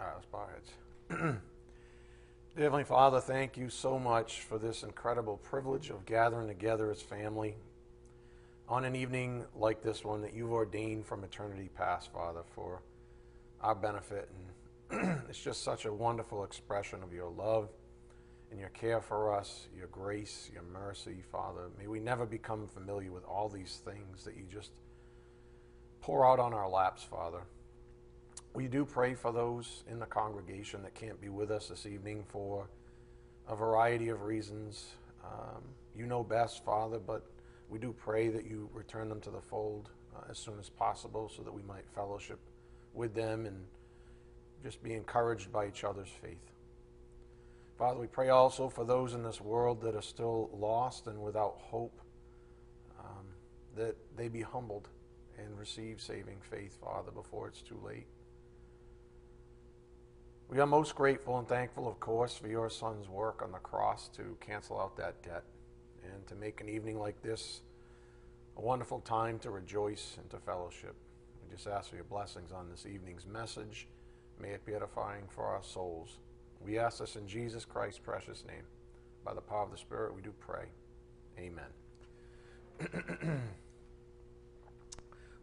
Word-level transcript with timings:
All 0.00 0.06
right, 0.06 0.14
let's 0.14 0.26
bow 0.26 0.38
our 0.38 0.50
heads. 0.50 0.70
Dear 2.56 2.64
Heavenly 2.64 2.84
Father, 2.84 3.20
thank 3.20 3.58
you 3.58 3.68
so 3.68 3.98
much 3.98 4.40
for 4.40 4.56
this 4.56 4.82
incredible 4.82 5.36
privilege 5.36 5.90
of 5.90 6.06
gathering 6.06 6.48
together 6.48 6.90
as 6.90 7.02
family 7.02 7.54
on 8.66 8.86
an 8.86 8.96
evening 8.96 9.44
like 9.54 9.82
this 9.82 10.02
one 10.02 10.22
that 10.22 10.32
you've 10.32 10.52
ordained 10.52 11.04
from 11.04 11.22
eternity 11.22 11.68
past, 11.76 12.10
Father, 12.14 12.40
for 12.54 12.80
our 13.60 13.74
benefit. 13.74 14.30
And 14.90 15.20
it's 15.28 15.42
just 15.42 15.64
such 15.64 15.84
a 15.84 15.92
wonderful 15.92 16.44
expression 16.44 17.02
of 17.02 17.12
your 17.12 17.28
love 17.28 17.68
and 18.50 18.58
your 18.58 18.70
care 18.70 19.02
for 19.02 19.34
us, 19.34 19.66
your 19.76 19.88
grace, 19.88 20.48
your 20.50 20.62
mercy, 20.62 21.22
Father. 21.30 21.68
May 21.78 21.88
we 21.88 22.00
never 22.00 22.24
become 22.24 22.66
familiar 22.68 23.12
with 23.12 23.24
all 23.26 23.50
these 23.50 23.82
things 23.84 24.24
that 24.24 24.34
you 24.34 24.44
just 24.50 24.70
pour 26.00 26.26
out 26.26 26.38
on 26.38 26.54
our 26.54 26.70
laps, 26.70 27.02
Father. 27.02 27.42
We 28.52 28.66
do 28.66 28.84
pray 28.84 29.14
for 29.14 29.32
those 29.32 29.84
in 29.88 30.00
the 30.00 30.06
congregation 30.06 30.82
that 30.82 30.94
can't 30.94 31.20
be 31.20 31.28
with 31.28 31.52
us 31.52 31.68
this 31.68 31.86
evening 31.86 32.24
for 32.28 32.68
a 33.48 33.54
variety 33.54 34.08
of 34.08 34.22
reasons. 34.22 34.86
Um, 35.24 35.62
you 35.94 36.06
know 36.06 36.24
best, 36.24 36.64
Father, 36.64 36.98
but 36.98 37.24
we 37.68 37.78
do 37.78 37.92
pray 37.92 38.28
that 38.28 38.46
you 38.46 38.68
return 38.74 39.08
them 39.08 39.20
to 39.20 39.30
the 39.30 39.40
fold 39.40 39.90
uh, 40.16 40.22
as 40.28 40.38
soon 40.38 40.58
as 40.58 40.68
possible 40.68 41.30
so 41.34 41.42
that 41.42 41.52
we 41.52 41.62
might 41.62 41.84
fellowship 41.94 42.40
with 42.92 43.14
them 43.14 43.46
and 43.46 43.56
just 44.64 44.82
be 44.82 44.94
encouraged 44.94 45.52
by 45.52 45.68
each 45.68 45.84
other's 45.84 46.10
faith. 46.20 46.50
Father, 47.78 48.00
we 48.00 48.08
pray 48.08 48.30
also 48.30 48.68
for 48.68 48.84
those 48.84 49.14
in 49.14 49.22
this 49.22 49.40
world 49.40 49.80
that 49.82 49.94
are 49.94 50.02
still 50.02 50.50
lost 50.52 51.06
and 51.06 51.22
without 51.22 51.54
hope, 51.60 52.00
um, 52.98 53.26
that 53.76 53.96
they 54.16 54.26
be 54.26 54.42
humbled 54.42 54.88
and 55.38 55.56
receive 55.56 56.00
saving 56.00 56.38
faith, 56.40 56.76
Father, 56.82 57.12
before 57.12 57.46
it's 57.46 57.62
too 57.62 57.80
late. 57.86 58.06
We 60.50 60.58
are 60.58 60.66
most 60.66 60.96
grateful 60.96 61.38
and 61.38 61.46
thankful, 61.46 61.86
of 61.86 62.00
course, 62.00 62.34
for 62.34 62.48
your 62.48 62.68
son's 62.68 63.08
work 63.08 63.40
on 63.40 63.52
the 63.52 63.58
cross 63.58 64.08
to 64.16 64.36
cancel 64.40 64.80
out 64.80 64.96
that 64.96 65.22
debt 65.22 65.44
and 66.02 66.26
to 66.26 66.34
make 66.34 66.60
an 66.60 66.68
evening 66.68 66.98
like 66.98 67.22
this 67.22 67.60
a 68.56 68.60
wonderful 68.60 68.98
time 68.98 69.38
to 69.38 69.50
rejoice 69.52 70.16
and 70.20 70.28
to 70.30 70.38
fellowship. 70.38 70.96
We 71.40 71.54
just 71.54 71.68
ask 71.68 71.90
for 71.90 71.94
your 71.94 72.04
blessings 72.04 72.50
on 72.50 72.68
this 72.68 72.84
evening's 72.84 73.28
message. 73.28 73.86
May 74.42 74.48
it 74.48 74.66
be 74.66 74.74
edifying 74.74 75.22
for 75.28 75.44
our 75.44 75.62
souls. 75.62 76.18
We 76.60 76.80
ask 76.80 76.98
this 76.98 77.14
in 77.14 77.28
Jesus 77.28 77.64
Christ's 77.64 78.00
precious 78.00 78.44
name. 78.44 78.64
By 79.24 79.34
the 79.34 79.40
power 79.40 79.62
of 79.62 79.70
the 79.70 79.78
Spirit, 79.78 80.16
we 80.16 80.20
do 80.20 80.32
pray. 80.40 80.64
Amen. 81.38 81.62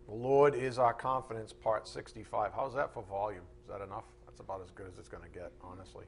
the 0.06 0.14
Lord 0.14 0.54
is 0.54 0.78
our 0.78 0.94
confidence, 0.94 1.54
part 1.54 1.88
65. 1.88 2.52
How's 2.54 2.76
that 2.76 2.94
for 2.94 3.04
volume? 3.04 3.44
Is 3.64 3.70
that 3.70 3.80
enough? 3.82 4.04
That's 4.38 4.46
about 4.46 4.62
as 4.62 4.70
good 4.70 4.86
as 4.86 5.00
it's 5.00 5.10
going 5.10 5.24
to 5.24 5.30
get, 5.30 5.52
honestly. 5.64 6.06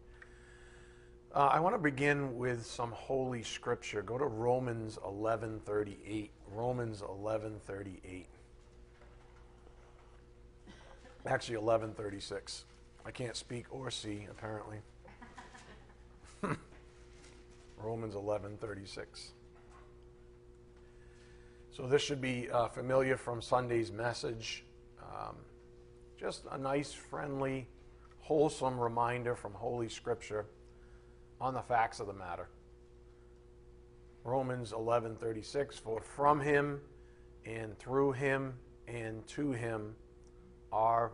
Uh, 1.33 1.49
I 1.51 1.59
want 1.59 1.73
to 1.73 1.79
begin 1.79 2.37
with 2.37 2.63
some 2.63 2.91
holy 2.91 3.41
scripture. 3.41 4.03
Go 4.03 4.19
to 4.19 4.25
Romans 4.25 4.99
11:38. 5.03 6.29
Romans 6.53 7.01
11:38. 7.01 8.25
Actually 11.25 11.57
11:36. 11.57 12.65
I 13.03 13.09
can't 13.09 13.35
speak 13.35 13.65
or 13.71 13.89
see 13.89 14.27
apparently. 14.29 14.77
Romans 17.81 18.13
11:36. 18.13 19.31
So 21.71 21.87
this 21.87 22.03
should 22.03 22.21
be 22.21 22.47
uh, 22.51 22.67
familiar 22.67 23.17
from 23.17 23.41
Sunday's 23.41 23.91
message. 23.91 24.65
Um, 25.01 25.35
just 26.15 26.43
a 26.51 26.59
nice, 26.59 26.93
friendly 26.93 27.65
wholesome 28.29 28.79
reminder 28.79 29.33
from 29.33 29.51
Holy 29.55 29.89
Scripture 29.89 30.45
on 31.41 31.55
the 31.55 31.63
facts 31.63 31.99
of 31.99 32.05
the 32.05 32.13
matter. 32.13 32.47
Romans 34.23 34.71
11:36 34.71 35.79
for 35.79 35.99
from 35.99 36.39
him 36.39 36.79
and 37.43 37.75
through 37.79 38.11
him 38.11 38.53
and 38.87 39.25
to 39.25 39.51
him 39.51 39.95
are 40.71 41.11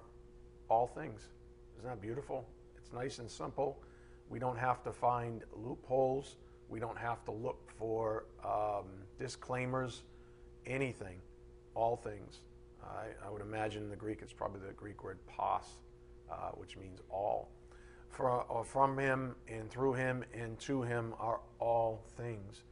all 0.69 0.87
things. 0.87 1.29
Isn't 1.77 1.89
that 1.89 2.01
beautiful? 2.01 2.49
It's 2.75 2.91
nice 2.91 3.19
and 3.19 3.31
simple. 3.31 3.81
We 4.27 4.37
don't 4.37 4.57
have 4.57 4.83
to 4.83 4.91
find 4.91 5.45
loopholes. 5.53 6.35
We 6.67 6.81
don't 6.81 6.97
have 6.97 7.23
to 7.23 7.31
look 7.31 7.71
for 7.79 8.25
um, 8.43 8.87
disclaimers, 9.17 10.03
anything, 10.65 11.21
all 11.75 11.95
things. 11.95 12.41
I, 12.83 13.25
I, 13.25 13.29
would 13.29 13.41
imagine 13.41 13.83
in 13.83 13.89
the 13.89 13.95
Greek 13.95 14.19
it's 14.21 14.33
probably 14.33 14.59
the 14.67 14.73
Greek 14.73 15.01
word 15.01 15.19
pas, 15.27 15.77
uh, 16.31 16.49
which 16.55 16.77
means 16.77 16.99
all. 17.09 17.49
For, 18.09 18.45
uh, 18.49 18.63
from 18.63 18.97
him 18.97 19.35
and 19.47 19.69
through 19.69 19.93
him 19.93 20.23
and 20.33 20.57
to 20.61 20.81
him 20.81 21.13
are 21.19 21.41
all 21.59 22.03
things. 22.17 22.63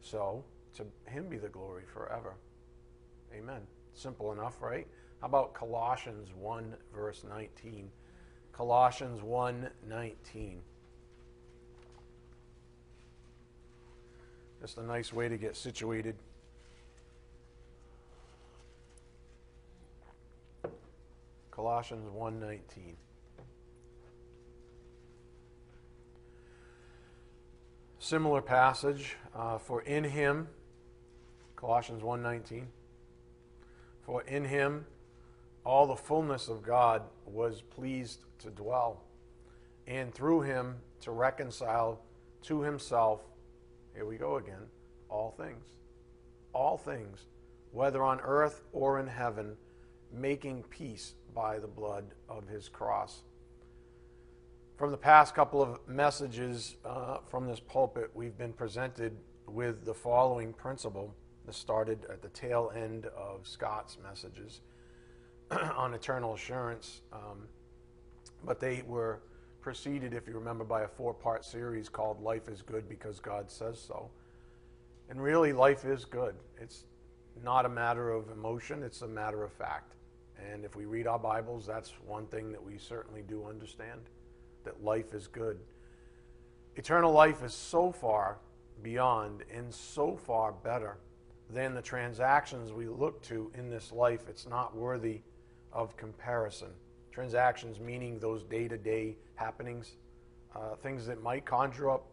So 0.00 0.44
to 0.76 0.86
him 1.10 1.28
be 1.28 1.36
the 1.36 1.48
glory 1.48 1.84
forever. 1.92 2.34
Amen. 3.34 3.62
Simple 3.94 4.32
enough, 4.32 4.62
right? 4.62 4.86
How 5.20 5.26
about 5.26 5.54
Colossians 5.54 6.30
1, 6.34 6.74
verse 6.94 7.24
19? 7.28 7.90
Colossians 8.52 9.22
1 9.22 9.68
19. 9.86 10.62
Just 14.60 14.78
a 14.78 14.82
nice 14.82 15.12
way 15.12 15.28
to 15.28 15.36
get 15.36 15.56
situated. 15.56 16.16
Colossians 21.56 22.06
1:19. 22.10 22.96
Similar 27.98 28.42
passage 28.42 29.16
uh, 29.34 29.56
for 29.56 29.80
in 29.80 30.04
him 30.04 30.48
Colossians 31.56 32.02
1:19 32.02 32.66
For 34.02 34.20
in 34.24 34.44
him 34.44 34.84
all 35.64 35.86
the 35.86 35.96
fullness 35.96 36.48
of 36.48 36.62
God 36.62 37.00
was 37.24 37.62
pleased 37.62 38.20
to 38.40 38.50
dwell 38.50 39.02
and 39.86 40.12
through 40.12 40.42
him 40.42 40.76
to 41.00 41.10
reconcile 41.10 42.02
to 42.42 42.60
himself 42.60 43.22
here 43.94 44.04
we 44.04 44.18
go 44.18 44.36
again 44.36 44.68
all 45.08 45.30
things 45.30 45.64
all 46.52 46.76
things 46.76 47.24
whether 47.72 48.02
on 48.02 48.20
earth 48.20 48.62
or 48.74 49.00
in 49.00 49.06
heaven 49.06 49.56
making 50.12 50.62
peace 50.64 51.14
by 51.36 51.58
the 51.58 51.68
blood 51.68 52.06
of 52.28 52.48
his 52.48 52.68
cross. 52.68 53.22
From 54.76 54.90
the 54.90 54.96
past 54.96 55.34
couple 55.34 55.62
of 55.62 55.78
messages 55.86 56.76
uh, 56.84 57.18
from 57.30 57.46
this 57.46 57.60
pulpit, 57.60 58.10
we've 58.14 58.36
been 58.36 58.54
presented 58.54 59.16
with 59.46 59.84
the 59.84 59.94
following 59.94 60.54
principle. 60.54 61.14
This 61.46 61.56
started 61.56 62.06
at 62.10 62.22
the 62.22 62.30
tail 62.30 62.72
end 62.74 63.06
of 63.06 63.46
Scott's 63.46 63.98
messages 64.02 64.62
on 65.76 65.94
eternal 65.94 66.34
assurance, 66.34 67.02
um, 67.12 67.46
but 68.42 68.58
they 68.58 68.82
were 68.86 69.20
preceded, 69.60 70.14
if 70.14 70.26
you 70.26 70.34
remember, 70.34 70.64
by 70.64 70.82
a 70.82 70.88
four 70.88 71.12
part 71.12 71.44
series 71.44 71.88
called 71.88 72.20
Life 72.22 72.48
is 72.48 72.62
Good 72.62 72.88
Because 72.88 73.20
God 73.20 73.50
Says 73.50 73.80
So. 73.80 74.10
And 75.10 75.22
really, 75.22 75.52
life 75.52 75.84
is 75.84 76.04
good. 76.04 76.34
It's 76.60 76.84
not 77.44 77.66
a 77.66 77.68
matter 77.68 78.10
of 78.10 78.30
emotion, 78.30 78.82
it's 78.82 79.02
a 79.02 79.08
matter 79.08 79.44
of 79.44 79.52
fact. 79.52 79.95
And 80.38 80.64
if 80.64 80.76
we 80.76 80.84
read 80.84 81.06
our 81.06 81.18
Bibles, 81.18 81.66
that's 81.66 81.92
one 82.06 82.26
thing 82.26 82.52
that 82.52 82.62
we 82.62 82.78
certainly 82.78 83.22
do 83.22 83.46
understand 83.46 84.00
that 84.64 84.82
life 84.84 85.14
is 85.14 85.26
good. 85.26 85.58
Eternal 86.76 87.12
life 87.12 87.42
is 87.42 87.54
so 87.54 87.90
far 87.90 88.38
beyond 88.82 89.44
and 89.52 89.72
so 89.72 90.16
far 90.16 90.52
better 90.52 90.98
than 91.48 91.74
the 91.74 91.82
transactions 91.82 92.72
we 92.72 92.86
look 92.86 93.22
to 93.22 93.50
in 93.54 93.70
this 93.70 93.92
life. 93.92 94.28
It's 94.28 94.46
not 94.46 94.76
worthy 94.76 95.20
of 95.72 95.96
comparison. 95.96 96.70
Transactions 97.12 97.80
meaning 97.80 98.18
those 98.18 98.42
day 98.42 98.68
to 98.68 98.76
day 98.76 99.16
happenings, 99.36 99.96
uh, 100.54 100.74
things 100.76 101.06
that 101.06 101.22
might 101.22 101.46
conjure 101.46 101.90
up 101.90 102.06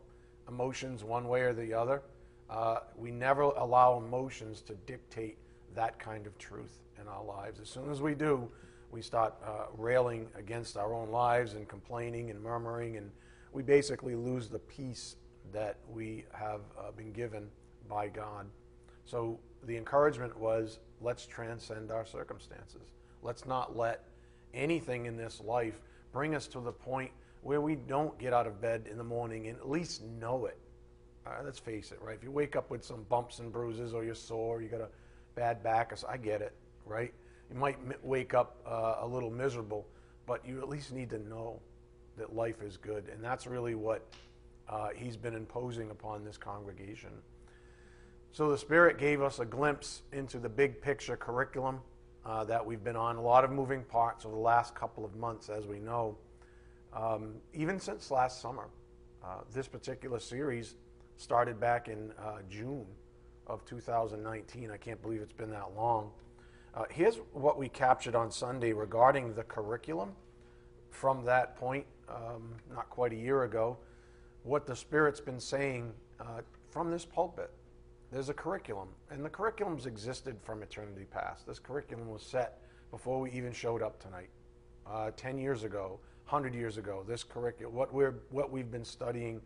emotions 0.47 1.03
one 1.03 1.27
way 1.27 1.41
or 1.41 1.53
the 1.53 1.73
other. 1.73 2.03
Uh, 2.49 2.79
we 2.95 3.11
never 3.11 3.43
allow 3.43 3.97
emotions 3.97 4.61
to 4.61 4.75
dictate 4.85 5.37
that 5.75 5.97
kind 5.97 6.27
of 6.27 6.37
truth 6.37 6.79
in 7.03 7.09
our 7.09 7.23
lives. 7.23 7.59
As 7.59 7.69
soon 7.69 7.91
as 7.91 8.01
we 8.01 8.15
do, 8.15 8.50
we 8.91 9.01
start 9.01 9.33
uh, 9.45 9.65
railing 9.77 10.27
against 10.35 10.77
our 10.77 10.94
own 10.94 11.09
lives 11.09 11.53
and 11.53 11.67
complaining 11.67 12.29
and 12.29 12.41
murmuring, 12.41 12.97
and 12.97 13.11
we 13.51 13.61
basically 13.61 14.15
lose 14.15 14.47
the 14.47 14.59
peace 14.59 15.17
that 15.51 15.77
we 15.91 16.25
have 16.31 16.61
uh, 16.79 16.91
been 16.91 17.11
given 17.11 17.47
by 17.89 18.07
God. 18.07 18.47
So 19.05 19.39
the 19.63 19.75
encouragement 19.75 20.38
was 20.38 20.79
let's 21.01 21.25
transcend 21.25 21.91
our 21.91 22.05
circumstances. 22.05 22.94
Let's 23.21 23.45
not 23.45 23.75
let 23.75 24.05
anything 24.53 25.05
in 25.05 25.17
this 25.17 25.41
life 25.41 25.81
bring 26.11 26.35
us 26.35 26.47
to 26.47 26.59
the 26.59 26.71
point 26.71 27.11
where 27.41 27.59
we 27.59 27.75
don't 27.75 28.17
get 28.17 28.31
out 28.31 28.47
of 28.47 28.61
bed 28.61 28.88
in 28.89 28.97
the 28.97 29.03
morning 29.03 29.47
and 29.47 29.57
at 29.57 29.69
least 29.69 30.03
know 30.19 30.45
it. 30.45 30.57
Uh, 31.25 31.31
let's 31.44 31.59
face 31.59 31.91
it, 31.91 32.00
right? 32.01 32.15
If 32.15 32.23
you 32.23 32.31
wake 32.31 32.55
up 32.55 32.69
with 32.69 32.83
some 32.83 33.03
bumps 33.09 33.39
and 33.39 33.51
bruises 33.51 33.94
or 33.94 34.05
you're 34.05 34.15
sore, 34.15 34.61
you 34.61 34.69
got 34.69 34.81
a 34.81 34.89
bad 35.35 35.63
back, 35.63 35.94
I 36.07 36.17
get 36.17 36.41
it 36.41 36.53
right? 36.85 37.13
You 37.51 37.59
might 37.59 37.77
wake 38.03 38.33
up 38.33 38.57
uh, 38.65 38.95
a 39.01 39.07
little 39.07 39.30
miserable, 39.30 39.88
but 40.25 40.45
you 40.47 40.59
at 40.59 40.69
least 40.69 40.91
need 40.91 41.09
to 41.12 41.19
know 41.19 41.59
that 42.18 42.35
life 42.35 42.62
is 42.62 42.77
good. 42.77 43.09
And 43.12 43.24
that's 43.24 43.47
really 43.47 43.75
what 43.75 44.06
uh, 44.69 44.89
he's 44.95 45.18
been 45.18 45.35
imposing 45.35 45.91
upon 45.91 46.24
this 46.24 46.38
congregation. 46.38 47.12
So 48.31 48.50
the 48.50 48.57
Spirit 48.57 48.97
gave 48.97 49.21
us 49.21 49.39
a 49.39 49.45
glimpse 49.45 50.01
into 50.12 50.39
the 50.39 50.50
big 50.50 50.81
picture 50.81 51.15
curriculum 51.15 51.80
uh, 52.25 52.44
that 52.45 52.65
we've 52.65 52.83
been 52.83 52.95
on. 52.95 53.18
A 53.18 53.21
lot 53.21 53.44
of 53.44 53.51
moving 53.51 53.83
parts 53.83 54.25
over 54.25 54.33
the 54.33 54.41
last 54.41 54.74
couple 54.74 55.06
of 55.06 55.15
months, 55.15 55.50
as 55.50 55.68
we 55.68 55.79
know, 55.79 56.18
um, 56.94 57.36
even 57.53 57.79
since 57.79 58.09
last 58.09 58.41
summer. 58.41 58.69
Uh, 59.24 59.38
this 59.53 59.68
particular 59.68 60.19
series 60.19 60.75
started 61.15 61.59
back 61.59 61.88
in 61.88 62.12
uh, 62.19 62.39
June 62.50 62.86
of 63.47 63.63
2019. 63.65 64.71
I 64.71 64.77
can't 64.77 65.01
believe 65.01 65.21
it's 65.21 65.31
been 65.31 65.51
that 65.51 65.75
long. 65.75 66.12
Uh, 66.75 66.85
here's 66.89 67.17
what 67.33 67.59
we 67.59 67.69
captured 67.69 68.15
on 68.15 68.31
Sunday 68.31 68.73
regarding 68.73 69.35
the 69.35 69.43
curriculum 69.43 70.11
from 70.89 71.23
that 71.23 71.55
point, 71.55 71.85
um, 72.09 72.55
not 72.73 72.89
quite 72.89 73.13
a 73.13 73.15
year 73.15 73.43
ago, 73.43 73.77
what 74.41 74.65
the 74.65 74.75
Spirit's 74.75 75.19
been 75.19 75.39
saying 75.39 75.93
uh, 76.19 76.41
from 76.71 76.89
this 76.89 77.05
pulpit. 77.05 77.51
There's 78.11 78.29
a 78.29 78.33
curriculum, 78.33 78.87
and 79.11 79.23
the 79.23 79.29
curriculum's 79.29 79.85
existed 79.85 80.37
from 80.41 80.63
eternity 80.63 81.05
past. 81.11 81.45
This 81.45 81.59
curriculum 81.59 82.09
was 82.09 82.23
set 82.23 82.61
before 82.89 83.19
we 83.19 83.31
even 83.31 83.51
showed 83.51 83.83
up 83.83 84.01
tonight, 84.01 84.29
uh, 84.87 85.11
10 85.15 85.37
years 85.37 85.63
ago, 85.63 85.99
100 86.27 86.55
years 86.55 86.77
ago. 86.77 87.03
This 87.07 87.23
curriculum, 87.23 87.75
what, 87.75 87.93
we're, 87.93 88.15
what 88.31 88.51
we've 88.51 88.71
been 88.71 88.85
studying 88.85 89.41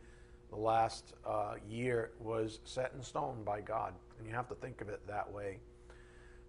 the 0.50 0.56
last 0.56 1.14
uh, 1.26 1.56
year, 1.70 2.12
was 2.20 2.60
set 2.64 2.94
in 2.96 3.04
stone 3.04 3.44
by 3.44 3.60
God, 3.60 3.94
and 4.18 4.26
you 4.26 4.34
have 4.34 4.48
to 4.48 4.56
think 4.56 4.80
of 4.80 4.88
it 4.88 5.06
that 5.08 5.30
way. 5.30 5.60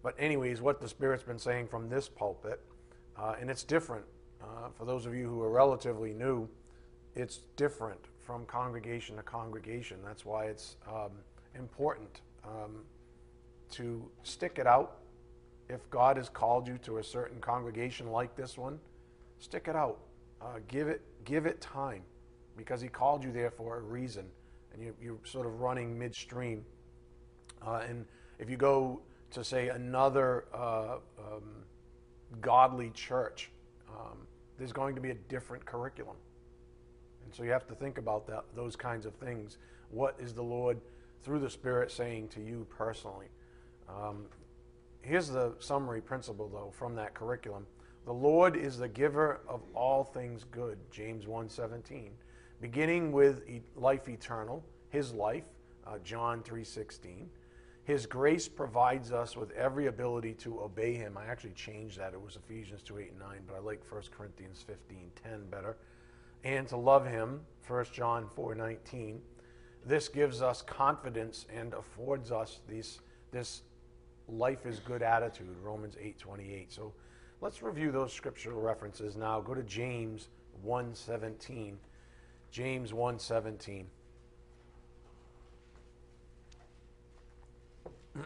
But, 0.03 0.15
anyways, 0.19 0.61
what 0.61 0.81
the 0.81 0.89
Spirit's 0.89 1.25
been 1.25 1.39
saying 1.39 1.69
from 1.69 1.89
this 1.89 2.09
pulpit, 2.09 2.61
uh, 3.17 3.35
and 3.41 3.51
it's 3.51 3.65
different. 3.65 4.05
Uh, 4.41 4.69
for 4.77 4.85
those 4.85 5.07
of 5.07 5.15
you 5.15 5.29
who 5.29 5.43
are 5.43 5.51
relatively 5.51 6.13
new, 6.13 6.49
it's 7.17 7.41
different 7.57 7.99
from 8.21 8.47
congregation 8.47 9.17
to 9.17 9.23
congregation. 9.23 9.99
That's 10.05 10.25
why 10.25 10.45
it's 10.47 10.77
um, 10.87 11.11
important 11.57 12.21
um, 12.45 12.85
to 13.71 14.09
stick 14.23 14.59
it 14.59 14.67
out. 14.67 14.99
If 15.69 15.89
God 15.91 16.17
has 16.17 16.29
called 16.29 16.69
you 16.69 16.79
to 16.79 16.99
a 16.99 17.05
certain 17.05 17.41
congregation 17.41 18.11
like 18.11 18.37
this 18.37 18.57
one, 18.57 18.79
stick 19.39 19.67
it 19.69 19.77
out. 19.77 19.99
Uh, 20.41 20.61
give 20.69 20.89
it 20.89 21.03
give 21.25 21.47
it 21.47 21.61
time, 21.61 22.03
because 22.57 22.81
He 22.81 22.89
called 22.89 23.25
you 23.25 23.33
there 23.33 23.51
for 23.51 23.79
a 23.79 23.81
reason, 23.81 24.27
and 24.73 24.83
you, 24.83 24.95
you're 25.03 25.19
sort 25.25 25.47
of 25.47 25.61
running 25.61 25.99
midstream. 25.99 26.65
Uh, 27.67 27.83
and 27.89 28.07
if 28.39 28.49
you 28.49 28.57
go 28.57 29.01
to 29.31 29.45
say 29.45 29.69
another 29.69 30.45
uh, 30.55 30.97
um, 31.19 31.43
godly 32.41 32.91
church, 32.91 33.51
um, 33.89 34.19
there's 34.59 34.73
going 34.73 34.95
to 34.95 35.01
be 35.01 35.11
a 35.11 35.15
different 35.15 35.65
curriculum, 35.65 36.17
and 37.25 37.35
so 37.35 37.43
you 37.43 37.51
have 37.51 37.67
to 37.69 37.75
think 37.75 37.99
about 37.99 38.27
that 38.27 38.45
those 38.55 38.77
kinds 38.77 39.07
of 39.07 39.15
things. 39.15 39.59
What 39.91 40.17
is 40.19 40.35
the 40.35 40.43
Lord? 40.43 40.81
through 41.23 41.41
the 41.41 41.51
Spirit 41.51 41.91
saying 41.91 42.29
to 42.29 42.41
you 42.41 42.67
personally. 42.71 43.27
Um, 43.89 44.27
here's 45.03 45.29
the 45.29 45.55
summary 45.59 46.01
principle, 46.01 46.49
though, 46.49 46.73
from 46.77 46.95
that 46.97 47.15
curriculum. 47.15 47.67
The 48.07 48.13
Lord 48.13 48.57
is 48.57 48.79
the 48.79 48.89
giver 48.89 49.41
of 49.49 49.61
all 49.75 50.05
things 50.05 50.45
good, 50.51 50.79
James 50.91 51.27
1.17. 51.27 52.09
Beginning 52.61 53.13
with 53.13 53.43
life 53.77 54.09
eternal, 54.09 54.65
his 54.89 55.13
life, 55.13 55.45
uh, 55.87 55.99
John 56.03 56.43
3.16. 56.43 57.27
His 57.89 58.07
grace 58.07 58.47
provides 58.47 59.13
us 59.13 59.35
with 59.35 59.51
every 59.53 59.87
ability 59.87 60.35
to 60.35 60.61
obey 60.61 60.93
him. 60.93 61.17
I 61.17 61.25
actually 61.25 61.55
changed 61.55 61.99
that. 61.99 62.13
It 62.13 62.21
was 62.21 62.37
Ephesians 62.37 62.83
2, 62.83 62.99
8, 62.99 63.11
and 63.11 63.19
9, 63.19 63.29
but 63.47 63.57
I 63.57 63.61
like 63.61 63.83
1 63.91 64.03
Corinthians 64.17 64.63
15, 64.67 65.11
10 65.25 65.47
better. 65.51 65.79
And 66.45 66.69
to 66.69 66.77
love 66.77 67.07
him, 67.07 67.41
1 67.67 67.87
John 67.93 68.29
4, 68.35 68.55
19 68.55 69.21
this 69.87 70.09
gives 70.09 70.43
us 70.43 70.61
confidence 70.61 71.47
and 71.55 71.73
affords 71.73 72.31
us 72.31 72.61
these, 72.69 73.01
this 73.31 73.63
life 74.29 74.67
is 74.67 74.81
good 74.81 75.03
attitude, 75.03 75.57
Romans 75.63 75.97
8:28. 75.97 76.71
So 76.71 76.93
let's 77.41 77.63
review 77.63 77.91
those 77.91 78.13
scriptural 78.13 78.61
references 78.61 79.17
now. 79.17 79.41
Go 79.41 79.55
to 79.55 79.63
James 79.63 80.29
1:17. 80.63 81.79
James 82.51 82.93
1:17. 82.93 83.87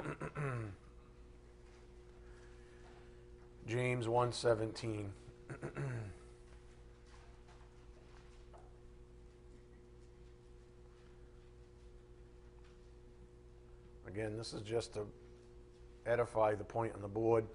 James 3.67 4.07
1:17. 4.07 5.07
Again, 14.07 14.37
this 14.37 14.53
is 14.53 14.63
just 14.63 14.93
to 14.95 15.07
edify 16.05 16.55
the 16.55 16.65
point 16.65 16.95
on 16.95 17.01
the 17.01 17.09
board. 17.09 17.47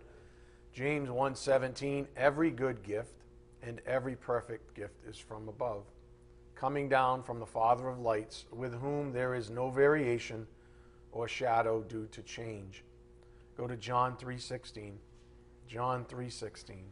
James 0.74 1.10
1:17 1.10 2.08
Every 2.16 2.50
good 2.52 2.82
gift 2.84 3.24
and 3.62 3.82
every 3.86 4.16
perfect 4.16 4.74
gift 4.74 5.04
is 5.08 5.18
from 5.18 5.50
above, 5.50 5.84
coming 6.56 6.90
down 6.90 7.22
from 7.24 7.40
the 7.40 7.46
Father 7.46 7.90
of 7.90 8.00
lights, 8.00 8.46
with 8.52 8.74
whom 8.80 9.12
there 9.12 9.36
is 9.36 9.50
no 9.50 9.70
variation 9.70 10.48
or 11.12 11.28
shadow 11.28 11.82
due 11.82 12.08
to 12.08 12.22
change. 12.24 12.84
Go 13.56 13.68
to 13.68 13.76
John 13.76 14.18
3:16. 14.18 15.00
John 15.68 16.06
3:16. 16.06 16.92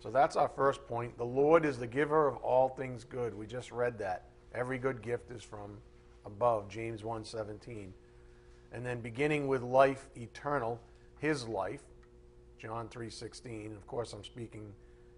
So 0.00 0.10
that's 0.10 0.36
our 0.36 0.48
first 0.48 0.86
point. 0.86 1.18
The 1.18 1.26
Lord 1.26 1.66
is 1.66 1.78
the 1.78 1.86
giver 1.86 2.26
of 2.26 2.36
all 2.36 2.70
things 2.70 3.04
good. 3.04 3.34
We 3.34 3.46
just 3.46 3.70
read 3.70 3.98
that. 3.98 4.30
Every 4.54 4.78
good 4.78 5.02
gift 5.02 5.30
is 5.30 5.42
from 5.42 5.82
above, 6.24 6.68
James 6.68 7.02
1:17. 7.04 7.92
And 8.72 8.86
then 8.86 9.00
beginning 9.00 9.46
with 9.46 9.62
life 9.62 10.08
eternal, 10.16 10.80
his 11.18 11.46
life, 11.46 11.84
John 12.58 12.88
3:16. 12.88 13.76
Of 13.76 13.86
course, 13.86 14.12
I'm 14.12 14.24
speaking 14.24 14.74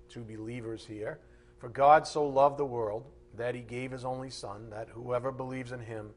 to 0.08 0.24
believers 0.24 0.86
here. 0.86 1.20
For 1.58 1.68
God 1.68 2.06
so 2.06 2.26
loved 2.26 2.58
the 2.58 2.66
world 2.66 3.06
that 3.36 3.54
he 3.54 3.62
gave 3.62 3.90
his 3.90 4.04
only 4.04 4.30
son 4.30 4.70
that 4.70 4.88
whoever 4.88 5.32
believes 5.32 5.72
in 5.72 5.80
him 5.80 6.10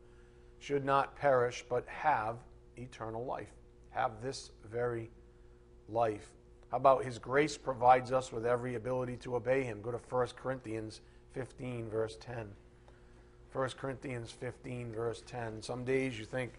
should 0.59 0.85
not 0.85 1.15
perish 1.15 1.63
but 1.69 1.87
have 1.87 2.37
eternal 2.77 3.25
life. 3.25 3.51
Have 3.91 4.21
this 4.21 4.51
very 4.69 5.09
life. 5.89 6.31
How 6.71 6.77
about 6.77 7.05
his 7.05 7.19
grace 7.19 7.57
provides 7.57 8.11
us 8.11 8.31
with 8.31 8.45
every 8.45 8.75
ability 8.75 9.17
to 9.17 9.35
obey 9.35 9.63
him? 9.63 9.81
Go 9.81 9.91
to 9.91 9.99
1 10.09 10.27
Corinthians 10.35 11.01
15 11.33 11.89
verse 11.89 12.17
10. 12.19 12.47
1 13.55 13.69
Corinthians 13.77 14.31
15, 14.31 14.91
verse 14.91 15.23
10. 15.25 15.61
Some 15.61 15.85
days 15.85 16.19
you 16.19 16.25
think, 16.25 16.51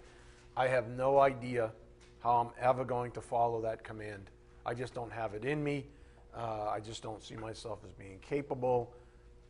I 0.56 0.66
have 0.68 0.88
no 0.88 1.18
idea 1.18 1.70
how 2.20 2.36
I'm 2.36 2.50
ever 2.58 2.86
going 2.86 3.10
to 3.12 3.20
follow 3.20 3.60
that 3.60 3.84
command. 3.84 4.30
I 4.64 4.72
just 4.72 4.94
don't 4.94 5.12
have 5.12 5.34
it 5.34 5.44
in 5.44 5.62
me. 5.62 5.84
Uh, 6.34 6.70
I 6.70 6.80
just 6.80 7.02
don't 7.02 7.22
see 7.22 7.36
myself 7.36 7.80
as 7.84 7.92
being 7.92 8.18
capable 8.20 8.94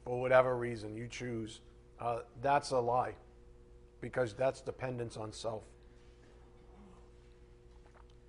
for 0.07 0.21
whatever 0.21 0.57
reason 0.57 0.97
you 0.97 1.09
choose. 1.09 1.61
Uh, 2.01 2.21
that's 2.41 2.71
a 2.71 2.79
lie 2.79 3.15
because 4.01 4.35
that's 4.35 4.61
dependence 4.61 5.17
on 5.17 5.33
self. 5.33 5.65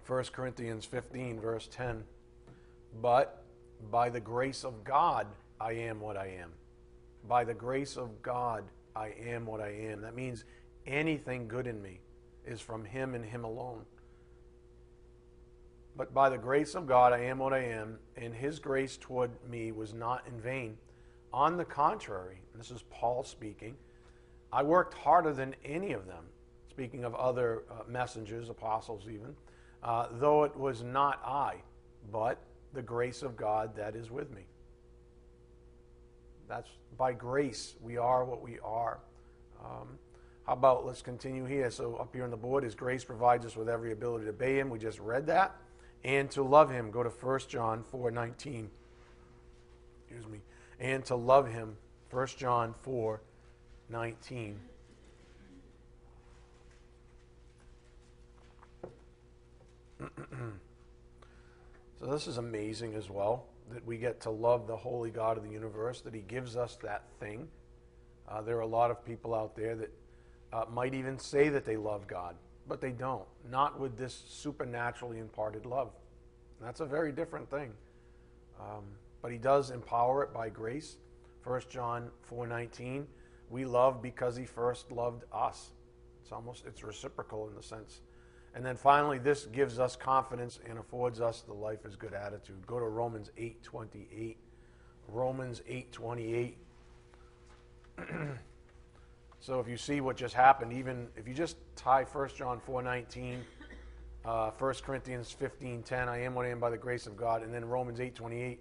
1 0.07 0.23
Corinthians 0.33 0.85
15, 0.85 1.39
verse 1.39 1.69
10. 1.71 2.03
But 2.99 3.43
by 3.91 4.09
the 4.09 4.19
grace 4.19 4.63
of 4.63 4.83
God, 4.83 5.27
I 5.61 5.73
am 5.73 5.99
what 5.99 6.17
I 6.17 6.37
am. 6.41 6.49
By 7.27 7.43
the 7.43 7.53
grace 7.53 7.95
of 7.95 8.23
God, 8.23 8.63
I 8.95 9.13
am 9.27 9.45
what 9.45 9.61
I 9.61 9.69
am. 9.69 10.01
That 10.01 10.15
means 10.15 10.45
anything 10.87 11.47
good 11.47 11.67
in 11.67 11.79
me 11.79 11.99
is 12.43 12.59
from 12.59 12.85
Him 12.85 13.13
and 13.13 13.23
Him 13.23 13.43
alone. 13.43 13.85
But 15.95 16.11
by 16.11 16.29
the 16.29 16.37
grace 16.39 16.73
of 16.73 16.87
God, 16.87 17.13
I 17.13 17.19
am 17.25 17.37
what 17.37 17.53
I 17.53 17.65
am, 17.65 17.99
and 18.15 18.33
His 18.33 18.57
grace 18.57 18.97
toward 18.97 19.29
me 19.47 19.71
was 19.71 19.93
not 19.93 20.23
in 20.27 20.39
vain. 20.39 20.77
On 21.33 21.57
the 21.57 21.65
contrary, 21.65 22.39
this 22.55 22.71
is 22.71 22.83
Paul 22.89 23.23
speaking, 23.23 23.75
I 24.51 24.63
worked 24.63 24.93
harder 24.93 25.33
than 25.33 25.55
any 25.65 25.91
of 25.91 26.07
them, 26.07 26.23
speaking 26.69 27.03
of 27.03 27.13
other 27.15 27.63
uh, 27.69 27.83
messengers, 27.87 28.49
apostles 28.49 29.07
even, 29.09 29.35
uh, 29.83 30.07
though 30.13 30.43
it 30.43 30.55
was 30.55 30.83
not 30.83 31.21
I, 31.25 31.55
but 32.11 32.39
the 32.73 32.81
grace 32.81 33.23
of 33.23 33.35
God 33.35 33.75
that 33.75 33.95
is 33.95 34.09
with 34.09 34.33
me. 34.33 34.43
That's 36.47 36.69
by 36.97 37.13
grace 37.13 37.75
we 37.81 37.97
are 37.97 38.23
what 38.23 38.41
we 38.41 38.57
are. 38.63 38.99
Um, 39.63 39.99
how 40.45 40.53
about 40.53 40.85
let's 40.85 41.01
continue 41.01 41.45
here? 41.45 41.69
So 41.69 41.95
up 41.95 42.13
here 42.13 42.23
on 42.23 42.31
the 42.31 42.37
board 42.37 42.63
is 42.63 42.73
grace 42.73 43.03
provides 43.03 43.45
us 43.45 43.57
with 43.57 43.67
every 43.67 43.91
ability 43.91 44.25
to 44.25 44.29
obey 44.29 44.59
Him. 44.59 44.69
We 44.69 44.79
just 44.79 44.99
read 44.99 45.27
that, 45.27 45.57
and 46.05 46.31
to 46.31 46.43
love 46.43 46.71
Him. 46.71 46.89
Go 46.89 47.03
to 47.03 47.09
1 47.09 47.39
John 47.49 47.83
four 47.83 48.11
nineteen. 48.11 48.69
Excuse 50.07 50.25
me. 50.31 50.39
And 50.79 51.03
to 51.05 51.15
love 51.15 51.49
Him. 51.49 51.77
1 52.11 52.27
John 52.37 52.73
four 52.81 53.21
nineteen. 53.89 54.59
so 61.99 62.05
this 62.05 62.27
is 62.27 62.37
amazing 62.37 62.93
as 62.95 63.09
well. 63.09 63.45
that 63.73 63.85
we 63.85 63.97
get 63.97 64.21
to 64.21 64.29
love 64.29 64.67
the 64.67 64.77
holy 64.77 65.09
God 65.09 65.37
of 65.37 65.43
the 65.43 65.49
universe, 65.49 65.99
that 66.01 66.13
He 66.13 66.21
gives 66.21 66.55
us 66.55 66.77
that 66.83 67.03
thing. 67.19 67.47
Uh, 68.29 68.41
there 68.41 68.57
are 68.57 68.61
a 68.61 68.67
lot 68.67 68.91
of 68.91 69.03
people 69.05 69.33
out 69.35 69.55
there 69.55 69.75
that 69.75 69.91
uh, 70.53 70.65
might 70.73 70.93
even 70.93 71.17
say 71.19 71.49
that 71.49 71.65
they 71.65 71.75
love 71.77 72.07
God, 72.07 72.35
but 72.67 72.79
they 72.79 72.91
don't. 72.91 73.25
Not 73.51 73.79
with 73.79 73.97
this 73.97 74.23
supernaturally 74.29 75.19
imparted 75.19 75.65
love. 75.65 75.89
That's 76.61 76.79
a 76.79 76.85
very 76.85 77.11
different 77.11 77.49
thing. 77.49 77.71
Um, 78.59 78.83
but 79.21 79.31
He 79.31 79.37
does 79.37 79.71
empower 79.71 80.23
it 80.23 80.33
by 80.33 80.49
grace. 80.49 80.97
1 81.43 81.61
John 81.69 82.09
4:19, 82.29 83.05
we 83.49 83.65
love 83.65 84.01
because 84.01 84.35
He 84.35 84.45
first 84.45 84.91
loved 84.91 85.23
us. 85.31 85.71
It's 86.21 86.31
almost 86.31 86.65
it's 86.65 86.83
reciprocal 86.83 87.47
in 87.47 87.55
the 87.55 87.63
sense 87.63 88.01
and 88.57 88.65
then 88.65 88.75
finally, 88.75 89.19
this 89.19 89.45
gives 89.45 89.79
us 89.79 89.95
confidence 89.95 90.59
and 90.67 90.79
affords 90.79 91.21
us 91.21 91.41
the 91.41 91.53
life 91.53 91.85
is 91.85 91.95
good 91.95 92.15
attitude. 92.15 92.65
Go 92.65 92.79
to 92.79 92.85
Romans 92.85 93.29
8:28. 93.37 94.37
Romans 95.07 95.61
8:28. 95.69 96.55
so 99.39 99.59
if 99.59 99.67
you 99.67 99.77
see 99.77 100.01
what 100.01 100.17
just 100.17 100.33
happened, 100.33 100.73
even 100.73 101.07
if 101.15 101.27
you 101.27 101.35
just 101.35 101.57
tie 101.75 102.03
1 102.03 102.29
John 102.35 102.59
4:19, 102.59 103.41
uh, 104.25 104.49
1 104.49 104.73
Corinthians 104.83 105.35
15:10, 105.39 106.07
I 106.07 106.23
am 106.23 106.33
what 106.33 106.47
I 106.47 106.49
am 106.49 106.59
by 106.59 106.71
the 106.71 106.79
grace 106.79 107.05
of 107.05 107.15
God, 107.15 107.43
and 107.43 107.53
then 107.53 107.63
Romans 107.63 107.99
8:28, 107.99 108.57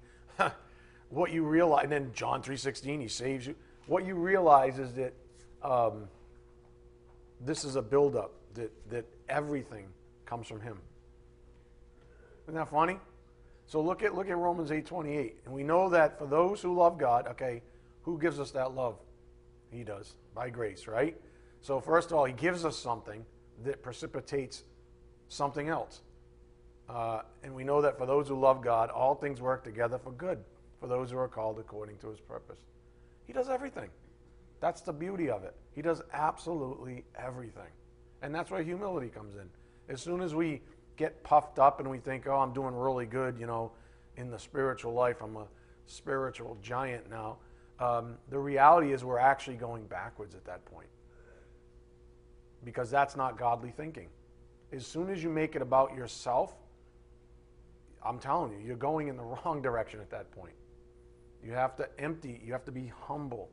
what 1.10 1.32
you 1.32 1.44
realize, 1.44 1.84
and 1.84 1.92
then 1.92 2.12
John 2.12 2.42
3:16, 2.42 3.00
He 3.00 3.08
saves 3.08 3.46
you. 3.46 3.54
What 3.86 4.04
you 4.04 4.14
realize 4.14 4.78
is 4.78 4.92
that 4.94 5.14
um, 5.62 6.08
this 7.40 7.64
is 7.64 7.76
a 7.76 7.82
buildup 7.82 8.32
that, 8.54 8.70
that 8.90 9.04
everything 9.28 9.86
comes 10.24 10.46
from 10.48 10.60
him. 10.60 10.78
Isn't 12.44 12.54
that 12.54 12.68
funny? 12.68 12.98
So 13.66 13.80
look 13.80 14.02
at 14.02 14.14
look 14.14 14.28
at 14.28 14.36
Romans 14.36 14.70
8:28. 14.70 15.32
And 15.44 15.54
we 15.54 15.62
know 15.62 15.88
that 15.90 16.18
for 16.18 16.26
those 16.26 16.60
who 16.60 16.74
love 16.74 16.98
God, 16.98 17.26
okay, 17.28 17.62
who 18.02 18.18
gives 18.18 18.38
us 18.38 18.52
that 18.52 18.74
love? 18.74 18.96
He 19.70 19.82
does, 19.82 20.14
by 20.34 20.48
grace, 20.50 20.86
right? 20.86 21.16
So 21.60 21.80
first 21.80 22.10
of 22.10 22.16
all, 22.16 22.24
he 22.24 22.32
gives 22.32 22.64
us 22.64 22.78
something 22.78 23.24
that 23.64 23.82
precipitates 23.82 24.62
something 25.28 25.68
else. 25.68 26.02
Uh, 26.88 27.22
and 27.42 27.54
we 27.54 27.64
know 27.64 27.82
that 27.82 27.98
for 27.98 28.06
those 28.06 28.28
who 28.28 28.38
love 28.38 28.62
God, 28.62 28.90
all 28.90 29.14
things 29.14 29.40
work 29.40 29.64
together 29.64 29.98
for 29.98 30.12
good 30.12 30.38
for 30.80 30.86
those 30.86 31.10
who 31.10 31.18
are 31.18 31.28
called 31.28 31.58
according 31.58 31.98
to 31.98 32.08
his 32.08 32.20
purpose. 32.20 32.58
He 33.26 33.32
does 33.32 33.48
everything. 33.48 33.90
That's 34.60 34.80
the 34.80 34.92
beauty 34.92 35.30
of 35.30 35.44
it. 35.44 35.54
He 35.74 35.82
does 35.82 36.02
absolutely 36.12 37.04
everything. 37.16 37.70
And 38.22 38.34
that's 38.34 38.50
where 38.50 38.62
humility 38.62 39.08
comes 39.08 39.34
in. 39.34 39.48
As 39.88 40.00
soon 40.00 40.20
as 40.20 40.34
we 40.34 40.62
get 40.96 41.22
puffed 41.22 41.58
up 41.58 41.80
and 41.80 41.90
we 41.90 41.98
think, 41.98 42.26
oh, 42.26 42.36
I'm 42.36 42.52
doing 42.52 42.74
really 42.74 43.06
good, 43.06 43.38
you 43.38 43.46
know, 43.46 43.72
in 44.16 44.30
the 44.30 44.38
spiritual 44.38 44.94
life, 44.94 45.20
I'm 45.22 45.36
a 45.36 45.46
spiritual 45.86 46.56
giant 46.62 47.10
now, 47.10 47.36
um, 47.78 48.16
the 48.30 48.38
reality 48.38 48.92
is 48.92 49.04
we're 49.04 49.18
actually 49.18 49.56
going 49.56 49.86
backwards 49.86 50.34
at 50.34 50.44
that 50.46 50.64
point. 50.64 50.88
Because 52.64 52.90
that's 52.90 53.16
not 53.16 53.38
godly 53.38 53.70
thinking. 53.70 54.08
As 54.72 54.86
soon 54.86 55.10
as 55.10 55.22
you 55.22 55.28
make 55.28 55.54
it 55.54 55.62
about 55.62 55.94
yourself, 55.94 56.54
I'm 58.06 58.18
telling 58.18 58.52
you, 58.52 58.58
you're 58.64 58.76
going 58.76 59.08
in 59.08 59.16
the 59.16 59.25
wrong 59.44 59.62
direction 59.62 60.00
at 60.00 60.10
that 60.10 60.30
point. 60.30 60.54
You 61.44 61.52
have 61.52 61.76
to 61.76 61.88
empty, 61.98 62.40
you 62.44 62.52
have 62.52 62.64
to 62.64 62.72
be 62.72 62.92
humble, 63.06 63.50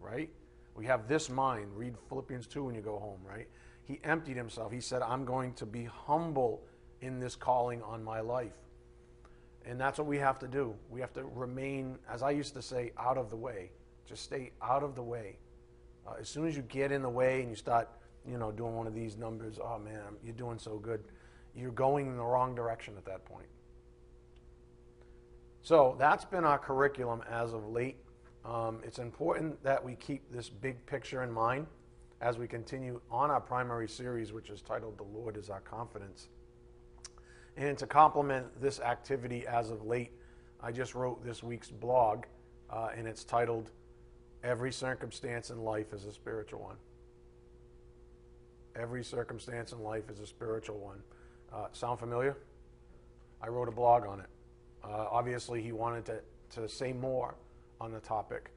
right? 0.00 0.30
We 0.74 0.86
have 0.86 1.08
this 1.08 1.30
mind. 1.30 1.68
Read 1.74 1.94
Philippians 2.08 2.46
2 2.46 2.64
when 2.64 2.74
you 2.74 2.80
go 2.80 2.98
home, 2.98 3.20
right? 3.26 3.46
he 3.86 4.00
emptied 4.02 4.36
himself. 4.36 4.72
He 4.72 4.80
said, 4.80 5.00
I'm 5.00 5.24
going 5.24 5.54
to 5.54 5.66
be 5.66 5.84
humble 5.84 6.62
in 7.00 7.20
this 7.20 7.36
calling 7.36 7.82
on 7.82 8.02
my 8.02 8.20
life. 8.20 8.52
And 9.64 9.80
that's 9.80 9.98
what 9.98 10.06
we 10.06 10.18
have 10.18 10.38
to 10.40 10.48
do. 10.48 10.74
We 10.90 11.00
have 11.00 11.12
to 11.14 11.24
remain, 11.24 11.98
as 12.10 12.22
I 12.22 12.30
used 12.30 12.54
to 12.54 12.62
say, 12.62 12.92
out 12.98 13.16
of 13.16 13.30
the 13.30 13.36
way. 13.36 13.70
Just 14.06 14.24
stay 14.24 14.50
out 14.60 14.82
of 14.82 14.94
the 14.96 15.02
way. 15.02 15.38
Uh, 16.06 16.14
as 16.20 16.28
soon 16.28 16.46
as 16.46 16.56
you 16.56 16.62
get 16.62 16.92
in 16.92 17.02
the 17.02 17.08
way 17.08 17.40
and 17.40 17.50
you 17.50 17.56
start, 17.56 17.88
you 18.28 18.38
know, 18.38 18.50
doing 18.50 18.74
one 18.74 18.86
of 18.86 18.94
these 18.94 19.16
numbers, 19.16 19.58
oh 19.62 19.78
man, 19.78 20.16
you're 20.24 20.34
doing 20.34 20.58
so 20.58 20.78
good, 20.78 21.02
you're 21.54 21.70
going 21.72 22.06
in 22.06 22.16
the 22.16 22.24
wrong 22.24 22.54
direction 22.54 22.94
at 22.96 23.04
that 23.04 23.24
point. 23.24 23.46
So 25.66 25.96
that's 25.98 26.24
been 26.24 26.44
our 26.44 26.58
curriculum 26.60 27.24
as 27.28 27.52
of 27.52 27.66
late. 27.66 27.96
Um, 28.44 28.78
it's 28.84 29.00
important 29.00 29.60
that 29.64 29.84
we 29.84 29.96
keep 29.96 30.22
this 30.32 30.48
big 30.48 30.86
picture 30.86 31.24
in 31.24 31.32
mind 31.32 31.66
as 32.20 32.38
we 32.38 32.46
continue 32.46 33.00
on 33.10 33.32
our 33.32 33.40
primary 33.40 33.88
series, 33.88 34.32
which 34.32 34.48
is 34.48 34.62
titled 34.62 34.96
The 34.96 35.02
Lord 35.02 35.36
is 35.36 35.50
Our 35.50 35.58
Confidence. 35.62 36.28
And 37.56 37.76
to 37.78 37.86
complement 37.88 38.46
this 38.60 38.78
activity 38.78 39.44
as 39.44 39.72
of 39.72 39.84
late, 39.84 40.12
I 40.60 40.70
just 40.70 40.94
wrote 40.94 41.24
this 41.24 41.42
week's 41.42 41.72
blog, 41.72 42.26
uh, 42.70 42.90
and 42.96 43.08
it's 43.08 43.24
titled 43.24 43.72
Every 44.44 44.70
Circumstance 44.70 45.50
in 45.50 45.64
Life 45.64 45.92
is 45.92 46.04
a 46.04 46.12
Spiritual 46.12 46.60
One. 46.60 46.76
Every 48.76 49.02
circumstance 49.02 49.72
in 49.72 49.80
life 49.80 50.10
is 50.10 50.20
a 50.20 50.26
spiritual 50.28 50.78
one. 50.78 51.02
Uh, 51.52 51.66
sound 51.72 51.98
familiar? 51.98 52.36
I 53.42 53.48
wrote 53.48 53.66
a 53.66 53.72
blog 53.72 54.06
on 54.06 54.20
it. 54.20 54.26
Uh, 54.86 55.06
obviously, 55.10 55.62
he 55.62 55.72
wanted 55.72 56.04
to, 56.06 56.20
to 56.50 56.68
say 56.68 56.92
more 56.92 57.34
on 57.80 57.92
the 57.92 58.00
topic. 58.00 58.50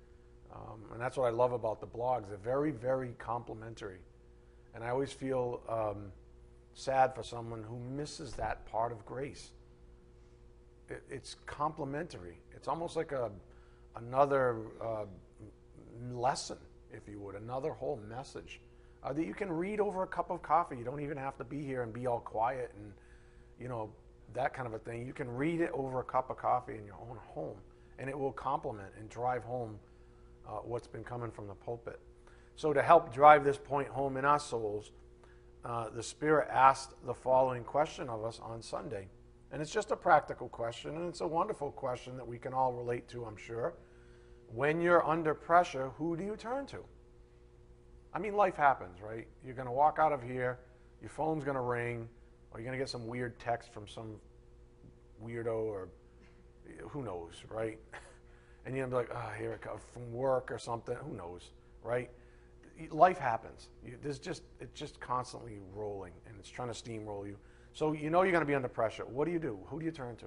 Um, 0.54 0.82
and 0.94 1.02
that's 1.02 1.18
what 1.18 1.26
I 1.26 1.30
love 1.32 1.54
about 1.54 1.80
the 1.80 1.88
blogs. 1.88 2.28
They're 2.28 2.38
very, 2.38 2.72
very 2.72 3.14
complimentary. 3.18 4.00
And 4.76 4.84
I 4.84 4.90
always 4.90 5.12
feel 5.12 5.62
um, 5.68 6.12
sad 6.74 7.16
for 7.16 7.24
someone 7.24 7.64
who 7.64 7.80
misses 7.80 8.34
that 8.34 8.66
part 8.66 8.92
of 8.92 9.06
grace. 9.06 9.52
It, 10.90 11.04
it's 11.10 11.36
complimentary. 11.46 12.40
It's 12.56 12.68
almost 12.68 12.96
like 12.96 13.12
a, 13.12 13.32
another 13.96 14.58
uh, 14.82 15.06
lesson, 16.12 16.58
if 16.92 17.08
you 17.08 17.20
would, 17.20 17.36
another 17.36 17.72
whole 17.72 18.00
message 18.08 18.60
uh, 19.04 19.14
that 19.14 19.26
you 19.26 19.34
can 19.34 19.52
read 19.52 19.80
over 19.80 20.04
a 20.04 20.08
cup 20.08 20.30
of 20.30 20.42
coffee. 20.42 20.78
You 20.78 20.84
don't 20.84 21.02
even 21.02 21.18
have 21.18 21.38
to 21.38 21.44
be 21.44 21.64
here 21.64 21.84
and 21.84 21.94
be 21.94 22.08
all 22.08 22.20
quiet 22.20 22.72
and, 22.76 22.94
you 23.60 23.68
know, 23.68 23.90
that 24.34 24.54
kind 24.54 24.68
of 24.68 24.74
a 24.74 24.80
thing. 24.80 25.06
You 25.06 25.14
can 25.14 25.30
read 25.30 25.62
it 25.62 25.72
over 25.74 26.00
a 26.00 26.04
cup 26.04 26.30
of 26.30 26.38
coffee 26.38 26.76
in 26.76 26.86
your 26.86 26.98
own 27.10 27.18
home, 27.28 27.58
and 27.98 28.10
it 28.10 28.18
will 28.18 28.32
complement 28.32 28.90
and 28.98 29.10
drive 29.10 29.44
home 29.44 29.78
uh, 30.48 30.58
what's 30.64 30.88
been 30.88 31.04
coming 31.04 31.32
from 31.32 31.48
the 31.48 31.54
pulpit. 31.54 32.00
So, 32.56 32.74
to 32.74 32.82
help 32.82 33.14
drive 33.14 33.44
this 33.44 33.58
point 33.58 33.88
home 33.88 34.18
in 34.18 34.26
our 34.26 34.40
souls, 34.40 34.92
uh, 35.64 35.90
the 35.90 36.04
Spirit 36.04 36.48
asked 36.52 36.94
the 37.06 37.14
following 37.14 37.64
question 37.64 38.10
of 38.10 38.24
us 38.24 38.40
on 38.44 38.62
Sunday. 38.62 39.08
And 39.52 39.62
it's 39.62 39.72
just 39.72 39.92
a 39.92 39.96
practical 39.96 40.48
question, 40.48 40.96
and 40.96 41.10
it's 41.10 41.22
a 41.22 41.28
wonderful 41.28 41.72
question 41.72 42.16
that 42.18 42.28
we 42.28 42.38
can 42.38 42.54
all 42.54 42.72
relate 42.72 43.08
to, 43.10 43.26
I'm 43.26 43.38
sure. 43.38 43.74
When 44.54 44.80
you're 44.80 45.06
under 45.06 45.34
pressure, 45.34 45.90
who 45.98 46.16
do 46.16 46.24
you 46.24 46.36
turn 46.36 46.68
to? 46.68 46.84
I 48.14 48.20
mean, 48.20 48.36
life 48.36 48.56
happens, 48.56 49.02
right? 49.02 49.28
You're 49.44 49.56
going 49.56 49.68
to 49.68 49.72
walk 49.72 49.98
out 50.00 50.12
of 50.12 50.22
here, 50.22 50.60
your 51.02 51.10
phone's 51.10 51.44
going 51.44 51.56
to 51.56 51.62
ring, 51.62 52.08
or 52.52 52.60
you're 52.60 52.66
going 52.66 52.78
to 52.78 52.82
get 52.82 52.90
some 52.90 53.08
weird 53.08 53.40
text 53.40 53.72
from 53.74 53.88
some 53.88 54.16
weirdo 55.24 55.54
or 55.54 55.90
who 56.90 57.04
knows, 57.04 57.44
right? 57.50 57.78
and 58.66 58.76
you're 58.76 58.86
gonna 58.88 59.04
be 59.04 59.08
like, 59.10 59.18
oh, 59.18 59.32
here 59.38 59.54
it 59.54 59.62
comes 59.62 59.82
from 59.94 60.12
work 60.12 60.52
or 60.52 60.58
something. 60.58 60.96
Who 60.96 61.16
knows, 61.16 61.50
right? 61.84 62.10
Life 62.92 63.18
happens. 63.18 63.70
You, 63.86 63.98
there's 64.02 64.20
just 64.20 64.44
it's 64.60 64.78
just 64.78 65.00
constantly 65.00 65.60
rolling, 65.74 66.14
and 66.28 66.36
it's 66.40 66.50
trying 66.50 66.72
to 66.72 66.74
steamroll 66.74 67.26
you. 67.26 67.38
So 67.74 67.94
you 67.94 68.10
know 68.10 68.24
you're 68.24 68.32
going 68.32 68.44
to 68.44 68.48
be 68.48 68.56
under 68.56 68.68
pressure. 68.68 69.06
What 69.06 69.26
do 69.26 69.32
you 69.32 69.40
do? 69.40 69.60
Who 69.68 69.80
do 69.80 69.86
you 69.86 69.92
turn 69.92 70.16
to? 70.18 70.26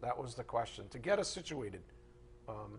That 0.00 0.16
was 0.16 0.34
the 0.34 0.44
question. 0.44 0.88
To 0.90 0.98
get 0.98 1.18
us 1.18 1.28
situated, 1.28 1.82
um, 2.48 2.78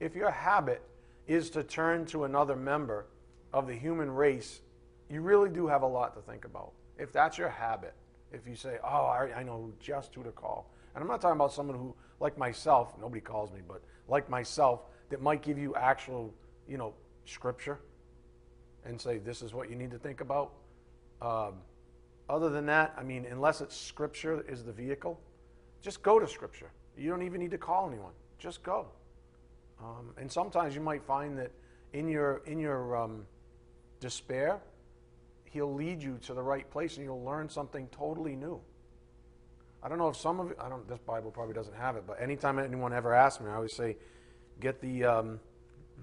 if 0.00 0.14
your 0.14 0.30
habit 0.30 0.82
is 1.26 1.50
to 1.50 1.62
turn 1.62 2.06
to 2.06 2.24
another 2.24 2.56
member 2.56 3.06
of 3.52 3.66
the 3.66 3.74
human 3.74 4.10
race, 4.10 4.60
you 5.08 5.20
really 5.20 5.48
do 5.48 5.66
have 5.66 5.82
a 5.82 5.86
lot 5.86 6.14
to 6.14 6.20
think 6.20 6.44
about. 6.44 6.72
If 6.98 7.12
that's 7.12 7.38
your 7.38 7.48
habit, 7.48 7.94
if 8.36 8.48
you 8.48 8.54
say, 8.54 8.78
"Oh, 8.84 9.06
I, 9.06 9.30
I 9.36 9.42
know 9.42 9.72
just 9.80 10.14
who 10.14 10.22
to 10.22 10.30
call," 10.30 10.70
and 10.94 11.02
I'm 11.02 11.08
not 11.08 11.20
talking 11.20 11.36
about 11.36 11.52
someone 11.52 11.76
who, 11.76 11.94
like 12.20 12.38
myself, 12.38 12.94
nobody 13.00 13.20
calls 13.20 13.52
me, 13.52 13.60
but 13.66 13.82
like 14.08 14.28
myself 14.28 14.82
that 15.10 15.20
might 15.20 15.42
give 15.42 15.58
you 15.58 15.74
actual, 15.74 16.32
you 16.68 16.76
know, 16.76 16.94
scripture 17.24 17.80
and 18.84 19.00
say 19.00 19.18
this 19.18 19.42
is 19.42 19.52
what 19.52 19.68
you 19.68 19.76
need 19.76 19.90
to 19.90 19.98
think 19.98 20.20
about. 20.20 20.52
Um, 21.20 21.54
other 22.28 22.50
than 22.50 22.66
that, 22.66 22.94
I 22.96 23.02
mean, 23.02 23.26
unless 23.30 23.60
it's 23.60 23.76
scripture 23.76 24.44
is 24.48 24.64
the 24.64 24.72
vehicle, 24.72 25.20
just 25.82 26.02
go 26.02 26.18
to 26.18 26.26
scripture. 26.26 26.70
You 26.96 27.10
don't 27.10 27.22
even 27.22 27.40
need 27.40 27.50
to 27.52 27.58
call 27.58 27.88
anyone. 27.88 28.12
Just 28.38 28.62
go. 28.62 28.86
Um, 29.80 30.10
and 30.16 30.30
sometimes 30.30 30.74
you 30.74 30.80
might 30.80 31.04
find 31.04 31.38
that 31.38 31.50
in 31.92 32.08
your 32.08 32.42
in 32.46 32.58
your 32.58 32.96
um, 32.96 33.26
despair, 34.00 34.60
he'll 35.52 35.72
lead 35.72 36.02
you 36.02 36.18
to 36.26 36.34
the 36.34 36.42
right 36.42 36.68
place, 36.70 36.96
and 36.96 37.04
you'll 37.04 37.24
learn 37.24 37.48
something 37.48 37.88
totally 37.88 38.36
new. 38.36 38.60
I 39.82 39.88
don't 39.88 39.98
know 39.98 40.08
if 40.08 40.16
some 40.16 40.40
of 40.40 40.50
it, 40.50 40.58
I 40.60 40.68
don't, 40.68 40.88
this 40.88 40.98
Bible 40.98 41.30
probably 41.30 41.54
doesn't 41.54 41.76
have 41.76 41.96
it, 41.96 42.04
but 42.06 42.20
anytime 42.20 42.58
anyone 42.58 42.92
ever 42.92 43.14
asks 43.14 43.40
me, 43.40 43.50
I 43.50 43.54
always 43.54 43.72
say, 43.72 43.96
get 44.60 44.80
the, 44.80 45.04
um, 45.04 45.40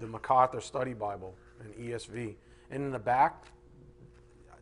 the 0.00 0.06
MacArthur 0.06 0.60
Study 0.60 0.94
Bible 0.94 1.34
and 1.60 1.74
ESV. 1.74 2.34
And 2.70 2.82
in 2.84 2.90
the 2.90 2.98
back, 2.98 3.46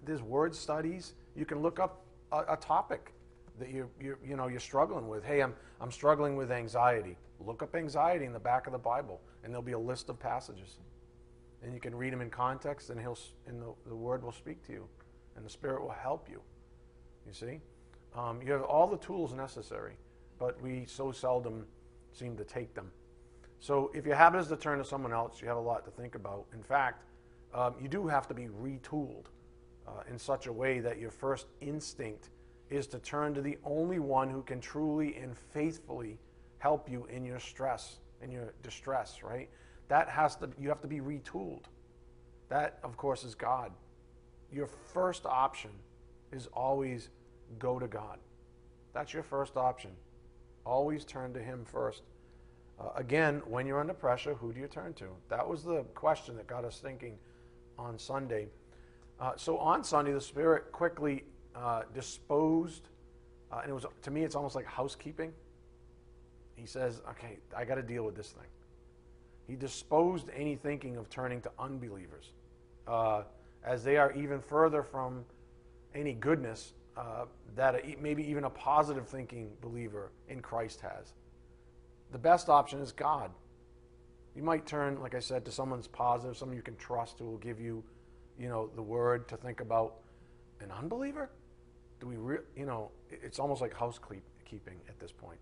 there's 0.05 0.23
word 0.23 0.55
studies. 0.55 1.15
You 1.37 1.45
can 1.45 1.61
look 1.61 1.79
up 1.79 2.05
a, 2.33 2.55
a 2.55 2.57
topic 2.57 3.13
that 3.59 3.71
you, 3.71 3.89
you, 4.01 4.17
you 4.27 4.37
know, 4.37 4.49
you're 4.49 4.61
struggling 4.61 5.09
with. 5.09 5.25
Hey, 5.25 5.43
I'm, 5.43 5.55
I'm 5.81 5.93
struggling 5.93 6.37
with 6.37 6.51
anxiety. 6.51 7.17
Look 7.39 7.63
up 7.63 7.75
anxiety 7.75 8.25
in 8.25 8.33
the 8.33 8.41
back 8.41 8.67
of 8.67 8.73
the 8.73 8.79
Bible, 8.79 9.21
and 9.45 9.53
there'll 9.53 9.63
be 9.63 9.73
a 9.73 9.79
list 9.79 10.09
of 10.09 10.19
passages. 10.19 10.79
And 11.63 11.73
you 11.73 11.81
can 11.81 11.95
read 11.95 12.13
them 12.13 12.21
in 12.21 12.31
context, 12.31 12.91
and, 12.91 13.01
he'll, 13.01 13.19
and 13.47 13.63
the, 13.63 13.73
the 13.87 13.95
Word 13.95 14.25
will 14.25 14.33
speak 14.33 14.65
to 14.67 14.73
you, 14.73 14.89
and 15.37 15.45
the 15.45 15.51
Spirit 15.51 15.81
will 15.83 15.91
help 15.91 16.29
you. 16.29 16.41
You 17.27 17.33
see? 17.33 17.61
Um, 18.17 18.41
you 18.43 18.53
have 18.53 18.63
all 18.63 18.87
the 18.87 18.97
tools 18.97 19.33
necessary, 19.33 19.95
but 20.39 20.61
we 20.61 20.85
so 20.87 21.13
seldom 21.13 21.65
seem 22.13 22.37
to 22.37 22.45
take 22.45 22.75
them. 22.75 22.91
So 23.61 23.91
if 23.95 24.05
your 24.05 24.17
habit 24.17 24.39
is 24.39 24.49
to 24.49 24.57
turn 24.57 24.79
to 24.79 24.85
someone 24.85 25.13
else, 25.13 25.41
you 25.41 25.49
have 25.49 25.57
a 25.57 25.61
lot 25.61 25.85
to 25.85 25.91
think 25.93 26.15
about. 26.15 26.47
In 26.53 26.63
fact, 26.63 27.05
um, 27.55 27.75
you 27.81 27.89
do 27.89 28.09
have 28.09 28.27
to 28.29 28.35
be 28.35 28.49
retooled 28.49 29.27
uh, 29.87 30.03
in 30.11 30.19
such 30.19 30.47
a 30.47 30.53
way 30.53 30.81
that 30.81 30.99
your 30.99 31.11
first 31.11 31.47
instinct 31.61 32.31
is 32.71 32.87
to 32.89 32.99
turn 32.99 33.35
to 33.35 33.41
the 33.41 33.59
only 33.65 33.99
one 33.99 34.29
who 34.31 34.43
can 34.43 34.61
truly 34.61 35.17
and 35.17 35.37
faithfully 35.37 36.19
help 36.59 36.91
you 36.91 37.07
in 37.11 37.25
your 37.25 37.39
stress, 37.39 37.99
in 38.23 38.31
your 38.31 38.53
distress, 38.63 39.23
right? 39.23 39.49
That 39.93 40.09
has 40.09 40.37
to, 40.37 40.49
you 40.59 40.71
have 40.71 40.81
to 40.81 40.89
be 40.89 41.01
retooled. 41.01 41.65
That, 42.49 42.79
of 42.83 42.97
course, 42.97 43.25
is 43.25 43.35
God. 43.35 43.73
Your 44.51 44.67
first 44.67 45.27
option 45.27 45.69
is 46.33 46.47
always 46.55 47.11
go 47.59 47.79
to 47.79 47.87
God. 47.87 48.19
That's 48.95 49.13
your 49.13 49.23
first 49.23 49.59
option. 49.59 49.91
Always 50.65 51.05
turn 51.05 51.35
to 51.35 51.41
Him 51.43 51.67
first. 51.67 52.05
Uh, 52.81 52.85
again, 52.97 53.43
when 53.45 53.67
you're 53.67 53.81
under 53.81 53.93
pressure, 53.93 54.33
who 54.33 54.51
do 54.55 54.61
you 54.61 54.67
turn 54.67 54.95
to? 54.95 55.09
That 55.29 55.47
was 55.47 55.63
the 55.63 55.83
question 55.95 56.37
that 56.37 56.47
got 56.47 56.65
us 56.65 56.79
thinking 56.79 57.19
on 57.79 57.99
Sunday. 57.99 58.49
Uh, 59.21 59.33
so 59.37 59.59
on 59.59 59.85
Sunday, 59.85 60.13
the 60.13 60.23
Spirit 60.23 60.73
quickly 60.73 61.25
uh, 61.55 61.83
disposed, 61.93 62.89
uh, 63.53 63.59
and 63.59 63.71
it 63.71 63.75
was 63.75 63.85
to 64.05 64.11
me, 64.11 64.25
it's 64.25 64.37
almost 64.37 64.55
like 64.55 64.65
housekeeping. 64.65 65.35
He 66.55 66.65
says, 66.65 67.03
okay, 67.11 67.41
I 67.55 67.67
got 67.67 67.75
to 67.75 67.83
deal 67.83 68.05
with 68.05 68.17
this 68.17 68.31
thing. 68.31 68.49
He 69.53 69.57
disposed 69.57 70.31
any 70.35 70.57
thinking 70.57 70.97
of 70.97 71.11
turning 71.11 71.43
to 71.43 71.51
unbelievers, 71.59 72.33
uh, 72.89 73.25
as 73.63 73.85
they 73.85 73.99
are 73.99 74.11
even 74.13 74.41
further 74.41 74.83
from 74.83 75.27
any 75.95 76.15
goodness 76.15 76.73
uh, 76.97 77.27
that 77.55 78.01
maybe 78.01 78.27
even 78.31 78.45
a 78.45 78.51
positive 78.51 79.07
thinking 79.07 79.51
believer 79.61 80.11
in 80.31 80.41
Christ 80.41 80.81
has. 80.81 81.13
The 82.13 82.19
best 82.19 82.49
option 82.49 82.81
is 82.81 82.93
God. 82.93 83.31
You 84.35 84.43
might 84.43 84.65
turn, 84.65 85.03
like 85.03 85.15
I 85.15 85.21
said, 85.21 85.45
to 85.45 85.53
someone's 85.53 85.87
positive, 85.87 86.35
someone 86.35 86.57
you 86.57 86.63
can 86.63 86.77
trust 86.77 87.19
who 87.19 87.27
will 87.27 87.37
give 87.37 87.61
you, 87.61 87.85
you 88.39 88.49
know, 88.49 88.71
the 88.75 88.83
word 88.83 89.29
to 89.29 89.37
think 89.37 89.61
about. 89.61 89.97
An 90.63 90.71
unbeliever? 90.71 91.29
Do 92.01 92.07
we, 92.07 92.17
re- 92.17 92.47
you 92.57 92.65
know, 92.65 92.91
it's 93.11 93.39
almost 93.39 93.61
like 93.61 93.75
housekeeping 93.75 94.81
at 94.89 94.99
this 94.99 95.13
point. 95.13 95.41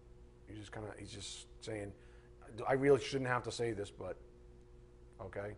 You 0.49 0.57
just 0.57 0.73
kind 0.73 0.85
of, 0.85 0.99
he's 0.99 1.13
just 1.13 1.47
saying, 1.61 1.93
I 2.67 2.75
really 2.75 3.01
shouldn't 3.01 3.29
have 3.29 3.43
to 3.45 3.53
say 3.53 3.73
this, 3.73 3.91
but 3.91 4.17
okay. 5.21 5.55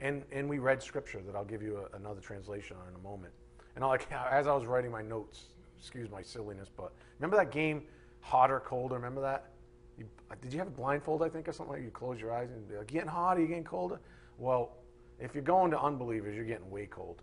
And 0.00 0.24
and 0.32 0.48
we 0.48 0.58
read 0.58 0.82
scripture 0.82 1.20
that 1.26 1.34
I'll 1.34 1.44
give 1.44 1.62
you 1.62 1.78
a, 1.78 1.96
another 1.96 2.20
translation 2.20 2.76
on 2.80 2.88
in 2.88 2.94
a 2.94 3.02
moment. 3.02 3.32
And 3.74 3.84
I, 3.84 3.88
like 3.88 4.10
as 4.30 4.46
I 4.46 4.54
was 4.54 4.66
writing 4.66 4.90
my 4.90 5.02
notes, 5.02 5.44
excuse 5.78 6.10
my 6.10 6.22
silliness, 6.22 6.68
but 6.74 6.92
remember 7.18 7.36
that 7.36 7.50
game, 7.50 7.82
hotter, 8.20 8.60
colder. 8.60 8.96
Remember 8.96 9.20
that? 9.20 9.50
You, 9.98 10.06
did 10.42 10.52
you 10.52 10.58
have 10.58 10.68
a 10.68 10.72
blindfold? 10.72 11.22
I 11.22 11.28
think 11.28 11.48
or 11.48 11.52
something 11.52 11.74
like 11.74 11.82
you 11.82 11.90
close 11.90 12.20
your 12.20 12.32
eyes 12.32 12.50
and 12.50 12.68
be 12.68 12.76
like, 12.76 12.88
getting 12.88 13.08
hotter, 13.08 13.40
you 13.40 13.46
getting 13.46 13.64
colder. 13.64 13.98
Well, 14.38 14.76
if 15.18 15.34
you're 15.34 15.44
going 15.44 15.70
to 15.70 15.80
unbelievers, 15.80 16.36
you're 16.36 16.44
getting 16.44 16.70
way 16.70 16.86
cold. 16.86 17.22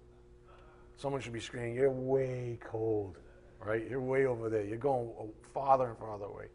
Someone 0.98 1.22
should 1.22 1.34
be 1.34 1.39
screaming, 1.39 1.75
"You're 1.75 1.92
way 1.92 2.58
cold." 2.63 3.18
Right? 3.63 3.89
You're 3.89 4.01
way 4.01 4.25
over 4.25 4.50
there. 4.50 4.63
You're 4.63 4.77
going 4.77 5.10
oh, 5.20 5.30
farther 5.53 5.88
and 5.88 5.98
farther 5.98 6.25
away. 6.25 6.48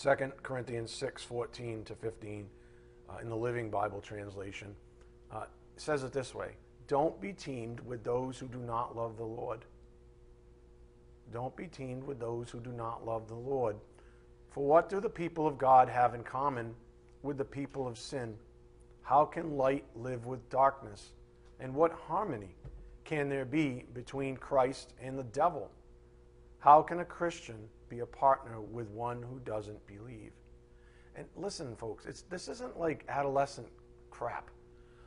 2 0.00 0.14
Corinthians 0.42 0.90
6 0.92 1.24
14 1.24 1.84
to 1.84 1.94
15 1.94 2.46
uh, 3.08 3.18
in 3.20 3.28
the 3.28 3.36
Living 3.36 3.68
Bible 3.68 4.00
translation 4.00 4.74
uh, 5.30 5.44
says 5.76 6.04
it 6.04 6.12
this 6.12 6.34
way 6.34 6.52
Don't 6.88 7.20
be 7.20 7.34
teamed 7.34 7.80
with 7.80 8.02
those 8.02 8.38
who 8.38 8.46
do 8.46 8.60
not 8.60 8.96
love 8.96 9.18
the 9.18 9.24
Lord. 9.24 9.66
Don't 11.34 11.54
be 11.54 11.66
teamed 11.66 12.02
with 12.04 12.18
those 12.18 12.50
who 12.50 12.60
do 12.60 12.72
not 12.72 13.04
love 13.04 13.28
the 13.28 13.34
Lord. 13.34 13.76
For 14.48 14.66
what 14.66 14.88
do 14.88 15.00
the 15.00 15.10
people 15.10 15.46
of 15.46 15.58
God 15.58 15.88
have 15.90 16.14
in 16.14 16.24
common 16.24 16.74
with 17.22 17.36
the 17.36 17.44
people 17.44 17.86
of 17.86 17.98
sin? 17.98 18.34
How 19.02 19.26
can 19.26 19.58
light 19.58 19.84
live 19.94 20.24
with 20.24 20.48
darkness? 20.48 21.10
And 21.60 21.74
what 21.74 21.92
harmony 21.92 22.54
can 23.04 23.28
there 23.28 23.44
be 23.44 23.84
between 23.92 24.38
Christ 24.38 24.94
and 25.00 25.18
the 25.18 25.24
devil? 25.24 25.70
How 26.58 26.80
can 26.80 27.00
a 27.00 27.04
Christian 27.04 27.68
be 27.90 27.98
a 27.98 28.06
partner 28.06 28.60
with 28.60 28.88
one 28.88 29.22
who 29.22 29.38
doesn't 29.40 29.86
believe. 29.86 30.32
And 31.16 31.26
listen, 31.36 31.76
folks, 31.76 32.06
it's, 32.06 32.22
this 32.22 32.48
isn't 32.48 32.78
like 32.78 33.04
adolescent 33.08 33.68
crap. 34.10 34.48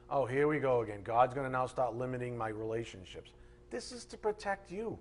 Oh, 0.10 0.26
here 0.26 0.48
we 0.48 0.60
go 0.60 0.82
again. 0.82 1.02
God's 1.04 1.34
going 1.34 1.48
to 1.48 1.52
now 1.52 1.66
start 1.66 1.96
limiting 1.96 2.38
my 2.38 2.50
relationships. 2.50 3.32
This 3.72 3.92
is 3.92 4.06
to 4.06 4.18
protect 4.18 4.70
you. 4.70 5.00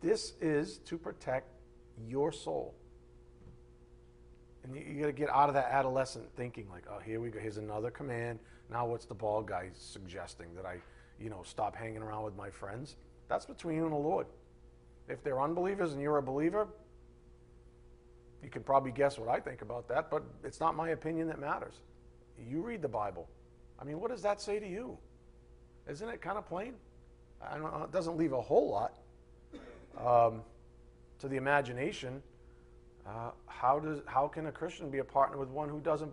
This 0.00 0.34
is 0.40 0.78
to 0.86 0.96
protect 0.96 1.48
your 2.06 2.32
soul. 2.32 2.74
And 4.62 4.74
you, 4.74 4.82
you 4.82 5.00
got 5.00 5.06
to 5.06 5.12
get 5.12 5.28
out 5.30 5.48
of 5.48 5.54
that 5.56 5.68
adolescent 5.72 6.24
thinking 6.36 6.68
like, 6.70 6.84
oh, 6.90 7.00
here 7.00 7.20
we 7.20 7.30
go. 7.30 7.40
Here's 7.40 7.58
another 7.58 7.90
command. 7.90 8.38
Now 8.70 8.86
what's 8.86 9.04
the 9.04 9.14
ball 9.14 9.42
guy 9.42 9.70
suggesting 9.74 10.54
that 10.54 10.64
I, 10.64 10.76
you 11.20 11.28
know, 11.28 11.42
stop 11.44 11.74
hanging 11.74 12.02
around 12.02 12.22
with 12.24 12.36
my 12.36 12.50
friends? 12.50 12.96
That's 13.28 13.46
between 13.46 13.76
you 13.76 13.84
and 13.84 13.92
the 13.92 13.96
Lord. 13.96 14.26
If 15.08 15.22
they're 15.22 15.40
unbelievers 15.40 15.92
and 15.92 16.02
you're 16.02 16.18
a 16.18 16.22
believer, 16.22 16.68
you 18.42 18.50
can 18.50 18.62
probably 18.62 18.92
guess 18.92 19.18
what 19.18 19.28
I 19.28 19.40
think 19.40 19.62
about 19.62 19.88
that, 19.88 20.10
but 20.10 20.22
it's 20.44 20.60
not 20.60 20.76
my 20.76 20.90
opinion 20.90 21.28
that 21.28 21.40
matters. 21.40 21.74
You 22.38 22.60
read 22.60 22.82
the 22.82 22.88
Bible. 22.88 23.28
I 23.80 23.84
mean, 23.84 24.00
what 24.00 24.10
does 24.10 24.22
that 24.22 24.40
say 24.40 24.58
to 24.58 24.68
you? 24.68 24.96
Isn't 25.88 26.08
it 26.08 26.20
kind 26.20 26.38
of 26.38 26.46
plain? 26.46 26.74
It 27.42 27.92
doesn't 27.92 28.16
leave 28.16 28.32
a 28.32 28.40
whole 28.40 28.70
lot 28.70 28.98
um, 29.96 30.42
to 31.18 31.28
the 31.28 31.36
imagination. 31.36 32.22
Uh, 33.06 33.30
how 33.46 33.78
does 33.78 34.00
how 34.06 34.28
can 34.28 34.46
a 34.46 34.52
Christian 34.52 34.90
be 34.90 34.98
a 34.98 35.04
partner 35.04 35.38
with 35.38 35.48
one 35.48 35.68
who 35.68 35.80
doesn't? 35.80 36.12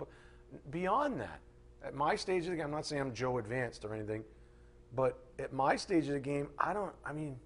Beyond 0.72 1.20
that, 1.20 1.42
at 1.84 1.94
my 1.94 2.16
stage 2.16 2.46
of 2.46 2.52
the 2.52 2.56
game, 2.56 2.66
I'm 2.66 2.72
not 2.72 2.86
saying 2.86 3.02
I'm 3.02 3.14
Joe 3.14 3.38
Advanced 3.38 3.84
or 3.84 3.94
anything, 3.94 4.24
but 4.96 5.20
at 5.40 5.52
my 5.52 5.76
stage 5.76 6.08
of 6.08 6.14
the 6.14 6.20
game, 6.20 6.48
I 6.58 6.74
don't. 6.74 6.94
I 7.04 7.12
mean, 7.12 7.38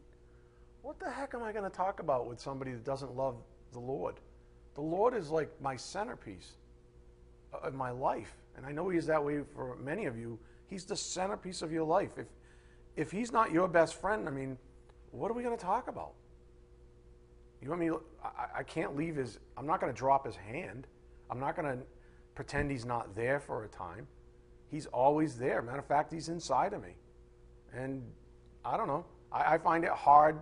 what 0.89 0.99
the 0.99 1.07
heck 1.07 1.35
am 1.35 1.43
I 1.43 1.51
going 1.51 1.69
to 1.69 1.69
talk 1.69 1.99
about 1.99 2.25
with 2.25 2.39
somebody 2.39 2.71
that 2.71 2.83
doesn't 2.83 3.15
love 3.15 3.35
the 3.73 3.79
Lord? 3.79 4.15
The 4.73 4.81
Lord 4.81 5.13
is 5.13 5.29
like 5.29 5.51
my 5.61 5.75
centerpiece 5.75 6.53
of 7.53 7.75
my 7.75 7.91
life. 7.91 8.33
And 8.57 8.65
I 8.65 8.71
know 8.71 8.89
He's 8.89 9.05
that 9.05 9.23
way 9.23 9.41
for 9.53 9.77
many 9.77 10.05
of 10.05 10.17
you. 10.17 10.39
He's 10.65 10.85
the 10.85 10.95
centerpiece 10.95 11.61
of 11.61 11.71
your 11.71 11.83
life. 11.83 12.17
If, 12.17 12.25
if 12.95 13.11
He's 13.11 13.31
not 13.31 13.51
your 13.51 13.67
best 13.67 14.01
friend, 14.01 14.27
I 14.27 14.31
mean, 14.31 14.57
what 15.11 15.29
are 15.29 15.35
we 15.35 15.43
going 15.43 15.55
to 15.55 15.63
talk 15.63 15.89
about? 15.89 16.13
You 17.61 17.69
want 17.69 17.81
me? 17.81 17.91
I, 18.23 18.59
I 18.59 18.63
can't 18.63 18.95
leave 18.95 19.15
his. 19.15 19.37
I'm 19.57 19.67
not 19.67 19.79
going 19.79 19.93
to 19.93 19.97
drop 19.97 20.25
his 20.25 20.35
hand. 20.35 20.87
I'm 21.29 21.39
not 21.39 21.55
going 21.55 21.71
to 21.71 21.83
pretend 22.33 22.71
he's 22.71 22.85
not 22.85 23.15
there 23.15 23.39
for 23.39 23.63
a 23.63 23.67
time. 23.67 24.07
He's 24.71 24.87
always 24.87 25.37
there. 25.37 25.61
Matter 25.61 25.77
of 25.77 25.85
fact, 25.85 26.11
he's 26.11 26.29
inside 26.29 26.73
of 26.73 26.81
me. 26.81 26.95
And 27.75 28.01
I 28.65 28.75
don't 28.75 28.87
know. 28.87 29.05
I, 29.31 29.53
I 29.53 29.57
find 29.59 29.83
it 29.83 29.91
hard 29.91 30.39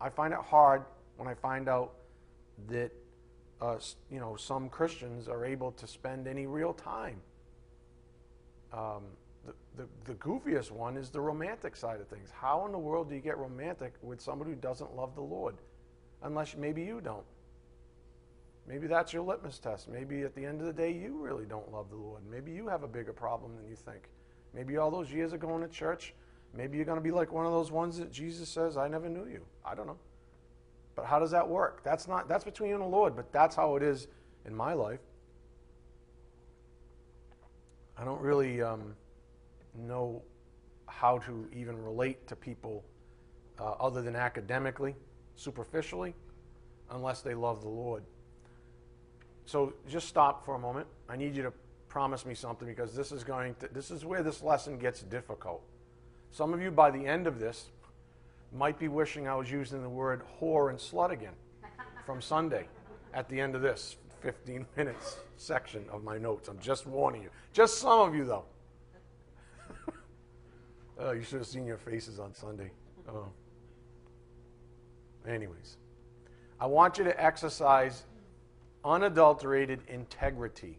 I 0.00 0.08
find 0.08 0.32
it 0.32 0.40
hard 0.40 0.82
when 1.16 1.28
I 1.28 1.34
find 1.34 1.68
out 1.68 1.92
that 2.68 2.90
uh, 3.60 3.76
you 4.10 4.20
know 4.20 4.36
some 4.36 4.68
Christians 4.68 5.28
are 5.28 5.44
able 5.44 5.72
to 5.72 5.86
spend 5.86 6.26
any 6.26 6.46
real 6.46 6.72
time. 6.72 7.20
Um, 8.72 9.02
the, 9.44 9.54
the, 9.76 9.88
the 10.04 10.14
goofiest 10.14 10.70
one 10.70 10.96
is 10.96 11.10
the 11.10 11.20
romantic 11.20 11.76
side 11.76 12.00
of 12.00 12.08
things. 12.08 12.30
How 12.30 12.66
in 12.66 12.72
the 12.72 12.78
world 12.78 13.08
do 13.08 13.14
you 13.14 13.20
get 13.20 13.38
romantic 13.38 13.94
with 14.02 14.20
somebody 14.20 14.50
who 14.50 14.56
doesn't 14.56 14.94
love 14.94 15.14
the 15.14 15.22
Lord? 15.22 15.56
Unless 16.22 16.56
maybe 16.56 16.82
you 16.82 17.00
don't. 17.00 17.24
Maybe 18.68 18.86
that's 18.86 19.12
your 19.12 19.22
litmus 19.22 19.58
test. 19.58 19.88
Maybe 19.88 20.22
at 20.22 20.34
the 20.34 20.44
end 20.44 20.60
of 20.60 20.66
the 20.66 20.72
day, 20.72 20.92
you 20.92 21.18
really 21.18 21.46
don't 21.46 21.72
love 21.72 21.90
the 21.90 21.96
Lord. 21.96 22.22
Maybe 22.30 22.52
you 22.52 22.68
have 22.68 22.82
a 22.82 22.88
bigger 22.88 23.12
problem 23.12 23.56
than 23.56 23.68
you 23.68 23.74
think. 23.74 24.08
Maybe 24.54 24.76
all 24.76 24.90
those 24.90 25.10
years 25.10 25.32
of 25.32 25.40
going 25.40 25.62
to 25.62 25.68
church, 25.68 26.14
Maybe 26.54 26.76
you're 26.76 26.86
going 26.86 26.98
to 26.98 27.02
be 27.02 27.10
like 27.10 27.32
one 27.32 27.46
of 27.46 27.52
those 27.52 27.70
ones 27.70 27.98
that 27.98 28.10
Jesus 28.10 28.48
says, 28.48 28.76
I 28.76 28.88
never 28.88 29.08
knew 29.08 29.26
you. 29.26 29.42
I 29.64 29.74
don't 29.74 29.86
know. 29.86 29.98
But 30.96 31.06
how 31.06 31.18
does 31.18 31.30
that 31.30 31.48
work? 31.48 31.82
That's 31.84 32.08
not 32.08 32.28
that's 32.28 32.44
between 32.44 32.70
you 32.70 32.74
and 32.74 32.84
the 32.84 32.88
Lord, 32.88 33.14
but 33.16 33.32
that's 33.32 33.54
how 33.54 33.76
it 33.76 33.82
is 33.82 34.08
in 34.44 34.54
my 34.54 34.72
life. 34.72 35.00
I 37.96 38.04
don't 38.04 38.20
really 38.20 38.60
um, 38.60 38.94
know 39.74 40.22
how 40.86 41.18
to 41.18 41.48
even 41.54 41.80
relate 41.82 42.26
to 42.28 42.36
people 42.36 42.84
uh, 43.58 43.72
other 43.80 44.02
than 44.02 44.16
academically, 44.16 44.96
superficially, 45.36 46.14
unless 46.90 47.20
they 47.22 47.34
love 47.34 47.62
the 47.62 47.68
Lord. 47.68 48.02
So 49.44 49.74
just 49.88 50.08
stop 50.08 50.44
for 50.44 50.54
a 50.54 50.58
moment. 50.58 50.86
I 51.08 51.16
need 51.16 51.34
you 51.34 51.42
to 51.42 51.52
promise 51.88 52.24
me 52.24 52.34
something 52.34 52.68
because 52.68 52.94
this 52.94 53.12
is 53.12 53.24
going 53.24 53.54
to 53.56 53.68
this 53.68 53.90
is 53.90 54.04
where 54.04 54.22
this 54.22 54.42
lesson 54.42 54.78
gets 54.78 55.02
difficult. 55.02 55.62
Some 56.30 56.54
of 56.54 56.62
you, 56.62 56.70
by 56.70 56.90
the 56.90 57.04
end 57.04 57.26
of 57.26 57.38
this, 57.38 57.70
might 58.52 58.78
be 58.78 58.88
wishing 58.88 59.28
I 59.28 59.34
was 59.34 59.50
using 59.50 59.82
the 59.82 59.88
word 59.88 60.22
whore 60.40 60.70
and 60.70 60.78
slut 60.78 61.10
again 61.10 61.34
from 62.04 62.20
Sunday. 62.20 62.66
at 63.12 63.28
the 63.28 63.40
end 63.40 63.56
of 63.56 63.62
this 63.62 63.96
15 64.20 64.66
minutes 64.76 65.18
section 65.36 65.84
of 65.90 66.04
my 66.04 66.16
notes. 66.18 66.48
I'm 66.48 66.60
just 66.60 66.86
warning 66.86 67.22
you. 67.22 67.30
Just 67.52 67.78
some 67.78 68.00
of 68.00 68.14
you, 68.14 68.24
though. 68.24 68.44
oh, 70.98 71.10
you 71.12 71.22
should 71.22 71.38
have 71.38 71.46
seen 71.46 71.66
your 71.66 71.78
faces 71.78 72.20
on 72.20 72.34
Sunday. 72.34 72.70
Oh. 73.08 73.26
Anyways, 75.26 75.76
I 76.60 76.66
want 76.66 76.98
you 76.98 77.04
to 77.04 77.22
exercise 77.22 78.04
unadulterated 78.84 79.80
integrity. 79.88 80.78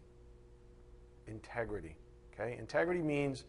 Integrity. 1.26 1.96
Okay? 2.32 2.56
Integrity 2.58 3.02
means 3.02 3.44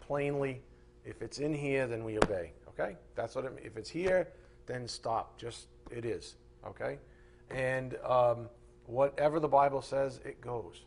plainly, 0.00 0.62
if 1.04 1.22
it's 1.22 1.38
in 1.38 1.52
here, 1.52 1.86
then 1.86 2.04
we 2.04 2.16
obey. 2.18 2.52
Okay? 2.68 2.96
That's 3.14 3.34
what 3.34 3.44
it. 3.44 3.52
If 3.64 3.76
it's 3.76 3.90
here, 3.90 4.28
then 4.66 4.86
stop. 4.86 5.38
Just, 5.38 5.66
it 5.90 6.04
is. 6.04 6.36
Okay? 6.66 6.98
And 7.50 7.96
um, 8.04 8.48
whatever 8.86 9.40
the 9.40 9.48
Bible 9.48 9.82
says, 9.82 10.20
it 10.24 10.40
goes. 10.40 10.84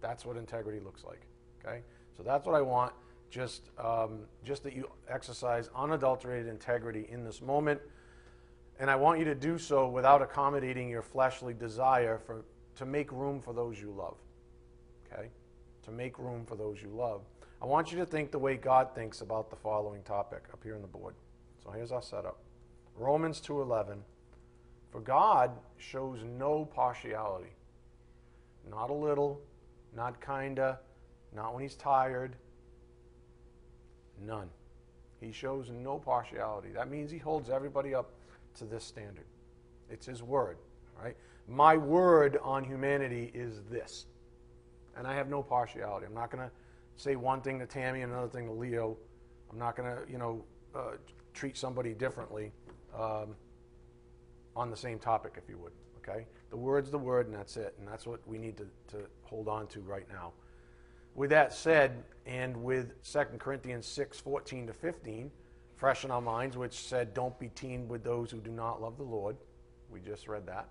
That's 0.00 0.24
what 0.24 0.36
integrity 0.36 0.80
looks 0.80 1.04
like. 1.04 1.22
Okay? 1.64 1.80
So 2.16 2.22
that's 2.22 2.46
what 2.46 2.54
I 2.54 2.62
want. 2.62 2.92
Just, 3.30 3.70
um, 3.78 4.20
just 4.44 4.62
that 4.64 4.74
you 4.74 4.88
exercise 5.08 5.68
unadulterated 5.76 6.48
integrity 6.48 7.06
in 7.10 7.24
this 7.24 7.40
moment. 7.42 7.80
And 8.80 8.90
I 8.90 8.96
want 8.96 9.18
you 9.18 9.24
to 9.26 9.34
do 9.34 9.58
so 9.58 9.88
without 9.88 10.22
accommodating 10.22 10.88
your 10.88 11.02
fleshly 11.02 11.52
desire 11.52 12.18
for, 12.18 12.44
to 12.76 12.86
make 12.86 13.10
room 13.12 13.40
for 13.40 13.52
those 13.52 13.80
you 13.80 13.90
love. 13.90 14.16
Okay? 15.12 15.28
To 15.84 15.90
make 15.90 16.18
room 16.18 16.44
for 16.46 16.56
those 16.56 16.80
you 16.80 16.88
love. 16.88 17.22
I 17.60 17.66
want 17.66 17.90
you 17.90 17.98
to 17.98 18.06
think 18.06 18.30
the 18.30 18.38
way 18.38 18.56
God 18.56 18.94
thinks 18.94 19.20
about 19.20 19.50
the 19.50 19.56
following 19.56 20.02
topic 20.02 20.44
up 20.52 20.62
here 20.62 20.76
on 20.76 20.82
the 20.82 20.88
board. 20.88 21.14
So 21.64 21.70
here's 21.70 21.90
our 21.90 22.02
setup. 22.02 22.38
Romans 22.96 23.40
2:11 23.40 24.04
For 24.90 25.00
God 25.00 25.58
shows 25.76 26.22
no 26.22 26.64
partiality. 26.64 27.52
Not 28.68 28.90
a 28.90 28.94
little, 28.94 29.40
not 29.94 30.20
kinda, 30.20 30.80
not 31.32 31.54
when 31.54 31.62
he's 31.62 31.76
tired. 31.76 32.36
None. 34.20 34.50
He 35.20 35.32
shows 35.32 35.70
no 35.70 35.98
partiality. 35.98 36.70
That 36.70 36.90
means 36.90 37.10
he 37.10 37.18
holds 37.18 37.50
everybody 37.50 37.94
up 37.94 38.12
to 38.56 38.64
this 38.64 38.84
standard. 38.84 39.26
It's 39.90 40.06
his 40.06 40.22
word, 40.22 40.58
right? 41.00 41.16
My 41.48 41.76
word 41.76 42.38
on 42.42 42.62
humanity 42.62 43.30
is 43.34 43.62
this. 43.64 44.06
And 44.96 45.06
I 45.06 45.14
have 45.14 45.28
no 45.28 45.42
partiality. 45.42 46.06
I'm 46.06 46.14
not 46.14 46.30
going 46.30 46.44
to 46.44 46.50
say 46.98 47.16
one 47.16 47.40
thing 47.40 47.58
to 47.60 47.66
Tammy 47.66 48.02
and 48.02 48.12
another 48.12 48.28
thing 48.28 48.46
to 48.46 48.52
Leo. 48.52 48.96
I'm 49.50 49.58
not 49.58 49.76
going 49.76 49.88
to, 49.88 50.10
you 50.10 50.18
know, 50.18 50.44
uh, 50.74 50.96
treat 51.32 51.56
somebody 51.56 51.94
differently 51.94 52.52
um, 52.94 53.34
on 54.54 54.70
the 54.70 54.76
same 54.76 54.98
topic, 54.98 55.34
if 55.36 55.48
you 55.48 55.56
would. 55.58 55.72
Okay? 55.98 56.26
The 56.50 56.56
word's 56.56 56.90
the 56.90 56.98
word, 56.98 57.26
and 57.26 57.34
that's 57.34 57.56
it. 57.56 57.74
And 57.78 57.86
that's 57.86 58.06
what 58.06 58.20
we 58.26 58.36
need 58.36 58.56
to, 58.58 58.66
to 58.88 59.04
hold 59.22 59.48
on 59.48 59.68
to 59.68 59.80
right 59.80 60.06
now. 60.12 60.32
With 61.14 61.30
that 61.30 61.52
said, 61.52 62.02
and 62.26 62.56
with 62.56 63.02
2 63.10 63.20
Corinthians 63.38 63.86
6 63.86 64.20
14 64.20 64.66
to 64.66 64.72
15, 64.72 65.30
fresh 65.76 66.04
in 66.04 66.10
our 66.10 66.20
minds, 66.20 66.56
which 66.56 66.74
said, 66.74 67.14
Don't 67.14 67.38
be 67.38 67.48
teamed 67.48 67.88
with 67.88 68.04
those 68.04 68.30
who 68.30 68.38
do 68.38 68.50
not 68.50 68.82
love 68.82 68.98
the 68.98 69.04
Lord. 69.04 69.36
We 69.90 70.00
just 70.00 70.28
read 70.28 70.46
that. 70.46 70.68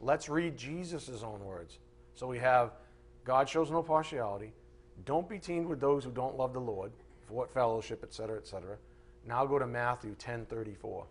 Let's 0.00 0.28
read 0.28 0.56
Jesus' 0.56 1.22
own 1.22 1.44
words. 1.44 1.78
So 2.14 2.26
we 2.26 2.38
have 2.38 2.72
God 3.24 3.48
shows 3.48 3.70
no 3.70 3.82
partiality. 3.82 4.52
Don't 5.04 5.28
be 5.28 5.38
teamed 5.38 5.66
with 5.66 5.80
those 5.80 6.04
who 6.04 6.10
don't 6.10 6.36
love 6.36 6.52
the 6.52 6.60
Lord, 6.60 6.92
for 7.26 7.34
what 7.34 7.52
fellowship, 7.52 8.02
etc., 8.02 8.38
etc. 8.38 8.76
Now 9.26 9.44
go 9.46 9.58
to 9.58 9.66
Matthew 9.66 10.14
10:34. 10.16 11.06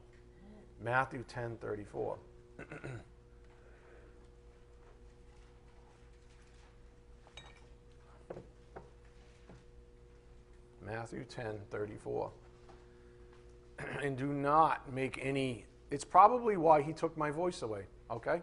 Matthew 0.82 1.24
10:34. 1.26 2.17
Matthew 10.86 11.26
10:34. 11.26 12.32
and 14.04 14.17
do 14.17 14.28
not 14.28 14.91
make 14.93 15.19
any 15.22 15.65
it's 15.93 16.04
probably 16.04 16.58
why 16.58 16.82
he 16.82 16.91
took 16.91 17.15
my 17.15 17.30
voice 17.30 17.62
away, 17.62 17.84
okay? 18.10 18.41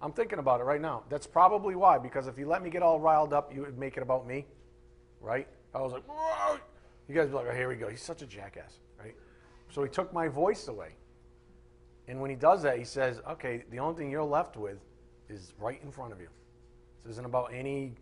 I'm 0.00 0.12
thinking 0.12 0.38
about 0.38 0.60
it 0.60 0.64
right 0.64 0.80
now. 0.80 1.04
That's 1.08 1.26
probably 1.26 1.74
why, 1.74 1.98
because 1.98 2.26
if 2.26 2.38
you 2.38 2.46
let 2.46 2.62
me 2.62 2.70
get 2.70 2.82
all 2.82 3.00
riled 3.00 3.32
up, 3.32 3.54
you 3.54 3.62
would 3.62 3.78
make 3.78 3.96
it 3.96 4.02
about 4.02 4.26
me, 4.26 4.46
right? 5.20 5.48
I 5.74 5.80
was 5.80 5.92
like, 5.92 6.04
Whoa! 6.06 6.58
you 7.08 7.14
guys 7.14 7.28
be 7.28 7.34
like, 7.34 7.46
oh, 7.48 7.54
here 7.54 7.68
we 7.68 7.76
go. 7.76 7.88
He's 7.88 8.02
such 8.02 8.22
a 8.22 8.26
jackass, 8.26 8.80
right? 8.98 9.14
So 9.70 9.82
he 9.82 9.88
took 9.88 10.12
my 10.12 10.28
voice 10.28 10.68
away. 10.68 10.90
And 12.08 12.20
when 12.20 12.30
he 12.30 12.36
does 12.36 12.62
that, 12.62 12.78
he 12.78 12.84
says, 12.84 13.20
okay, 13.28 13.64
the 13.70 13.78
only 13.78 13.96
thing 13.96 14.10
you're 14.10 14.24
left 14.24 14.56
with 14.56 14.78
is 15.28 15.52
right 15.58 15.80
in 15.82 15.90
front 15.90 16.12
of 16.12 16.20
you. 16.20 16.28
This 17.04 17.12
isn't 17.12 17.26
about 17.26 17.52
any, 17.52 17.94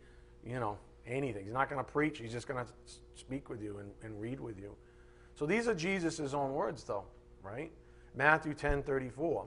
you 0.47 0.61
know, 0.61 0.79
anything. 1.07 1.45
He's 1.45 1.53
not 1.53 1.71
going 1.71 1.83
to 1.85 1.91
preach. 1.91 2.19
He's 2.19 2.33
just 2.33 2.47
going 2.47 2.65
to 2.65 2.71
speak 3.15 3.49
with 3.49 3.63
you 3.63 3.79
and, 3.79 3.91
and 4.03 4.21
read 4.21 4.41
with 4.41 4.59
you. 4.59 4.75
So 5.35 5.47
these 5.47 5.69
are 5.69 5.75
Jesus' 5.75 6.35
own 6.35 6.53
words, 6.53 6.85
though, 6.85 7.05
right? 7.43 7.71
Matthew 8.15 8.55
10 8.55 8.83
34. 8.83 9.47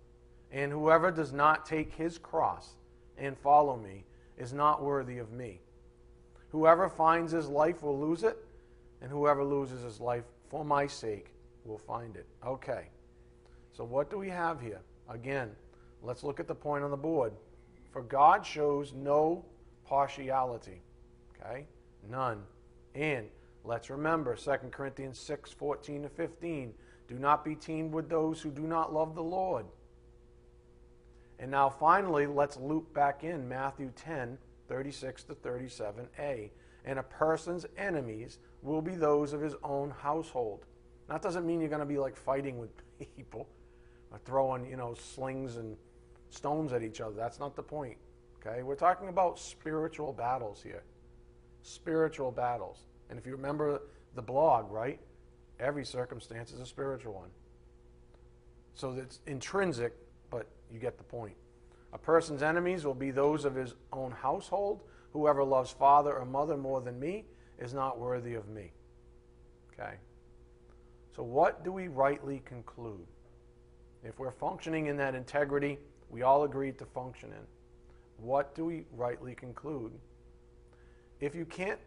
And 0.51 0.71
whoever 0.71 1.11
does 1.11 1.31
not 1.31 1.65
take 1.65 1.93
his 1.93 2.17
cross 2.17 2.75
and 3.17 3.37
follow 3.37 3.77
me 3.77 4.03
is 4.37 4.53
not 4.53 4.83
worthy 4.83 5.17
of 5.17 5.31
me. 5.31 5.61
Whoever 6.49 6.89
finds 6.89 7.31
his 7.31 7.47
life 7.47 7.81
will 7.81 7.97
lose 7.97 8.23
it, 8.23 8.37
and 9.01 9.09
whoever 9.09 9.43
loses 9.43 9.83
his 9.83 9.99
life 9.99 10.25
for 10.49 10.65
my 10.65 10.85
sake 10.87 11.33
will 11.63 11.77
find 11.77 12.15
it. 12.15 12.25
Okay. 12.45 12.87
So, 13.71 13.85
what 13.85 14.09
do 14.09 14.17
we 14.17 14.29
have 14.29 14.59
here? 14.59 14.81
Again, 15.09 15.51
let's 16.03 16.23
look 16.23 16.39
at 16.39 16.47
the 16.47 16.55
point 16.55 16.83
on 16.83 16.91
the 16.91 16.97
board. 16.97 17.31
For 17.91 18.01
God 18.01 18.45
shows 18.45 18.93
no 18.93 19.45
partiality. 19.85 20.81
Okay? 21.35 21.65
None. 22.09 22.43
And 22.95 23.27
let's 23.63 23.89
remember 23.89 24.35
2 24.35 24.51
Corinthians 24.71 25.19
6 25.19 25.51
14 25.51 26.03
to 26.03 26.09
15. 26.09 26.73
Do 27.07 27.19
not 27.19 27.45
be 27.45 27.55
teamed 27.55 27.93
with 27.93 28.09
those 28.09 28.41
who 28.41 28.51
do 28.51 28.63
not 28.63 28.93
love 28.93 29.15
the 29.15 29.23
Lord. 29.23 29.65
And 31.41 31.49
now, 31.49 31.69
finally, 31.69 32.27
let's 32.27 32.55
loop 32.57 32.93
back 32.93 33.23
in 33.23 33.49
Matthew 33.49 33.91
10 33.95 34.37
36 34.69 35.23
to 35.23 35.33
37a. 35.35 36.49
And 36.85 36.97
a 36.97 37.03
person's 37.03 37.65
enemies 37.77 38.39
will 38.61 38.81
be 38.81 38.95
those 38.95 39.33
of 39.33 39.41
his 39.41 39.55
own 39.63 39.89
household. 39.89 40.65
That 41.09 41.21
doesn't 41.21 41.45
mean 41.45 41.59
you're 41.59 41.67
going 41.67 41.81
to 41.81 41.85
be 41.85 41.97
like 41.97 42.15
fighting 42.15 42.57
with 42.57 42.69
people 43.17 43.49
or 44.11 44.19
throwing, 44.23 44.65
you 44.69 44.77
know, 44.77 44.93
slings 44.93 45.57
and 45.57 45.75
stones 46.29 46.71
at 46.71 46.83
each 46.83 47.01
other. 47.01 47.15
That's 47.15 47.39
not 47.39 47.55
the 47.55 47.63
point. 47.63 47.97
Okay? 48.39 48.63
We're 48.63 48.75
talking 48.75 49.09
about 49.09 49.37
spiritual 49.37 50.13
battles 50.13 50.61
here. 50.63 50.83
Spiritual 51.63 52.31
battles. 52.31 52.85
And 53.09 53.19
if 53.19 53.25
you 53.25 53.33
remember 53.33 53.81
the 54.15 54.21
blog, 54.21 54.71
right? 54.71 54.99
Every 55.59 55.85
circumstance 55.85 56.51
is 56.53 56.59
a 56.59 56.65
spiritual 56.65 57.13
one. 57.13 57.29
So 58.73 58.91
it's 58.91 59.19
intrinsic 59.27 59.93
you 60.71 60.79
get 60.79 60.97
the 60.97 61.03
point. 61.03 61.35
A 61.93 61.97
person's 61.97 62.41
enemies 62.41 62.85
will 62.85 62.93
be 62.93 63.11
those 63.11 63.45
of 63.45 63.55
his 63.55 63.75
own 63.91 64.11
household. 64.11 64.81
Whoever 65.11 65.43
loves 65.43 65.71
father 65.71 66.17
or 66.17 66.25
mother 66.25 66.55
more 66.55 66.81
than 66.81 66.99
me 66.99 67.25
is 67.59 67.73
not 67.73 67.99
worthy 67.99 68.35
of 68.35 68.47
me. 68.47 68.71
Okay? 69.73 69.95
So, 71.15 71.23
what 71.23 71.63
do 71.63 71.71
we 71.71 71.89
rightly 71.89 72.41
conclude? 72.45 73.05
If 74.03 74.19
we're 74.19 74.31
functioning 74.31 74.87
in 74.87 74.97
that 74.97 75.15
integrity 75.15 75.77
we 76.09 76.23
all 76.23 76.43
agreed 76.43 76.77
to 76.79 76.85
function 76.85 77.29
in, 77.29 78.25
what 78.25 78.53
do 78.53 78.65
we 78.65 78.83
rightly 78.91 79.33
conclude? 79.33 79.91
If 81.19 81.35
you 81.35 81.45
can't 81.45 81.79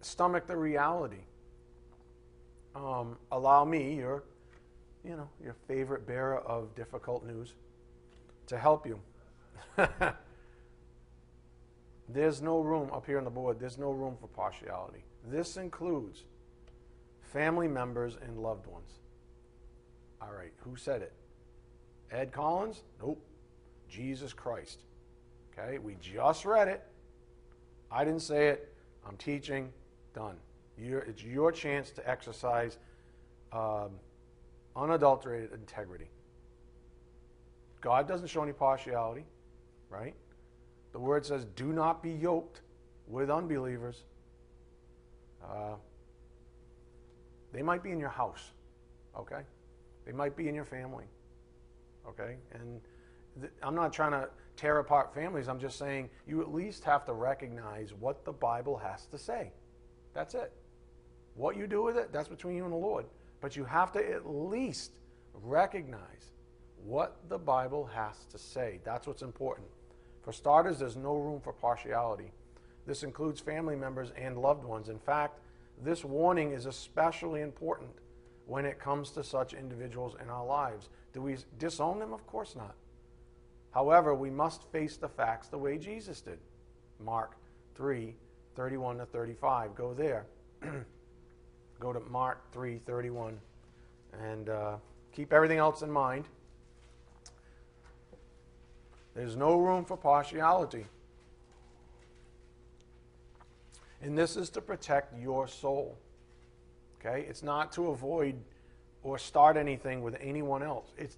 stomach 0.00 0.46
the 0.46 0.56
reality, 0.56 1.24
um, 2.74 3.16
allow 3.32 3.64
me, 3.64 3.94
your 3.94 4.24
you 5.04 5.16
know, 5.16 5.28
your 5.42 5.54
favorite 5.68 6.06
bearer 6.06 6.38
of 6.38 6.74
difficult 6.74 7.26
news 7.26 7.54
to 8.46 8.58
help 8.58 8.86
you. 8.86 9.00
there's 12.08 12.42
no 12.42 12.60
room 12.60 12.90
up 12.92 13.06
here 13.06 13.18
on 13.18 13.24
the 13.24 13.30
board, 13.30 13.58
there's 13.58 13.78
no 13.78 13.90
room 13.90 14.16
for 14.20 14.28
partiality. 14.28 15.04
This 15.26 15.56
includes 15.56 16.24
family 17.20 17.68
members 17.68 18.16
and 18.22 18.38
loved 18.38 18.66
ones. 18.66 18.98
All 20.20 20.32
right, 20.32 20.52
who 20.58 20.76
said 20.76 21.02
it? 21.02 21.12
Ed 22.10 22.32
Collins? 22.32 22.82
Nope. 23.00 23.24
Jesus 23.88 24.32
Christ. 24.32 24.80
Okay? 25.52 25.78
We 25.78 25.96
just 26.00 26.44
read 26.44 26.68
it. 26.68 26.82
I 27.90 28.04
didn't 28.04 28.22
say 28.22 28.48
it. 28.48 28.72
I'm 29.06 29.16
teaching. 29.16 29.72
Done. 30.14 30.36
You're, 30.78 31.00
it's 31.00 31.22
your 31.22 31.52
chance 31.52 31.90
to 31.92 32.08
exercise 32.08 32.78
um, 33.52 33.90
unadulterated 34.76 35.52
integrity. 35.52 36.08
God 37.84 38.08
doesn't 38.08 38.28
show 38.28 38.42
any 38.42 38.54
partiality, 38.54 39.26
right? 39.90 40.14
The 40.92 40.98
word 40.98 41.26
says, 41.26 41.44
do 41.54 41.66
not 41.66 42.02
be 42.02 42.12
yoked 42.12 42.62
with 43.06 43.28
unbelievers. 43.28 44.04
Uh, 45.44 45.74
they 47.52 47.60
might 47.60 47.82
be 47.82 47.90
in 47.90 48.00
your 48.00 48.08
house, 48.08 48.52
okay? 49.14 49.42
They 50.06 50.12
might 50.12 50.34
be 50.34 50.48
in 50.48 50.54
your 50.54 50.64
family, 50.64 51.04
okay? 52.08 52.36
And 52.54 52.80
th- 53.38 53.52
I'm 53.62 53.74
not 53.74 53.92
trying 53.92 54.12
to 54.12 54.30
tear 54.56 54.78
apart 54.78 55.12
families. 55.12 55.46
I'm 55.46 55.60
just 55.60 55.78
saying 55.78 56.08
you 56.26 56.40
at 56.40 56.54
least 56.54 56.84
have 56.84 57.04
to 57.04 57.12
recognize 57.12 57.92
what 57.92 58.24
the 58.24 58.32
Bible 58.32 58.78
has 58.78 59.04
to 59.08 59.18
say. 59.18 59.52
That's 60.14 60.34
it. 60.34 60.54
What 61.34 61.54
you 61.54 61.66
do 61.66 61.82
with 61.82 61.98
it, 61.98 62.14
that's 62.14 62.28
between 62.28 62.56
you 62.56 62.64
and 62.64 62.72
the 62.72 62.78
Lord. 62.78 63.04
But 63.42 63.56
you 63.56 63.64
have 63.66 63.92
to 63.92 63.98
at 63.98 64.26
least 64.26 64.92
recognize 65.34 66.32
what 66.84 67.16
the 67.28 67.38
Bible 67.38 67.88
has 67.94 68.24
to 68.30 68.38
say. 68.38 68.80
That's 68.84 69.06
what's 69.06 69.22
important. 69.22 69.66
For 70.22 70.32
starters, 70.32 70.78
there's 70.78 70.96
no 70.96 71.14
room 71.16 71.40
for 71.40 71.52
partiality. 71.52 72.30
This 72.86 73.02
includes 73.02 73.40
family 73.40 73.76
members 73.76 74.12
and 74.16 74.36
loved 74.36 74.64
ones. 74.64 74.88
In 74.88 74.98
fact, 74.98 75.40
this 75.82 76.04
warning 76.04 76.52
is 76.52 76.66
especially 76.66 77.40
important 77.40 77.90
when 78.46 78.66
it 78.66 78.78
comes 78.78 79.10
to 79.10 79.24
such 79.24 79.54
individuals 79.54 80.16
in 80.22 80.28
our 80.28 80.44
lives. 80.44 80.90
Do 81.12 81.22
we 81.22 81.36
disown 81.58 81.98
them? 81.98 82.12
Of 82.12 82.26
course 82.26 82.54
not. 82.54 82.74
However, 83.70 84.14
we 84.14 84.30
must 84.30 84.70
face 84.70 84.96
the 84.96 85.08
facts 85.08 85.48
the 85.48 85.58
way 85.58 85.78
Jesus 85.78 86.20
did. 86.20 86.38
Mark 87.00 87.36
3 87.74 88.14
31 88.54 88.98
to 88.98 89.06
35. 89.06 89.74
Go 89.74 89.94
there. 89.94 90.26
Go 91.80 91.92
to 91.92 92.00
Mark 92.00 92.52
3 92.52 92.78
31 92.86 93.38
and 94.22 94.48
uh, 94.48 94.76
keep 95.12 95.32
everything 95.32 95.58
else 95.58 95.82
in 95.82 95.90
mind. 95.90 96.26
There's 99.14 99.36
no 99.36 99.56
room 99.56 99.84
for 99.84 99.96
partiality. 99.96 100.86
And 104.02 104.18
this 104.18 104.36
is 104.36 104.50
to 104.50 104.60
protect 104.60 105.18
your 105.18 105.48
soul. 105.48 105.96
Okay? 107.00 107.24
It's 107.28 107.42
not 107.42 107.72
to 107.72 107.88
avoid 107.88 108.34
or 109.02 109.18
start 109.18 109.56
anything 109.56 110.02
with 110.02 110.16
anyone 110.20 110.62
else. 110.62 110.92
It's 110.98 111.16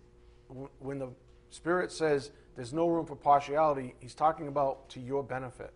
when 0.78 0.98
the 0.98 1.08
Spirit 1.50 1.90
says 1.90 2.30
there's 2.54 2.72
no 2.72 2.88
room 2.88 3.06
for 3.06 3.16
partiality, 3.16 3.94
he's 4.00 4.14
talking 4.14 4.48
about 4.48 4.88
to 4.90 5.00
your 5.00 5.22
benefit. 5.22 5.72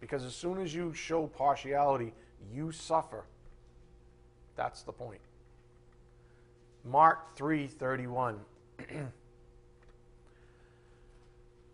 Because 0.00 0.24
as 0.24 0.34
soon 0.34 0.60
as 0.60 0.74
you 0.74 0.92
show 0.92 1.26
partiality, 1.26 2.12
you 2.52 2.72
suffer. 2.72 3.24
That's 4.56 4.82
the 4.82 4.92
point. 4.92 5.20
Mark 6.84 7.36
3:31 7.36 8.36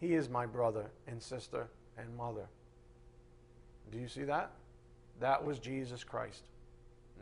he 0.00 0.14
is 0.14 0.28
my 0.28 0.46
brother 0.46 0.90
and 1.06 1.22
sister 1.22 1.68
and 1.98 2.16
mother. 2.16 2.48
Do 3.92 3.98
you 3.98 4.08
see 4.08 4.24
that? 4.24 4.52
That 5.20 5.44
was 5.44 5.58
Jesus 5.58 6.02
Christ, 6.02 6.44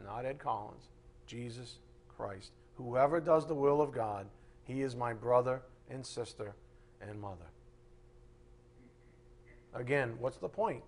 not 0.05 0.25
Ed 0.25 0.39
Collins. 0.39 0.85
Jesus 1.27 1.79
Christ. 2.09 2.53
Whoever 2.77 3.21
does 3.21 3.47
the 3.47 3.55
will 3.55 3.81
of 3.81 3.93
God, 3.93 4.27
he 4.65 4.83
is 4.83 4.95
my 4.95 5.13
brother 5.13 5.63
and 5.91 6.07
sister 6.07 6.55
and 7.01 7.21
mother. 7.21 7.51
Again, 9.75 10.15
what's 10.19 10.39
the 10.39 10.49
point? 10.49 10.83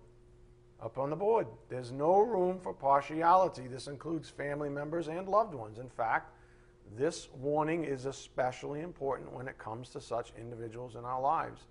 Up 0.81 0.97
on 0.97 1.09
the 1.09 1.15
board. 1.15 1.47
There's 1.69 1.91
no 1.91 2.19
room 2.19 2.59
for 2.59 2.73
partiality. 2.73 3.67
This 3.67 3.87
includes 3.87 4.29
family 4.29 4.69
members 4.69 5.07
and 5.07 5.27
loved 5.27 5.53
ones. 5.53 5.77
In 5.77 5.89
fact, 5.89 6.33
this 6.97 7.29
warning 7.39 7.83
is 7.83 8.05
especially 8.05 8.81
important 8.81 9.31
when 9.31 9.47
it 9.47 9.57
comes 9.57 9.89
to 9.89 10.01
such 10.01 10.33
individuals 10.39 10.95
in 10.95 11.05
our 11.05 11.21
lives. 11.21 11.67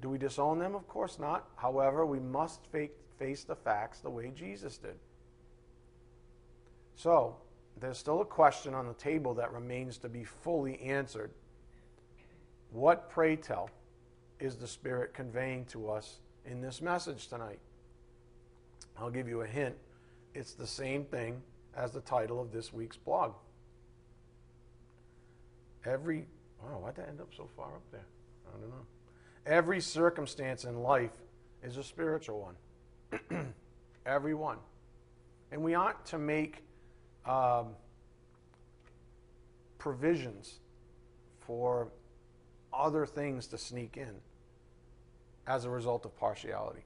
Do 0.00 0.08
we 0.08 0.18
disown 0.18 0.58
them? 0.58 0.74
Of 0.74 0.86
course 0.88 1.18
not. 1.18 1.48
However, 1.56 2.04
we 2.04 2.20
must 2.20 2.60
face 2.66 3.44
the 3.44 3.56
facts 3.56 4.00
the 4.00 4.10
way 4.10 4.32
Jesus 4.34 4.76
did. 4.76 4.96
So, 6.96 7.36
there's 7.80 7.98
still 7.98 8.20
a 8.20 8.24
question 8.24 8.74
on 8.74 8.86
the 8.86 8.94
table 8.94 9.34
that 9.34 9.52
remains 9.52 9.98
to 9.98 10.08
be 10.08 10.24
fully 10.24 10.80
answered. 10.80 11.30
What, 12.70 13.10
pray 13.10 13.36
tell, 13.36 13.70
is 14.40 14.56
the 14.56 14.66
Spirit 14.66 15.14
conveying 15.14 15.64
to 15.66 15.90
us 15.90 16.18
in 16.44 16.60
this 16.60 16.80
message 16.82 17.28
tonight? 17.28 17.58
I'll 18.98 19.10
give 19.10 19.28
you 19.28 19.42
a 19.42 19.46
hint. 19.46 19.74
It's 20.34 20.52
the 20.52 20.66
same 20.66 21.04
thing 21.04 21.40
as 21.76 21.92
the 21.92 22.00
title 22.00 22.40
of 22.40 22.52
this 22.52 22.72
week's 22.72 22.96
blog. 22.96 23.32
Every, 25.84 26.26
wow, 26.62 26.78
why'd 26.78 26.96
that 26.96 27.08
end 27.08 27.20
up 27.20 27.32
so 27.36 27.48
far 27.56 27.66
up 27.66 27.82
there? 27.90 28.06
I 28.48 28.60
don't 28.60 28.70
know. 28.70 28.86
Every 29.46 29.80
circumstance 29.80 30.64
in 30.64 30.82
life 30.82 31.12
is 31.62 31.76
a 31.76 31.84
spiritual 31.84 32.54
one. 33.30 33.52
Every 34.06 34.34
one. 34.34 34.58
And 35.52 35.62
we 35.62 35.74
ought 35.74 36.06
to 36.06 36.18
make 36.18 36.62
um, 37.26 37.68
provisions 39.78 40.60
for 41.40 41.88
other 42.72 43.06
things 43.06 43.46
to 43.48 43.58
sneak 43.58 43.96
in 43.96 44.14
as 45.46 45.64
a 45.64 45.70
result 45.70 46.06
of 46.06 46.16
partiality. 46.16 46.84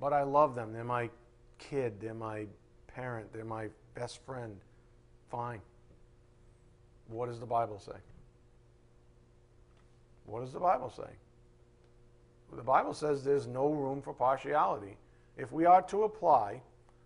But 0.00 0.12
I 0.12 0.22
love 0.22 0.54
them. 0.54 0.72
They're 0.72 0.84
my 0.84 1.10
kid, 1.58 2.00
they're 2.00 2.14
my 2.14 2.46
parent, 2.88 3.32
they're 3.32 3.44
my 3.44 3.68
best 3.94 4.24
friend. 4.24 4.56
Fine. 5.30 5.60
What 7.08 7.28
does 7.28 7.40
the 7.40 7.46
Bible 7.46 7.78
say? 7.78 7.98
What 10.24 10.40
does 10.40 10.52
the 10.52 10.60
Bible 10.60 10.90
say? 10.90 11.10
The 12.54 12.62
Bible 12.62 12.94
says 12.94 13.22
there's 13.22 13.46
no 13.46 13.68
room 13.68 14.00
for 14.00 14.12
partiality. 14.12 14.96
If 15.36 15.52
we 15.52 15.66
are 15.66 15.82
to 15.82 16.04
apply, 16.04 16.62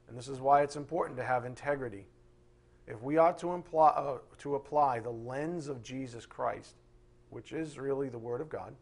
and 0.09 0.17
this 0.17 0.29
is 0.29 0.41
why 0.41 0.63
it's 0.63 0.77
important 0.77 1.19
to 1.19 1.25
have 1.25 1.45
integrity, 1.45 2.07
if 2.87 3.03
we 3.03 3.17
are 3.17 3.33
to, 3.35 3.53
imply, 3.53 3.89
uh, 3.89 4.19
to 4.39 4.57
apply 4.57 5.01
the 5.01 5.11
lens 5.11 5.69
of 5.69 5.83
Jesus 5.83 6.27
Christ, 6.27 6.75
which 7.31 7.53
is 7.53 7.79
really 7.79 8.09
the 8.09 8.19
Word 8.19 8.41
of 8.41 8.49
God, 8.49 8.75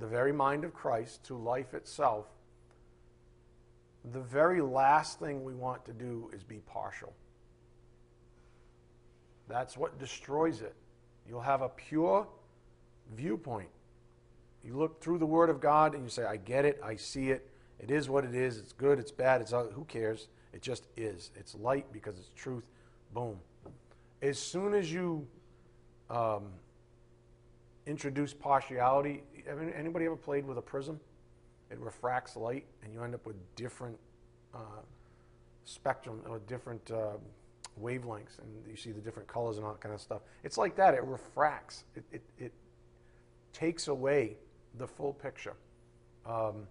the 0.00 0.06
very 0.06 0.32
mind 0.32 0.64
of 0.64 0.74
Christ 0.74 1.24
to 1.24 1.36
life 1.36 1.74
itself, 1.74 2.26
the 4.12 4.20
very 4.20 4.60
last 4.60 5.20
thing 5.20 5.44
we 5.44 5.54
want 5.54 5.84
to 5.84 5.92
do 5.92 6.30
is 6.34 6.42
be 6.42 6.60
partial. 6.66 7.12
That's 9.48 9.76
what 9.76 9.98
destroys 9.98 10.60
it. 10.60 10.74
You'll 11.28 11.40
have 11.40 11.62
a 11.62 11.68
pure 11.68 12.26
viewpoint. 13.14 13.68
You 14.64 14.76
look 14.76 15.00
through 15.00 15.18
the 15.18 15.26
Word 15.26 15.50
of 15.50 15.60
God 15.60 15.94
and 15.94 16.04
you 16.04 16.10
say, 16.10 16.24
I 16.24 16.36
get 16.36 16.64
it, 16.64 16.80
I 16.82 16.96
see 16.96 17.30
it, 17.30 17.48
it 17.80 17.90
is 17.90 18.08
what 18.08 18.24
it 18.24 18.34
is, 18.34 18.58
it's 18.58 18.72
good, 18.72 18.98
it's 18.98 19.10
bad, 19.10 19.40
it's 19.40 19.50
who 19.50 19.84
cares? 19.88 20.28
It 20.52 20.62
just 20.62 20.86
is. 20.96 21.30
It's 21.34 21.54
light 21.54 21.86
because 21.92 22.18
it's 22.18 22.30
truth. 22.36 22.68
Boom. 23.14 23.38
As 24.20 24.38
soon 24.38 24.74
as 24.74 24.92
you 24.92 25.26
um, 26.10 26.44
introduce 27.86 28.34
partiality, 28.34 29.24
anybody 29.76 30.04
ever 30.04 30.16
played 30.16 30.46
with 30.46 30.58
a 30.58 30.62
prism? 30.62 31.00
It 31.70 31.78
refracts 31.78 32.36
light, 32.36 32.66
and 32.84 32.92
you 32.92 33.02
end 33.02 33.14
up 33.14 33.26
with 33.26 33.36
different 33.56 33.98
uh, 34.54 34.82
spectrum 35.64 36.20
or 36.28 36.40
different 36.40 36.90
uh, 36.90 37.16
wavelengths, 37.82 38.38
and 38.38 38.48
you 38.68 38.76
see 38.76 38.92
the 38.92 39.00
different 39.00 39.26
colors 39.26 39.56
and 39.56 39.64
all 39.64 39.72
that 39.72 39.80
kind 39.80 39.94
of 39.94 40.00
stuff. 40.00 40.20
It's 40.44 40.58
like 40.58 40.76
that. 40.76 40.94
It 40.94 41.02
refracts. 41.02 41.84
It, 41.96 42.04
it, 42.12 42.22
it 42.38 42.52
takes 43.54 43.88
away 43.88 44.36
the 44.78 44.86
full 44.86 45.12
picture. 45.12 45.54
Um, 46.26 46.66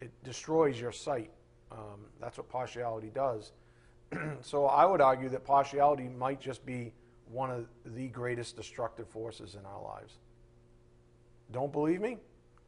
it 0.00 0.10
destroys 0.24 0.80
your 0.80 0.92
sight. 0.92 1.30
Um, 1.70 2.06
that's 2.20 2.38
what 2.38 2.48
partiality 2.48 3.10
does. 3.14 3.52
so 4.40 4.66
I 4.66 4.84
would 4.84 5.00
argue 5.00 5.28
that 5.30 5.44
partiality 5.44 6.08
might 6.08 6.40
just 6.40 6.66
be 6.66 6.92
one 7.30 7.50
of 7.50 7.66
the 7.84 8.08
greatest 8.08 8.56
destructive 8.56 9.08
forces 9.08 9.54
in 9.54 9.64
our 9.64 9.82
lives. 9.82 10.18
Don't 11.50 11.72
believe 11.72 12.00
me? 12.00 12.18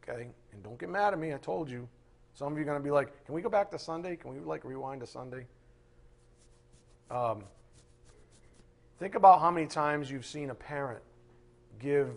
Okay? 0.03 0.29
And 0.53 0.63
don't 0.63 0.79
get 0.79 0.89
mad 0.89 1.13
at 1.13 1.19
me. 1.19 1.33
I 1.33 1.37
told 1.37 1.69
you. 1.69 1.87
Some 2.33 2.51
of 2.51 2.57
you 2.57 2.63
are 2.63 2.65
going 2.65 2.77
to 2.77 2.83
be 2.83 2.91
like, 2.91 3.25
can 3.25 3.33
we 3.33 3.41
go 3.41 3.49
back 3.49 3.71
to 3.71 3.79
Sunday? 3.79 4.17
Can 4.17 4.33
we 4.33 4.39
like 4.39 4.65
rewind 4.65 4.99
to 5.01 5.07
Sunday? 5.07 5.45
Um, 7.09 7.43
think 8.99 9.15
about 9.15 9.39
how 9.39 9.51
many 9.51 9.67
times 9.67 10.11
you've 10.11 10.25
seen 10.25 10.49
a 10.49 10.55
parent 10.55 11.01
give 11.79 12.09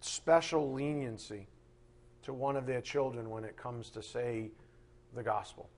special 0.00 0.72
leniency 0.72 1.46
to 2.22 2.32
one 2.32 2.56
of 2.56 2.66
their 2.66 2.80
children 2.80 3.30
when 3.30 3.44
it 3.44 3.56
comes 3.56 3.90
to, 3.90 4.02
say, 4.02 4.50
the 5.14 5.22
gospel. 5.22 5.68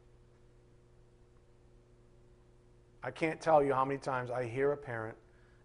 I 3.02 3.10
can't 3.10 3.40
tell 3.40 3.62
you 3.62 3.74
how 3.74 3.84
many 3.84 3.98
times 3.98 4.30
I 4.30 4.44
hear 4.44 4.72
a 4.72 4.76
parent, 4.76 5.16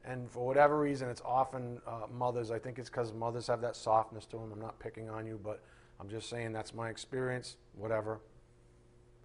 and 0.04 0.30
for 0.32 0.46
whatever 0.46 0.80
reason, 0.80 1.10
it's 1.10 1.22
often 1.24 1.80
uh, 1.86 2.08
mothers. 2.12 2.50
I 2.50 2.58
think 2.58 2.80
it's 2.80 2.90
because 2.90 3.14
mothers 3.14 3.48
have 3.48 3.62
that 3.62 3.76
softness 3.76 4.26
to 4.28 4.38
them. 4.38 4.52
I'm 4.52 4.62
not 4.62 4.80
picking 4.80 5.10
on 5.10 5.26
you, 5.28 5.40
but 5.44 5.62
I'm 6.00 6.10
just 6.10 6.30
saying 6.30 6.54
that's 6.54 6.74
my 6.74 6.90
experience, 6.90 7.58
whatever. 7.76 8.20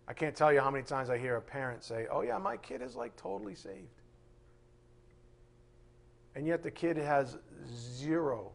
I 0.08 0.12
can't 0.12 0.34
tell 0.34 0.52
you 0.52 0.60
how 0.60 0.70
many 0.70 0.84
times 0.84 1.08
I 1.08 1.16
hear 1.16 1.36
a 1.36 1.40
parent 1.40 1.84
say, 1.84 2.06
Oh, 2.10 2.22
yeah, 2.22 2.36
my 2.38 2.56
kid 2.56 2.82
is 2.82 2.96
like 2.96 3.16
totally 3.16 3.54
saved. 3.54 4.02
And 6.34 6.46
yet 6.46 6.62
the 6.62 6.70
kid 6.70 6.96
has 6.96 7.36
zero 7.72 8.52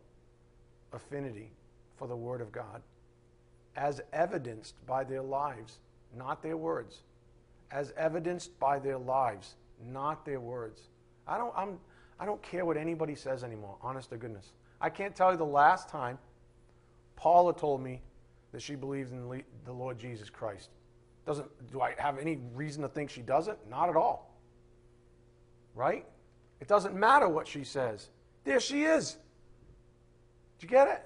affinity 0.93 1.51
for 1.95 2.07
the 2.07 2.15
Word 2.15 2.41
of 2.41 2.51
God, 2.51 2.81
as 3.75 4.01
evidenced 4.13 4.75
by 4.85 5.03
their 5.03 5.21
lives, 5.21 5.79
not 6.15 6.41
their 6.41 6.57
words. 6.57 7.01
As 7.71 7.93
evidenced 7.97 8.57
by 8.59 8.79
their 8.79 8.97
lives, 8.97 9.55
not 9.91 10.25
their 10.25 10.39
words. 10.39 10.81
I 11.27 11.37
don't, 11.37 11.53
I'm, 11.55 11.77
I 12.19 12.25
don't 12.25 12.41
care 12.41 12.65
what 12.65 12.77
anybody 12.77 13.15
says 13.15 13.43
anymore, 13.43 13.77
honest 13.81 14.09
to 14.11 14.17
goodness. 14.17 14.53
I 14.79 14.89
can't 14.89 15.15
tell 15.15 15.31
you 15.31 15.37
the 15.37 15.45
last 15.45 15.89
time 15.89 16.17
Paula 17.15 17.53
told 17.53 17.81
me 17.81 18.01
that 18.51 18.61
she 18.61 18.75
believes 18.75 19.11
in 19.11 19.43
the 19.65 19.73
Lord 19.73 19.99
Jesus 19.99 20.29
Christ. 20.29 20.69
Doesn't 21.25 21.49
do 21.71 21.81
I 21.81 21.93
have 21.97 22.17
any 22.19 22.39
reason 22.55 22.81
to 22.83 22.87
think 22.87 23.09
she 23.09 23.21
doesn't? 23.21 23.57
Not 23.69 23.89
at 23.89 23.97
all. 23.97 24.33
Right? 25.75 26.05
It 26.61 26.67
doesn't 26.67 26.95
matter 26.95 27.27
what 27.27 27.47
she 27.47 27.63
says. 27.63 28.09
There 28.45 28.59
she 28.59 28.83
is. 28.83 29.17
Did 30.59 30.65
you 30.65 30.69
get 30.69 30.87
it? 30.87 31.03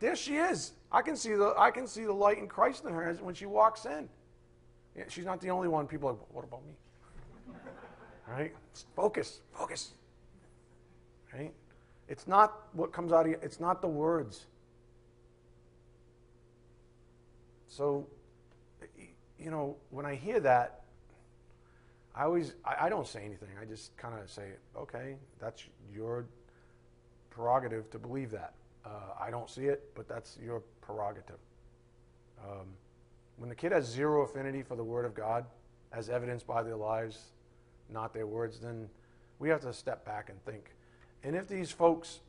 There 0.00 0.16
she 0.16 0.36
is. 0.36 0.72
I 0.90 1.00
can 1.02 1.16
see 1.16 1.34
the 1.34 1.54
I 1.56 1.70
can 1.70 1.86
see 1.86 2.04
the 2.04 2.12
light 2.12 2.38
in 2.38 2.48
Christ 2.48 2.84
in 2.84 2.92
her 2.92 3.12
when 3.20 3.34
she 3.34 3.46
walks 3.46 3.86
in. 3.86 4.08
Yeah, 4.96 5.04
she's 5.08 5.24
not 5.24 5.40
the 5.40 5.50
only 5.50 5.68
one. 5.68 5.86
People 5.86 6.08
are 6.08 6.12
like, 6.12 6.34
what 6.34 6.44
about 6.44 6.64
me? 6.66 6.72
right? 8.28 8.52
Focus, 8.94 9.40
focus. 9.52 9.92
Right? 11.32 11.52
It's 12.08 12.26
not 12.26 12.52
what 12.72 12.92
comes 12.92 13.12
out 13.12 13.24
of 13.24 13.32
you, 13.32 13.38
it's 13.42 13.60
not 13.60 13.80
the 13.80 13.88
words. 13.88 14.46
So, 17.68 18.06
you 19.38 19.50
know, 19.50 19.76
when 19.90 20.04
I 20.04 20.14
hear 20.14 20.40
that, 20.40 20.82
I 22.14 22.24
always, 22.24 22.52
I, 22.66 22.86
I 22.86 22.88
don't 22.90 23.06
say 23.06 23.24
anything. 23.24 23.48
I 23.58 23.64
just 23.64 23.96
kind 23.96 24.20
of 24.20 24.30
say, 24.30 24.50
okay, 24.76 25.16
that's 25.40 25.64
your 25.94 26.26
prerogative 27.30 27.90
to 27.92 27.98
believe 27.98 28.30
that. 28.32 28.52
Uh, 28.84 28.88
I 29.20 29.30
don't 29.30 29.48
see 29.48 29.66
it, 29.66 29.90
but 29.94 30.08
that's 30.08 30.38
your 30.44 30.62
prerogative. 30.80 31.38
Um, 32.42 32.66
when 33.36 33.48
the 33.48 33.54
kid 33.54 33.72
has 33.72 33.86
zero 33.86 34.22
affinity 34.22 34.62
for 34.62 34.76
the 34.76 34.84
Word 34.84 35.04
of 35.04 35.14
God, 35.14 35.44
as 35.92 36.08
evidenced 36.08 36.46
by 36.46 36.62
their 36.62 36.76
lives, 36.76 37.32
not 37.88 38.12
their 38.12 38.26
words, 38.26 38.58
then 38.58 38.88
we 39.38 39.48
have 39.48 39.60
to 39.60 39.72
step 39.72 40.04
back 40.04 40.30
and 40.30 40.42
think. 40.44 40.74
And 41.22 41.36
if 41.36 41.48
these 41.48 41.70
folks, 41.70 42.20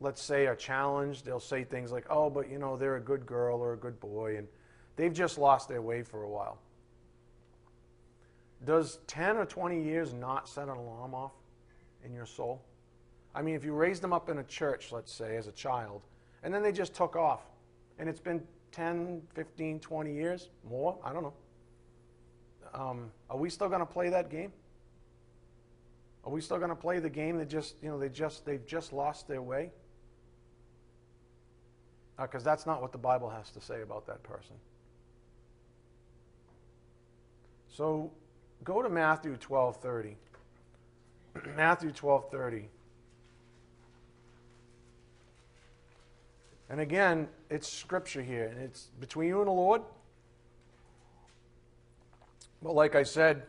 let's 0.00 0.22
say, 0.22 0.46
are 0.46 0.56
challenged, 0.56 1.24
they'll 1.24 1.38
say 1.38 1.64
things 1.64 1.92
like, 1.92 2.06
oh, 2.10 2.30
but 2.30 2.50
you 2.50 2.58
know, 2.58 2.76
they're 2.76 2.96
a 2.96 3.00
good 3.00 3.26
girl 3.26 3.58
or 3.60 3.74
a 3.74 3.76
good 3.76 4.00
boy, 4.00 4.38
and 4.38 4.48
They've 4.96 5.12
just 5.12 5.38
lost 5.38 5.68
their 5.68 5.82
way 5.82 6.02
for 6.02 6.22
a 6.22 6.28
while. 6.28 6.58
Does 8.64 8.98
10 9.06 9.36
or 9.36 9.44
20 9.44 9.82
years 9.82 10.12
not 10.12 10.48
set 10.48 10.68
an 10.68 10.76
alarm 10.76 11.14
off 11.14 11.32
in 12.04 12.12
your 12.14 12.26
soul? 12.26 12.62
I 13.34 13.42
mean, 13.42 13.54
if 13.54 13.64
you 13.64 13.72
raised 13.72 14.02
them 14.02 14.12
up 14.12 14.28
in 14.28 14.38
a 14.38 14.44
church, 14.44 14.92
let's 14.92 15.12
say, 15.12 15.36
as 15.36 15.48
a 15.48 15.52
child, 15.52 16.02
and 16.42 16.54
then 16.54 16.62
they 16.62 16.72
just 16.72 16.94
took 16.94 17.16
off, 17.16 17.42
and 17.98 18.08
it's 18.08 18.20
been 18.20 18.42
10, 18.72 19.22
15, 19.34 19.80
20 19.80 20.12
years, 20.12 20.50
more, 20.68 20.98
I 21.04 21.12
don't 21.12 21.22
know. 21.22 21.34
Um, 22.74 23.10
are 23.30 23.36
we 23.36 23.50
still 23.50 23.68
going 23.68 23.80
to 23.80 23.86
play 23.86 24.08
that 24.10 24.30
game? 24.30 24.52
Are 26.24 26.32
we 26.32 26.40
still 26.40 26.58
going 26.58 26.70
to 26.70 26.76
play 26.76 26.98
the 27.00 27.10
game 27.10 27.38
that 27.38 27.48
just, 27.48 27.76
you 27.82 27.88
know, 27.88 27.98
they 27.98 28.08
just, 28.08 28.46
they've 28.46 28.64
just 28.66 28.92
lost 28.92 29.28
their 29.28 29.42
way? 29.42 29.70
Because 32.20 32.42
uh, 32.42 32.50
that's 32.50 32.66
not 32.66 32.80
what 32.80 32.92
the 32.92 32.98
Bible 32.98 33.28
has 33.28 33.50
to 33.50 33.60
say 33.60 33.82
about 33.82 34.06
that 34.06 34.22
person. 34.22 34.56
So 37.68 38.12
go 38.62 38.82
to 38.82 38.88
Matthew 38.88 39.36
12:30. 39.36 40.14
Matthew 41.56 41.90
12:30. 41.90 42.66
And 46.70 46.80
again, 46.80 47.28
it's 47.50 47.68
scripture 47.68 48.22
here, 48.22 48.46
and 48.46 48.60
it's 48.60 48.88
between 49.00 49.28
you 49.28 49.38
and 49.38 49.48
the 49.48 49.52
Lord. 49.52 49.82
But 52.62 52.74
like 52.74 52.94
I 52.94 53.02
said, 53.02 53.42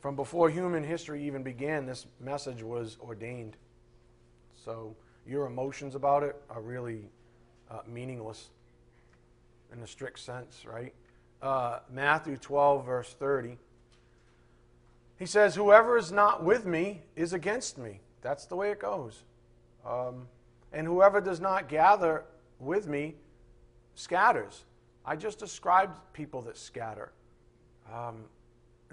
from 0.00 0.14
before 0.14 0.48
human 0.48 0.84
history 0.84 1.24
even 1.26 1.42
began, 1.42 1.86
this 1.86 2.06
message 2.20 2.62
was 2.62 2.96
ordained. 3.00 3.56
So 4.54 4.94
your 5.26 5.46
emotions 5.46 5.94
about 5.94 6.22
it 6.22 6.36
are 6.48 6.60
really 6.60 7.10
uh, 7.70 7.80
meaningless 7.86 8.50
in 9.72 9.80
a 9.80 9.86
strict 9.86 10.20
sense, 10.20 10.64
right? 10.64 10.94
uh, 11.44 11.80
Matthew 11.92 12.38
12, 12.38 12.86
verse 12.86 13.14
30. 13.18 13.58
He 15.18 15.26
says, 15.26 15.54
Whoever 15.54 15.98
is 15.98 16.10
not 16.10 16.42
with 16.42 16.64
me 16.64 17.02
is 17.14 17.34
against 17.34 17.78
me. 17.78 18.00
That's 18.22 18.46
the 18.46 18.56
way 18.56 18.70
it 18.70 18.80
goes. 18.80 19.22
Um, 19.86 20.26
and 20.72 20.86
whoever 20.86 21.20
does 21.20 21.40
not 21.40 21.68
gather 21.68 22.24
with 22.58 22.86
me 22.86 23.14
scatters. 23.94 24.64
I 25.04 25.16
just 25.16 25.38
described 25.38 25.98
people 26.12 26.42
that 26.42 26.56
scatter. 26.56 27.12
Um, 27.92 28.24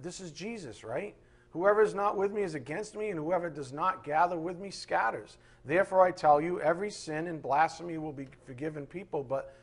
this 0.01 0.19
is 0.19 0.31
Jesus, 0.31 0.83
right? 0.83 1.15
Whoever 1.51 1.81
is 1.81 1.93
not 1.93 2.17
with 2.17 2.31
me 2.31 2.43
is 2.43 2.55
against 2.55 2.95
me, 2.95 3.09
and 3.09 3.19
whoever 3.19 3.49
does 3.49 3.73
not 3.73 4.03
gather 4.03 4.37
with 4.37 4.59
me 4.59 4.71
scatters. 4.71 5.37
Therefore, 5.65 6.05
I 6.05 6.11
tell 6.11 6.41
you, 6.41 6.61
every 6.61 6.89
sin 6.89 7.27
and 7.27 7.41
blasphemy 7.41 7.97
will 7.97 8.13
be 8.13 8.27
forgiven 8.45 8.85
people, 8.85 9.23
but 9.23 9.55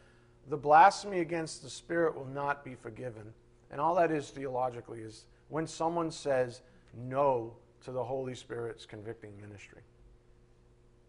the 0.48 0.56
blasphemy 0.56 1.20
against 1.20 1.62
the 1.62 1.70
Spirit 1.70 2.14
will 2.14 2.26
not 2.26 2.64
be 2.64 2.74
forgiven. 2.74 3.32
And 3.70 3.80
all 3.80 3.94
that 3.96 4.10
is 4.10 4.30
theologically 4.30 5.00
is 5.00 5.24
when 5.48 5.66
someone 5.66 6.10
says 6.10 6.62
no 6.94 7.54
to 7.84 7.92
the 7.92 8.04
Holy 8.04 8.34
Spirit's 8.34 8.86
convicting 8.86 9.32
ministry. 9.40 9.82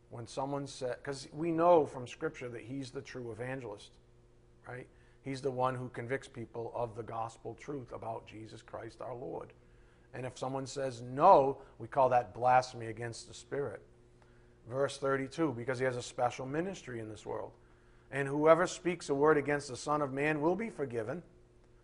When 0.10 0.28
someone 0.28 0.65
says, 0.65 0.95
because 1.02 1.28
we 1.34 1.52
know 1.52 1.86
from 1.86 2.08
Scripture 2.08 2.50
that 2.50 2.62
he's 2.62 2.89
the 2.89 3.02
true 3.02 3.32
evangelist, 3.32 3.91
right? 4.67 4.88
He's 5.22 5.41
the 5.41 5.52
one 5.52 5.76
who 5.76 5.89
convicts 5.89 6.28
people 6.28 6.72
of 6.76 6.95
the 6.95 7.04
gospel 7.04 7.56
truth 7.60 7.91
about 7.93 8.26
Jesus 8.26 8.62
Christ 8.62 9.02
our 9.02 9.15
Lord. 9.15 9.54
And 10.13 10.26
if 10.26 10.38
someone 10.38 10.65
says 10.65 11.02
no, 11.02 11.58
we 11.78 11.88
call 11.88 12.10
that 12.10 12.34
blasphemy 12.34 12.88
against 12.88 13.28
the 13.28 13.34
Spirit. 13.34 13.82
Verse 14.69 14.98
32, 14.98 15.54
because 15.58 15.80
he 15.80 15.86
has 15.86 15.98
a 15.98 16.02
special 16.02 16.45
ministry 16.45 17.00
in 17.00 17.10
this 17.10 17.26
world. 17.26 17.52
And 18.12 18.28
whoever 18.28 18.65
speaks 18.65 19.10
a 19.10 19.13
word 19.13 19.38
against 19.38 19.67
the 19.67 19.78
Son 19.78 20.02
of 20.02 20.13
Man 20.13 20.41
will 20.41 20.56
be 20.56 20.69
forgiven, 20.69 21.22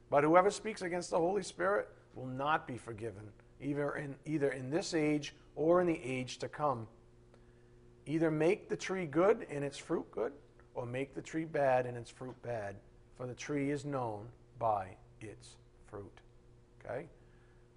but 0.09 0.23
whoever 0.23 0.49
speaks 0.49 0.81
against 0.81 1.11
the 1.11 1.17
Holy 1.17 1.43
Spirit 1.43 1.88
will 2.15 2.25
not 2.25 2.67
be 2.67 2.77
forgiven, 2.77 3.23
either 3.61 3.95
in, 3.95 4.15
either 4.26 4.51
in 4.51 4.69
this 4.69 4.93
age 4.93 5.36
or 5.55 5.82
in 5.82 5.88
the 5.88 6.01
age 6.03 6.38
to 6.39 6.47
come. 6.47 6.88
Either 8.06 8.30
make 8.30 8.70
the 8.70 8.76
tree 8.76 9.06
good 9.06 9.47
and 9.49 9.64
its 9.64 9.78
fruit 9.78 10.10
good, 10.12 10.32
or 10.74 10.86
make 10.86 11.16
the 11.16 11.22
tree 11.22 11.45
bad 11.45 11.86
and 11.86 11.97
its 11.97 12.10
fruit 12.10 12.36
bad, 12.41 12.76
for 13.16 13.26
the 13.26 13.34
tree 13.34 13.72
is 13.72 13.86
known 13.86 14.28
by 14.60 14.95
its 15.22 15.56
fruit. 15.88 16.22
Okay? 16.84 17.06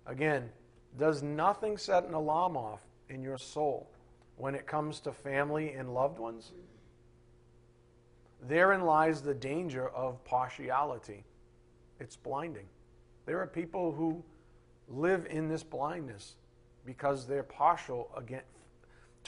Again, 0.07 0.51
does 0.99 1.22
nothing 1.22 1.79
set 1.79 2.05
an 2.05 2.14
alarm 2.14 2.57
off 2.57 2.83
in 3.09 3.22
your 3.22 3.39
soul 3.39 3.89
when 4.37 4.55
it 4.55 4.66
comes 4.66 5.01
to 5.01 5.12
family 5.12 5.72
and 5.72 5.95
loved 5.95 6.18
ones? 6.18 6.53
Therein 8.49 8.83
lies 8.83 9.22
the 9.22 9.35
danger 9.35 9.89
of 9.89 10.22
partiality. 10.24 11.24
It's 12.01 12.16
blinding. 12.16 12.66
There 13.26 13.41
are 13.41 13.47
people 13.47 13.93
who 13.93 14.22
live 14.89 15.26
in 15.29 15.49
this 15.49 15.62
blindness 15.62 16.37
because 16.87 17.26
they're 17.26 17.43
partial 17.43 18.11
against, 18.16 18.47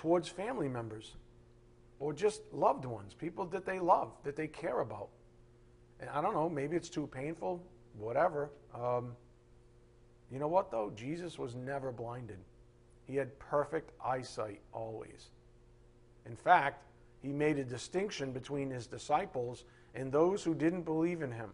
towards 0.00 0.30
family 0.30 0.66
members 0.66 1.12
or 1.98 2.14
just 2.14 2.40
loved 2.54 2.86
ones, 2.86 3.12
people 3.12 3.44
that 3.44 3.66
they 3.66 3.78
love, 3.78 4.10
that 4.24 4.34
they 4.34 4.46
care 4.46 4.80
about. 4.80 5.10
And 6.00 6.08
I 6.08 6.22
don't 6.22 6.32
know, 6.32 6.48
maybe 6.48 6.74
it's 6.74 6.88
too 6.88 7.06
painful, 7.06 7.62
whatever. 7.98 8.50
Um, 8.74 9.12
you 10.32 10.38
know 10.38 10.48
what, 10.48 10.70
though? 10.70 10.90
Jesus 10.96 11.38
was 11.38 11.54
never 11.54 11.92
blinded. 11.92 12.38
He 13.06 13.14
had 13.14 13.38
perfect 13.38 13.92
eyesight 14.02 14.62
always. 14.72 15.28
In 16.24 16.34
fact, 16.34 16.82
he 17.20 17.28
made 17.28 17.58
a 17.58 17.64
distinction 17.64 18.32
between 18.32 18.70
his 18.70 18.86
disciples 18.86 19.64
and 19.94 20.10
those 20.10 20.42
who 20.42 20.54
didn't 20.54 20.84
believe 20.84 21.20
in 21.20 21.30
him. 21.30 21.50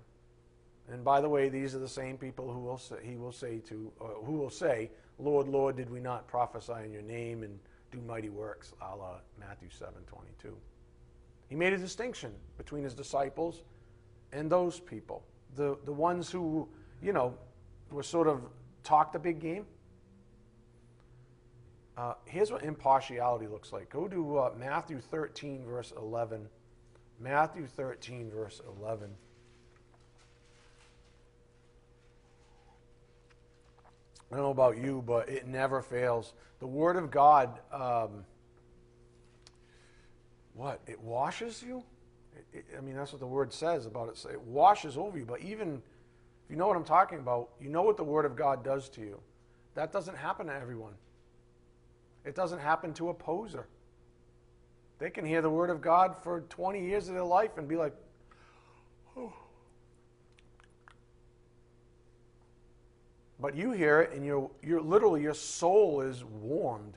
And 0.88 1.02
by 1.02 1.20
the 1.20 1.28
way, 1.28 1.48
these 1.48 1.74
are 1.74 1.80
the 1.80 1.88
same 1.88 2.16
people 2.16 2.52
who 2.52 2.60
will 2.60 2.78
say, 2.78 2.98
he 3.02 3.16
will 3.16 3.32
say 3.32 3.58
to, 3.70 3.90
uh, 4.00 4.04
who 4.24 4.34
will 4.34 4.50
say, 4.50 4.92
Lord, 5.18 5.48
Lord, 5.48 5.76
did 5.76 5.90
we 5.90 5.98
not 5.98 6.28
prophesy 6.28 6.84
in 6.84 6.92
your 6.92 7.02
name 7.02 7.42
and 7.42 7.58
do 7.92 8.00
mighty 8.06 8.28
works, 8.28 8.72
a 8.80 8.96
la 8.96 9.18
Matthew 9.38 9.68
7 9.70 9.94
22. 10.06 10.56
He 11.48 11.54
made 11.54 11.72
a 11.72 11.78
distinction 11.78 12.32
between 12.58 12.84
his 12.84 12.94
disciples 12.94 13.62
and 14.32 14.50
those 14.50 14.80
people, 14.80 15.22
the, 15.54 15.78
the 15.84 15.92
ones 15.92 16.30
who, 16.30 16.68
you 17.02 17.12
know, 17.12 17.34
were 17.90 18.02
sort 18.02 18.26
of 18.26 18.42
talked 18.82 19.14
a 19.14 19.18
big 19.18 19.40
game. 19.40 19.64
Uh, 21.96 22.14
here's 22.26 22.50
what 22.50 22.62
impartiality 22.62 23.46
looks 23.46 23.72
like. 23.72 23.88
Go 23.88 24.06
to 24.08 24.38
uh, 24.38 24.50
Matthew 24.58 25.00
13, 25.00 25.64
verse 25.64 25.92
11. 25.96 26.46
Matthew 27.18 27.66
13, 27.66 28.30
verse 28.30 28.60
11. 28.80 29.08
I 34.30 34.36
don't 34.36 34.44
know 34.44 34.50
about 34.50 34.78
you, 34.78 35.02
but 35.06 35.28
it 35.28 35.46
never 35.46 35.82
fails. 35.82 36.32
The 36.58 36.66
Word 36.66 36.96
of 36.96 37.10
God, 37.10 37.60
um, 37.72 38.24
what? 40.54 40.80
It 40.86 41.00
washes 41.00 41.62
you? 41.62 41.84
It, 42.34 42.58
it, 42.58 42.64
I 42.76 42.80
mean, 42.80 42.96
that's 42.96 43.12
what 43.12 43.20
the 43.20 43.26
Word 43.26 43.52
says 43.52 43.86
about 43.86 44.08
it. 44.08 44.26
It 44.30 44.40
washes 44.40 44.96
over 44.96 45.16
you. 45.16 45.24
But 45.24 45.42
even 45.42 45.82
if 46.44 46.50
you 46.50 46.56
know 46.56 46.66
what 46.66 46.76
I'm 46.76 46.84
talking 46.84 47.18
about, 47.18 47.50
you 47.60 47.68
know 47.68 47.82
what 47.82 47.96
the 47.96 48.04
Word 48.04 48.24
of 48.24 48.34
God 48.34 48.64
does 48.64 48.88
to 48.90 49.00
you. 49.00 49.20
That 49.74 49.92
doesn't 49.92 50.16
happen 50.16 50.46
to 50.46 50.54
everyone, 50.54 50.94
it 52.24 52.34
doesn't 52.34 52.60
happen 52.60 52.92
to 52.94 53.10
a 53.10 53.14
poser. 53.14 53.66
They 54.98 55.10
can 55.10 55.26
hear 55.26 55.42
the 55.42 55.50
Word 55.50 55.68
of 55.68 55.82
God 55.82 56.16
for 56.22 56.40
20 56.48 56.82
years 56.82 57.08
of 57.08 57.14
their 57.14 57.22
life 57.22 57.58
and 57.58 57.68
be 57.68 57.76
like, 57.76 57.92
oh. 59.16 59.32
But 63.38 63.54
you 63.54 63.72
hear 63.72 64.00
it, 64.00 64.12
and 64.12 64.24
you're, 64.24 64.50
you're 64.62 64.80
literally, 64.80 65.22
your 65.22 65.34
soul 65.34 66.00
is 66.00 66.24
warmed. 66.24 66.94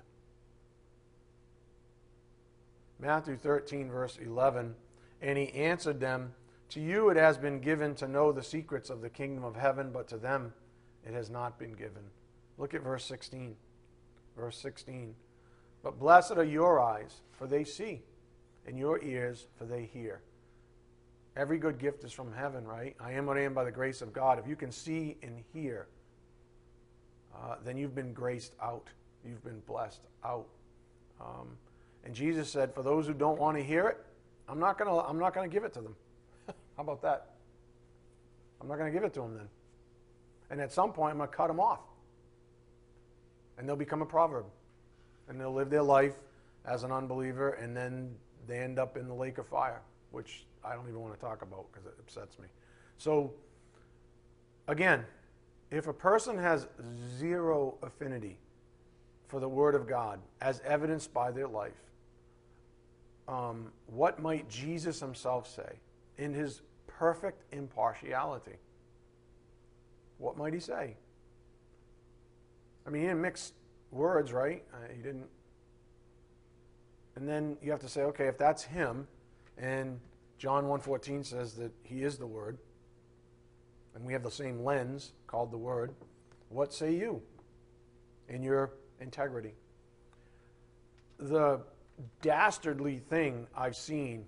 Matthew 3.00 3.38
13, 3.38 3.90
verse 3.90 4.18
11. 4.22 4.76
And 5.22 5.38
he 5.38 5.52
answered 5.54 6.00
them, 6.00 6.34
To 6.70 6.80
you 6.80 7.10
it 7.10 7.18
has 7.18 7.38
been 7.38 7.60
given 7.60 7.96
to 7.96 8.08
know 8.08 8.32
the 8.32 8.44
secrets 8.44 8.90
of 8.90 9.02
the 9.02 9.10
kingdom 9.10 9.44
of 9.44 9.56
heaven, 9.56 9.92
but 9.92 10.08
to 10.10 10.18
them 10.18 10.54
it 11.06 11.14
has 11.14 11.30
not 11.30 11.60
been 11.60 11.74
given. 11.74 12.04
Look 12.58 12.74
at 12.74 12.84
verse 12.84 13.06
16. 13.06 13.56
Verse 14.38 14.58
16. 14.58 15.16
But 15.84 16.00
blessed 16.00 16.34
are 16.34 16.44
your 16.44 16.80
eyes, 16.80 17.22
for 17.32 17.48
they 17.48 17.64
see, 17.64 18.02
and 18.66 18.78
your 18.78 19.02
ears, 19.04 19.48
for 19.58 19.66
they 19.66 19.86
hear. 19.86 20.22
Every 21.36 21.58
good 21.58 21.80
gift 21.80 22.04
is 22.04 22.12
from 22.12 22.34
heaven, 22.34 22.66
right? 22.66 22.96
I 23.00 23.14
am 23.14 23.26
what 23.26 23.38
I 23.38 23.44
am 23.44 23.54
by 23.54 23.64
the 23.64 23.72
grace 23.72 24.02
of 24.02 24.12
God. 24.12 24.40
If 24.40 24.48
you 24.48 24.58
can 24.58 24.72
see 24.72 25.18
and 25.22 25.42
hear, 25.54 25.88
uh, 27.36 27.56
then 27.64 27.78
you've 27.78 27.96
been 27.96 28.14
graced 28.14 28.54
out. 28.62 28.88
You've 29.26 29.44
been 29.44 29.62
blessed 29.68 30.02
out. 30.24 30.48
Um, 31.20 31.50
and 32.06 32.14
Jesus 32.14 32.50
said, 32.50 32.74
for 32.74 32.84
those 32.84 33.08
who 33.08 33.14
don't 33.14 33.40
want 33.40 33.58
to 33.58 33.64
hear 33.64 33.88
it, 33.88 33.98
I'm 34.48 34.60
not 34.60 34.78
to 34.90 35.08
I'm 35.08 35.20
not 35.20 35.34
to 35.50 35.54
give 35.54 35.64
it 35.64 35.74
to 35.74 35.82
them. 35.82 35.96
How 36.48 36.84
about 36.84 37.02
that? 37.04 37.32
I'm 38.62 38.68
not 38.68 38.78
going 38.78 38.92
to 38.92 38.98
give 38.98 39.06
it 39.06 39.14
to 39.14 39.22
them 39.22 39.36
then. 39.36 39.48
And 40.50 40.60
at 40.60 40.72
some 40.72 40.92
point, 40.92 41.12
I'm 41.14 41.20
to 41.30 41.36
cut 41.36 41.48
them 41.48 41.60
off. 41.60 41.82
And 43.58 43.68
they'll 43.68 43.76
become 43.76 44.02
a 44.02 44.06
proverb. 44.06 44.46
And 45.28 45.40
they'll 45.40 45.54
live 45.54 45.70
their 45.70 45.84
life 45.84 46.16
as 46.66 46.84
an 46.84 46.92
unbeliever, 46.92 47.52
and 47.52 47.76
then 47.76 48.14
they 48.48 48.60
end 48.60 48.80
up 48.80 48.98
in 48.98 49.08
the 49.08 49.14
lake 49.14 49.38
of 49.38 49.48
fire, 49.48 49.82
which 50.12 50.46
I 50.64 50.74
don't 50.74 50.88
even 50.88 51.00
want 51.00 51.14
to 51.14 51.20
talk 51.20 51.42
about 51.42 51.72
because 51.72 51.86
it 51.86 51.94
upsets 52.00 52.38
me. 52.40 52.48
So, 52.98 53.34
again, 54.68 55.06
if 55.72 55.88
a 55.88 55.94
person 55.94 56.38
has 56.38 56.68
zero 57.18 57.78
affinity 57.84 58.38
for 59.28 59.40
the 59.40 59.50
Word 59.50 59.76
of 59.76 59.88
God, 59.88 60.20
as 60.42 60.62
evidenced 60.66 61.14
by 61.14 61.32
their 61.32 61.48
life, 61.48 61.84
um, 63.28 63.72
what 63.86 64.20
might 64.20 64.50
Jesus 64.50 65.00
himself 65.00 65.48
say 65.48 65.78
in 66.18 66.34
his 66.34 66.62
perfect 66.88 67.44
impartiality? 67.54 68.58
What 70.18 70.38
might 70.38 70.54
he 70.54 70.60
say? 70.60 70.96
I 72.86 72.90
mean, 72.90 73.04
he 73.04 73.08
didn't 73.08 73.22
mix 73.22 73.54
words, 73.92 74.34
right? 74.34 74.64
Uh, 74.74 74.78
he 74.92 75.02
didn't. 75.02 75.28
And 77.16 77.28
then 77.28 77.58
you 77.62 77.70
have 77.72 77.82
to 77.82 77.90
say, 77.90 78.02
okay, 78.02 78.26
if 78.26 78.38
that's 78.38 78.64
him, 78.64 79.08
and 79.58 80.00
John 80.40 80.66
1.14 80.66 81.26
says 81.26 81.54
that 81.56 81.72
he 81.84 82.04
is 82.04 82.18
the 82.18 82.26
Word, 82.26 82.58
and 83.96 84.06
we 84.06 84.14
have 84.14 84.24
the 84.24 84.32
same 84.32 84.64
lens 84.64 85.14
called 85.28 85.52
the 85.52 85.58
Word, 85.58 85.94
what 86.50 86.74
say 86.74 86.94
you 86.94 87.22
in 88.28 88.44
your 88.44 88.72
integrity? 89.00 89.54
The 91.18 91.62
dastardly 92.22 92.98
thing 92.98 93.48
I've 93.56 93.76
seen 93.76 94.26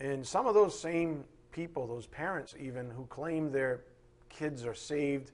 in 0.00 0.24
some 0.24 0.46
of 0.46 0.54
those 0.54 0.78
same 0.78 1.24
people, 1.52 1.86
those 1.86 2.06
parents 2.06 2.54
even, 2.58 2.90
who 2.90 3.04
claim 3.06 3.52
their 3.52 3.82
kids 4.30 4.64
are 4.64 4.74
saved, 4.74 5.30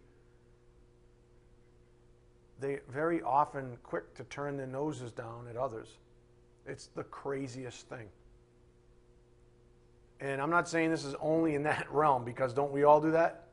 they 2.58 2.80
very 2.88 3.22
often 3.22 3.76
quick 3.82 4.14
to 4.14 4.24
turn 4.24 4.56
their 4.56 4.66
noses 4.66 5.12
down 5.12 5.46
at 5.48 5.56
others. 5.56 5.88
It's 6.66 6.88
the 6.88 7.04
craziest 7.04 7.88
thing. 7.88 8.08
And 10.20 10.40
I'm 10.40 10.50
not 10.50 10.68
saying 10.68 10.90
this 10.90 11.04
is 11.04 11.14
only 11.20 11.54
in 11.54 11.62
that 11.64 11.86
realm 11.92 12.24
because 12.24 12.52
don't 12.52 12.72
we 12.72 12.84
all 12.84 13.00
do 13.00 13.12
that? 13.12 13.44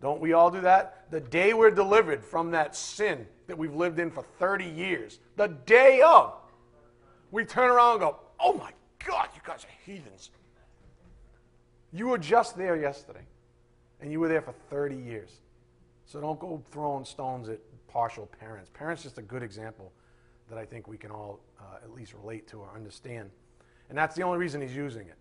Don't 0.00 0.20
we 0.20 0.32
all 0.32 0.50
do 0.50 0.60
that? 0.62 1.06
The 1.10 1.20
day 1.20 1.54
we're 1.54 1.70
delivered 1.70 2.24
from 2.24 2.50
that 2.50 2.74
sin 2.74 3.26
that 3.46 3.56
we've 3.56 3.74
lived 3.74 4.00
in 4.00 4.10
for 4.10 4.24
30 4.38 4.64
years, 4.64 5.20
the 5.36 5.46
day 5.46 6.00
of, 6.00 6.34
we 7.30 7.44
turn 7.44 7.70
around 7.70 7.92
and 7.92 8.00
go, 8.00 8.16
oh 8.40 8.52
my 8.54 8.72
God, 9.06 9.28
you 9.34 9.40
guys 9.44 9.64
are 9.64 9.90
heathens. 9.90 10.30
You 11.92 12.08
were 12.08 12.18
just 12.18 12.56
there 12.56 12.76
yesterday, 12.76 13.26
and 14.00 14.10
you 14.10 14.18
were 14.18 14.28
there 14.28 14.42
for 14.42 14.52
30 14.70 14.96
years. 14.96 15.40
So 16.06 16.20
don't 16.20 16.38
go 16.38 16.62
throwing 16.72 17.04
stones 17.04 17.48
at 17.48 17.60
partial 17.86 18.26
parents. 18.40 18.70
Parents 18.74 19.02
just 19.02 19.18
a 19.18 19.22
good 19.22 19.42
example 19.42 19.92
that 20.48 20.58
I 20.58 20.64
think 20.64 20.88
we 20.88 20.96
can 20.96 21.10
all 21.10 21.40
uh, 21.60 21.76
at 21.82 21.92
least 21.92 22.14
relate 22.14 22.48
to 22.48 22.58
or 22.58 22.70
understand. 22.74 23.30
And 23.88 23.96
that's 23.96 24.16
the 24.16 24.22
only 24.22 24.38
reason 24.38 24.60
he's 24.60 24.74
using 24.74 25.06
it. 25.06 25.16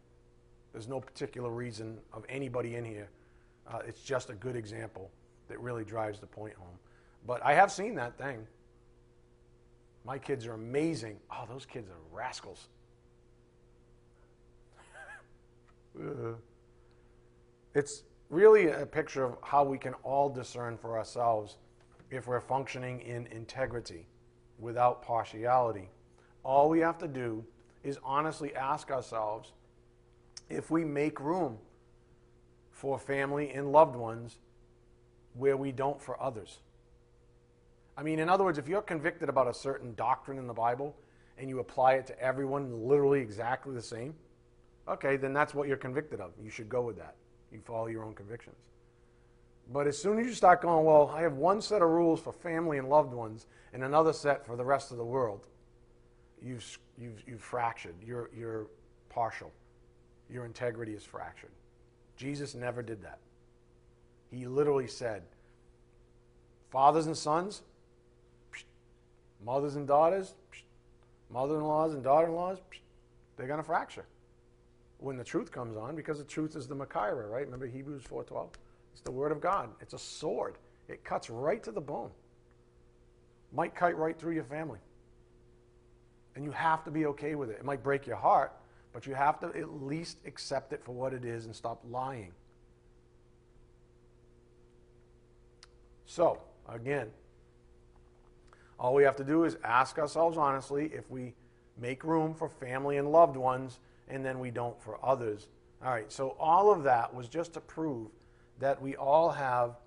There's 0.73 0.87
no 0.87 0.99
particular 0.99 1.49
reason 1.49 1.97
of 2.13 2.25
anybody 2.29 2.75
in 2.75 2.85
here. 2.85 3.09
Uh, 3.67 3.79
it's 3.87 4.01
just 4.01 4.29
a 4.29 4.33
good 4.33 4.55
example 4.55 5.11
that 5.47 5.59
really 5.59 5.83
drives 5.83 6.19
the 6.19 6.27
point 6.27 6.53
home. 6.55 6.77
But 7.27 7.45
I 7.45 7.53
have 7.53 7.71
seen 7.71 7.95
that 7.95 8.17
thing. 8.17 8.47
My 10.05 10.17
kids 10.17 10.47
are 10.47 10.53
amazing. 10.53 11.17
Oh, 11.29 11.45
those 11.47 11.65
kids 11.65 11.89
are 11.89 12.15
rascals. 12.15 12.69
it's 17.75 18.03
really 18.29 18.69
a 18.69 18.85
picture 18.85 19.25
of 19.25 19.37
how 19.43 19.63
we 19.63 19.77
can 19.77 19.93
all 20.03 20.29
discern 20.29 20.77
for 20.77 20.97
ourselves 20.97 21.57
if 22.09 22.27
we're 22.27 22.41
functioning 22.41 23.01
in 23.01 23.27
integrity 23.27 24.07
without 24.57 25.03
partiality. 25.03 25.89
All 26.43 26.69
we 26.69 26.79
have 26.79 26.97
to 26.99 27.07
do 27.07 27.43
is 27.83 27.99
honestly 28.03 28.55
ask 28.55 28.89
ourselves 28.89 29.51
if 30.51 30.69
we 30.69 30.83
make 30.83 31.19
room 31.19 31.57
for 32.71 32.97
family 32.97 33.51
and 33.51 33.71
loved 33.71 33.95
ones 33.95 34.39
where 35.33 35.55
we 35.55 35.71
don't 35.71 36.01
for 36.01 36.21
others. 36.21 36.59
I 37.97 38.03
mean, 38.03 38.19
in 38.19 38.29
other 38.29 38.43
words, 38.43 38.57
if 38.57 38.67
you're 38.67 38.81
convicted 38.81 39.29
about 39.29 39.47
a 39.47 39.53
certain 39.53 39.93
doctrine 39.95 40.37
in 40.37 40.47
the 40.47 40.53
Bible 40.53 40.95
and 41.37 41.49
you 41.49 41.59
apply 41.59 41.93
it 41.93 42.07
to 42.07 42.19
everyone 42.19 42.87
literally 42.87 43.21
exactly 43.21 43.73
the 43.73 43.81
same, 43.81 44.15
okay, 44.87 45.17
then 45.17 45.33
that's 45.33 45.53
what 45.53 45.67
you're 45.67 45.77
convicted 45.77 46.19
of. 46.19 46.31
You 46.41 46.49
should 46.49 46.69
go 46.69 46.81
with 46.81 46.97
that. 46.97 47.15
You 47.51 47.59
follow 47.59 47.87
your 47.87 48.03
own 48.03 48.13
convictions. 48.13 48.57
But 49.71 49.87
as 49.87 49.97
soon 49.97 50.19
as 50.19 50.25
you 50.25 50.33
start 50.33 50.61
going, 50.61 50.83
well, 50.83 51.13
I 51.15 51.21
have 51.21 51.33
one 51.33 51.61
set 51.61 51.81
of 51.81 51.89
rules 51.89 52.19
for 52.19 52.33
family 52.33 52.77
and 52.77 52.89
loved 52.89 53.13
ones 53.13 53.45
and 53.73 53.83
another 53.83 54.11
set 54.11 54.45
for 54.45 54.55
the 54.55 54.65
rest 54.65 54.91
of 54.91 54.97
the 54.97 55.05
world, 55.05 55.45
you've, 56.41 56.79
you've, 56.97 57.23
you've 57.27 57.41
fractured. 57.41 57.95
You're, 58.03 58.29
you're 58.35 58.67
partial 59.09 59.51
your 60.31 60.45
integrity 60.45 60.93
is 60.93 61.03
fractured. 61.03 61.51
Jesus 62.15 62.55
never 62.55 62.81
did 62.81 63.01
that. 63.03 63.19
He 64.29 64.45
literally 64.45 64.87
said, 64.87 65.23
fathers 66.69 67.05
and 67.05 67.17
sons, 67.17 67.61
mothers 69.43 69.75
and 69.75 69.87
daughters, 69.87 70.33
mother 71.29 71.57
in 71.57 71.63
laws 71.63 71.93
and 71.93 72.03
daughter 72.03 72.27
in 72.27 72.33
laws, 72.33 72.59
they're 73.35 73.47
going 73.47 73.59
to 73.59 73.63
fracture 73.63 74.05
when 75.01 75.17
the 75.17 75.23
truth 75.23 75.51
comes 75.51 75.75
on 75.75 75.95
because 75.95 76.19
the 76.19 76.23
truth 76.23 76.55
is 76.55 76.67
the 76.67 76.75
Machaira, 76.75 77.29
right? 77.29 77.43
Remember 77.43 77.65
Hebrews 77.65 78.03
4.12? 78.03 78.49
It's 78.93 79.01
the 79.01 79.11
word 79.11 79.31
of 79.31 79.41
God. 79.41 79.69
It's 79.81 79.93
a 79.93 79.99
sword. 79.99 80.57
It 80.87 81.03
cuts 81.03 81.29
right 81.29 81.61
to 81.63 81.71
the 81.71 81.81
bone. 81.81 82.11
Might 83.51 83.75
cut 83.75 83.97
right 83.97 84.17
through 84.17 84.33
your 84.33 84.43
family. 84.43 84.79
And 86.35 86.45
you 86.45 86.51
have 86.51 86.83
to 86.85 86.91
be 86.91 87.07
okay 87.07 87.35
with 87.35 87.49
it. 87.49 87.57
It 87.59 87.65
might 87.65 87.83
break 87.83 88.05
your 88.05 88.15
heart, 88.15 88.53
but 88.93 89.07
you 89.07 89.13
have 89.13 89.39
to 89.39 89.47
at 89.47 89.83
least 89.83 90.17
accept 90.25 90.73
it 90.73 90.83
for 90.83 90.91
what 90.91 91.13
it 91.13 91.25
is 91.25 91.45
and 91.45 91.55
stop 91.55 91.81
lying. 91.89 92.31
So, 96.05 96.39
again, 96.67 97.07
all 98.77 98.93
we 98.93 99.03
have 99.03 99.15
to 99.17 99.23
do 99.23 99.45
is 99.45 99.57
ask 99.63 99.97
ourselves 99.97 100.37
honestly 100.37 100.91
if 100.93 101.09
we 101.09 101.33
make 101.77 102.03
room 102.03 102.33
for 102.33 102.49
family 102.49 102.97
and 102.97 103.11
loved 103.11 103.37
ones 103.37 103.79
and 104.09 104.25
then 104.25 104.39
we 104.39 104.51
don't 104.51 104.81
for 104.81 105.03
others. 105.05 105.47
All 105.83 105.91
right, 105.91 106.11
so 106.11 106.35
all 106.39 106.71
of 106.71 106.83
that 106.83 107.13
was 107.13 107.27
just 107.27 107.53
to 107.53 107.61
prove 107.61 108.09
that 108.59 108.81
we 108.81 108.95
all 108.95 109.29
have 109.29 109.77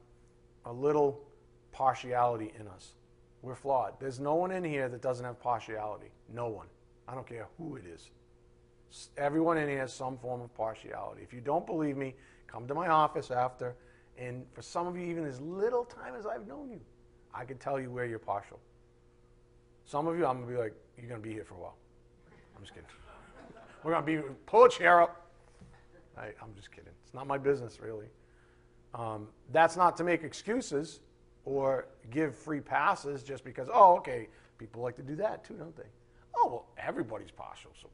a 0.64 0.72
little 0.72 1.20
partiality 1.72 2.52
in 2.58 2.66
us. 2.68 2.94
We're 3.42 3.54
flawed. 3.54 4.00
There's 4.00 4.18
no 4.18 4.34
one 4.34 4.50
in 4.50 4.64
here 4.64 4.88
that 4.88 5.02
doesn't 5.02 5.24
have 5.24 5.38
partiality. 5.40 6.10
No 6.32 6.48
one. 6.48 6.66
I 7.06 7.14
don't 7.14 7.26
care 7.26 7.48
who 7.58 7.76
it 7.76 7.84
is. 7.86 8.10
Everyone 9.16 9.58
in 9.58 9.68
here 9.68 9.80
has 9.80 9.92
some 9.92 10.16
form 10.18 10.40
of 10.40 10.54
partiality. 10.54 11.22
If 11.22 11.32
you 11.32 11.40
don't 11.40 11.66
believe 11.66 11.96
me, 11.96 12.14
come 12.46 12.68
to 12.68 12.74
my 12.74 12.88
office 12.88 13.30
after. 13.30 13.74
And 14.16 14.44
for 14.52 14.62
some 14.62 14.86
of 14.86 14.96
you, 14.96 15.06
even 15.06 15.24
as 15.24 15.40
little 15.40 15.84
time 15.84 16.14
as 16.16 16.26
I've 16.26 16.46
known 16.46 16.70
you, 16.70 16.80
I 17.34 17.44
can 17.44 17.58
tell 17.58 17.80
you 17.80 17.90
where 17.90 18.04
you're 18.04 18.18
partial. 18.20 18.60
Some 19.84 20.06
of 20.06 20.16
you, 20.16 20.24
I'm 20.26 20.36
going 20.36 20.48
to 20.48 20.52
be 20.52 20.58
like, 20.58 20.74
you're 20.96 21.08
going 21.08 21.20
to 21.20 21.26
be 21.28 21.34
here 21.34 21.44
for 21.44 21.54
a 21.54 21.58
while. 21.58 21.76
I'm 22.56 22.62
just 22.62 22.72
kidding. 22.72 22.88
We're 23.82 23.92
going 23.92 24.06
to 24.06 24.22
be, 24.22 24.34
pull 24.46 24.64
a 24.64 24.70
chair 24.70 25.02
up. 25.02 25.30
I, 26.16 26.26
am 26.26 26.54
just 26.54 26.70
kidding. 26.70 26.92
It's 27.04 27.12
not 27.12 27.26
my 27.26 27.38
business, 27.38 27.80
really. 27.80 28.06
Um, 28.94 29.28
that's 29.52 29.76
not 29.76 29.96
to 29.96 30.04
make 30.04 30.22
excuses 30.22 31.00
or 31.44 31.88
give 32.10 32.34
free 32.34 32.60
passes 32.60 33.22
just 33.22 33.44
because, 33.44 33.68
oh, 33.72 33.96
okay, 33.96 34.28
people 34.58 34.82
like 34.82 34.96
to 34.96 35.02
do 35.02 35.16
that 35.16 35.44
too, 35.44 35.54
don't 35.54 35.76
they? 35.76 35.82
Oh, 36.36 36.48
well, 36.48 36.66
everybody's 36.78 37.30
partial, 37.30 37.72
so 37.80 37.88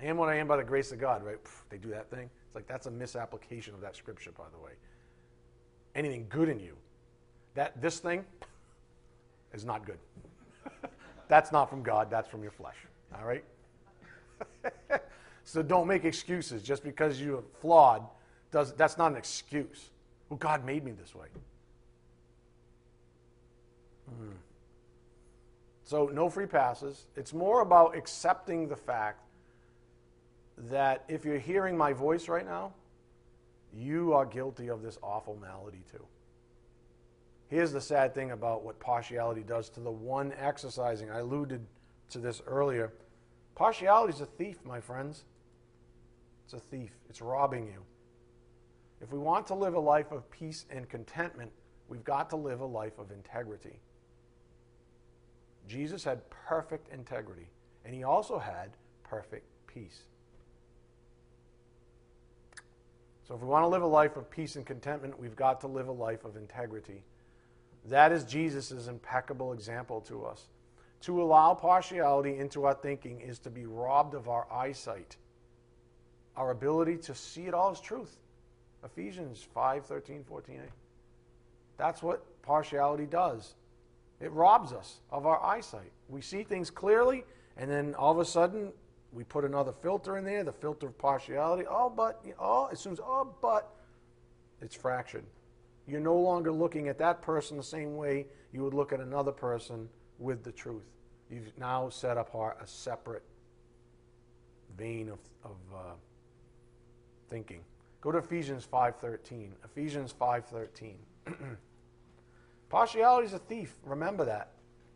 I 0.00 0.06
am 0.06 0.16
what 0.16 0.28
I 0.28 0.36
am 0.36 0.48
by 0.48 0.56
the 0.56 0.64
grace 0.64 0.92
of 0.92 0.98
God, 0.98 1.24
right? 1.24 1.38
They 1.70 1.78
do 1.78 1.88
that 1.90 2.10
thing. 2.10 2.28
It's 2.46 2.54
like 2.54 2.66
that's 2.66 2.86
a 2.86 2.90
misapplication 2.90 3.74
of 3.74 3.80
that 3.80 3.96
scripture, 3.96 4.32
by 4.32 4.44
the 4.52 4.62
way. 4.62 4.72
Anything 5.94 6.26
good 6.28 6.48
in 6.48 6.58
you, 6.58 6.74
that 7.54 7.80
this 7.80 8.00
thing 8.00 8.24
is 9.54 9.64
not 9.64 9.86
good. 9.86 9.98
that's 11.28 11.52
not 11.52 11.70
from 11.70 11.82
God, 11.82 12.10
that's 12.10 12.28
from 12.28 12.42
your 12.42 12.50
flesh. 12.50 12.76
All 13.16 13.26
right? 13.26 13.44
so 15.44 15.62
don't 15.62 15.86
make 15.86 16.04
excuses 16.04 16.62
just 16.62 16.82
because 16.82 17.20
you're 17.20 17.44
flawed. 17.60 18.04
Does, 18.50 18.72
that's 18.74 18.98
not 18.98 19.12
an 19.12 19.16
excuse. 19.16 19.90
Well, 20.28 20.38
God 20.38 20.64
made 20.64 20.84
me 20.84 20.92
this 20.92 21.14
way. 21.14 21.26
Mm. 24.10 24.32
So, 25.84 26.06
no 26.06 26.28
free 26.28 26.46
passes. 26.46 27.06
It's 27.14 27.34
more 27.34 27.60
about 27.60 27.96
accepting 27.96 28.68
the 28.68 28.76
fact 28.76 29.20
that 30.56 31.04
if 31.08 31.24
you're 31.24 31.38
hearing 31.38 31.76
my 31.76 31.92
voice 31.92 32.28
right 32.28 32.46
now, 32.46 32.72
you 33.72 34.12
are 34.12 34.24
guilty 34.24 34.68
of 34.68 34.82
this 34.82 34.98
awful 35.02 35.36
malady 35.40 35.82
too. 35.90 36.04
Here's 37.48 37.72
the 37.72 37.80
sad 37.80 38.14
thing 38.14 38.30
about 38.30 38.64
what 38.64 38.80
partiality 38.80 39.42
does 39.42 39.68
to 39.70 39.80
the 39.80 39.90
one 39.90 40.32
exercising. 40.38 41.10
I 41.10 41.18
alluded 41.18 41.64
to 42.10 42.18
this 42.18 42.40
earlier. 42.46 42.92
Partiality 43.54 44.14
is 44.14 44.20
a 44.20 44.26
thief, 44.26 44.64
my 44.64 44.80
friends. 44.80 45.24
It's 46.44 46.54
a 46.54 46.58
thief, 46.58 46.92
it's 47.08 47.20
robbing 47.20 47.66
you. 47.66 47.82
If 49.00 49.12
we 49.12 49.18
want 49.18 49.46
to 49.48 49.54
live 49.54 49.74
a 49.74 49.80
life 49.80 50.12
of 50.12 50.30
peace 50.30 50.66
and 50.70 50.88
contentment, 50.88 51.52
we've 51.88 52.04
got 52.04 52.30
to 52.30 52.36
live 52.36 52.60
a 52.60 52.66
life 52.66 52.98
of 52.98 53.10
integrity. 53.10 53.80
Jesus 55.66 56.04
had 56.04 56.28
perfect 56.30 56.88
integrity, 56.92 57.48
and 57.84 57.94
he 57.94 58.02
also 58.02 58.38
had 58.38 58.70
perfect 59.02 59.46
peace. 59.66 60.02
So, 63.26 63.34
if 63.34 63.40
we 63.40 63.46
want 63.46 63.64
to 63.64 63.68
live 63.68 63.82
a 63.82 63.86
life 63.86 64.16
of 64.16 64.30
peace 64.30 64.56
and 64.56 64.66
contentment, 64.66 65.18
we've 65.18 65.36
got 65.36 65.60
to 65.62 65.66
live 65.66 65.88
a 65.88 65.92
life 65.92 66.24
of 66.24 66.36
integrity. 66.36 67.04
That 67.86 68.12
is 68.12 68.24
Jesus' 68.24 68.86
impeccable 68.86 69.52
example 69.52 70.02
to 70.02 70.24
us. 70.24 70.48
To 71.02 71.22
allow 71.22 71.54
partiality 71.54 72.38
into 72.38 72.64
our 72.64 72.74
thinking 72.74 73.20
is 73.20 73.38
to 73.40 73.50
be 73.50 73.66
robbed 73.66 74.14
of 74.14 74.28
our 74.28 74.46
eyesight, 74.52 75.16
our 76.36 76.50
ability 76.50 76.98
to 76.98 77.14
see 77.14 77.46
it 77.46 77.54
all 77.54 77.70
as 77.70 77.80
truth. 77.80 78.16
Ephesians 78.84 79.46
5 79.54 79.86
13, 79.86 80.24
14. 80.24 80.60
That's 81.76 82.02
what 82.02 82.24
partiality 82.42 83.06
does. 83.06 83.54
It 84.20 84.32
robs 84.32 84.72
us 84.72 85.00
of 85.10 85.26
our 85.26 85.42
eyesight. 85.42 85.92
We 86.08 86.20
see 86.20 86.42
things 86.42 86.70
clearly, 86.70 87.24
and 87.56 87.70
then 87.70 87.94
all 87.94 88.12
of 88.12 88.18
a 88.18 88.24
sudden, 88.24 88.72
we 89.14 89.24
put 89.24 89.44
another 89.44 89.72
filter 89.72 90.18
in 90.18 90.24
there, 90.24 90.42
the 90.44 90.52
filter 90.52 90.88
of 90.88 90.98
partiality. 90.98 91.64
Oh, 91.68 91.88
but, 91.88 92.24
oh, 92.38 92.68
as 92.72 92.80
soon 92.80 92.92
as, 92.92 93.00
oh, 93.00 93.32
but, 93.40 93.70
it's 94.60 94.74
fractured. 94.74 95.24
You're 95.86 96.00
no 96.00 96.16
longer 96.16 96.50
looking 96.50 96.88
at 96.88 96.98
that 96.98 97.22
person 97.22 97.56
the 97.56 97.62
same 97.62 97.96
way 97.96 98.26
you 98.52 98.62
would 98.62 98.74
look 98.74 98.92
at 98.92 99.00
another 99.00 99.32
person 99.32 99.88
with 100.18 100.42
the 100.42 100.52
truth. 100.52 100.84
You've 101.30 101.56
now 101.58 101.88
set 101.88 102.16
apart 102.16 102.58
a 102.62 102.66
separate 102.66 103.22
vein 104.76 105.08
of, 105.08 105.18
of 105.44 105.56
uh, 105.74 105.92
thinking. 107.28 107.60
Go 108.00 108.12
to 108.12 108.18
Ephesians 108.18 108.66
5.13. 108.70 109.50
Ephesians 109.64 110.14
5.13. 110.18 110.94
Partiality 112.68 113.26
is 113.26 113.32
a 113.32 113.38
thief. 113.38 113.74
Remember 113.84 114.24
that. 114.24 114.50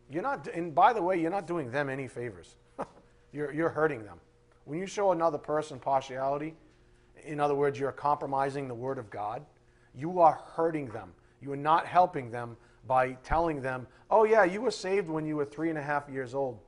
You're 0.09 0.23
not, 0.23 0.47
and 0.47 0.73
by 0.73 0.93
the 0.93 1.01
way, 1.01 1.19
you're 1.19 1.31
not 1.31 1.47
doing 1.47 1.71
them 1.71 1.89
any 1.89 2.07
favors. 2.07 2.55
You're, 3.31 3.53
you're 3.53 3.69
hurting 3.69 4.03
them. 4.03 4.19
When 4.65 4.79
you 4.79 4.87
show 4.87 5.11
another 5.11 5.37
person 5.37 5.79
partiality, 5.79 6.55
in 7.25 7.39
other 7.39 7.55
words, 7.55 7.79
you're 7.79 7.91
compromising 7.91 8.67
the 8.67 8.75
Word 8.75 8.97
of 8.97 9.09
God, 9.09 9.45
you 9.95 10.19
are 10.19 10.39
hurting 10.55 10.87
them. 10.89 11.11
You 11.41 11.51
are 11.51 11.57
not 11.57 11.85
helping 11.85 12.31
them 12.31 12.57
by 12.87 13.13
telling 13.23 13.61
them, 13.61 13.87
oh, 14.09 14.23
yeah, 14.23 14.43
you 14.43 14.61
were 14.61 14.71
saved 14.71 15.09
when 15.09 15.25
you 15.25 15.35
were 15.35 15.45
three 15.45 15.69
and 15.69 15.77
a 15.77 15.81
half 15.81 16.09
years 16.09 16.33
old. 16.33 16.59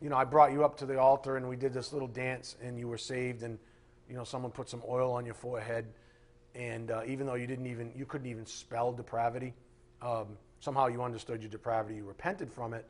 You 0.00 0.10
know, 0.10 0.16
I 0.16 0.24
brought 0.24 0.52
you 0.52 0.64
up 0.64 0.76
to 0.78 0.86
the 0.86 0.98
altar 0.98 1.36
and 1.36 1.48
we 1.48 1.56
did 1.56 1.72
this 1.72 1.92
little 1.92 2.08
dance 2.08 2.56
and 2.62 2.78
you 2.78 2.88
were 2.88 2.98
saved 2.98 3.42
and, 3.42 3.58
you 4.08 4.16
know, 4.16 4.24
someone 4.24 4.50
put 4.50 4.68
some 4.68 4.82
oil 4.88 5.12
on 5.12 5.24
your 5.24 5.34
forehead. 5.34 5.86
And 6.54 6.90
uh, 6.90 7.02
even 7.06 7.26
though 7.26 7.34
you 7.34 7.46
didn't 7.46 7.66
even, 7.66 7.92
you 7.96 8.04
couldn't 8.04 8.28
even 8.28 8.46
spell 8.46 8.92
depravity, 8.92 9.54
um, 10.02 10.36
somehow 10.60 10.86
you 10.86 11.02
understood 11.02 11.42
your 11.42 11.50
depravity, 11.50 11.96
you 11.96 12.04
repented 12.04 12.52
from 12.52 12.74
it, 12.74 12.86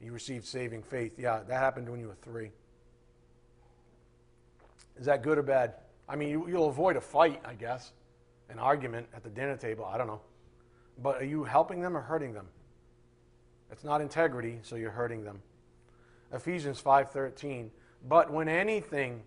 you 0.00 0.12
received 0.12 0.44
saving 0.44 0.82
faith. 0.82 1.18
Yeah, 1.18 1.40
that 1.46 1.58
happened 1.58 1.88
when 1.88 2.00
you 2.00 2.08
were 2.08 2.16
three. 2.22 2.50
Is 4.98 5.06
that 5.06 5.22
good 5.22 5.38
or 5.38 5.42
bad? 5.42 5.74
I 6.08 6.16
mean, 6.16 6.28
you, 6.28 6.40
will 6.40 6.68
avoid 6.68 6.96
a 6.96 7.00
fight, 7.00 7.42
I 7.44 7.54
guess, 7.54 7.92
an 8.48 8.58
argument 8.58 9.08
at 9.14 9.22
the 9.22 9.30
dinner 9.30 9.56
table. 9.56 9.84
I 9.84 9.98
don't 9.98 10.06
know. 10.06 10.20
But 11.02 11.20
are 11.20 11.26
you 11.26 11.44
helping 11.44 11.80
them 11.80 11.96
or 11.96 12.00
hurting 12.00 12.32
them? 12.32 12.46
It's 13.70 13.84
not 13.84 14.00
integrity, 14.00 14.60
so 14.62 14.76
you're 14.76 14.90
hurting 14.90 15.24
them. 15.24 15.42
Ephesians 16.32 16.80
5:13. 16.80 17.70
But 18.08 18.30
when 18.30 18.48
anything 18.48 19.22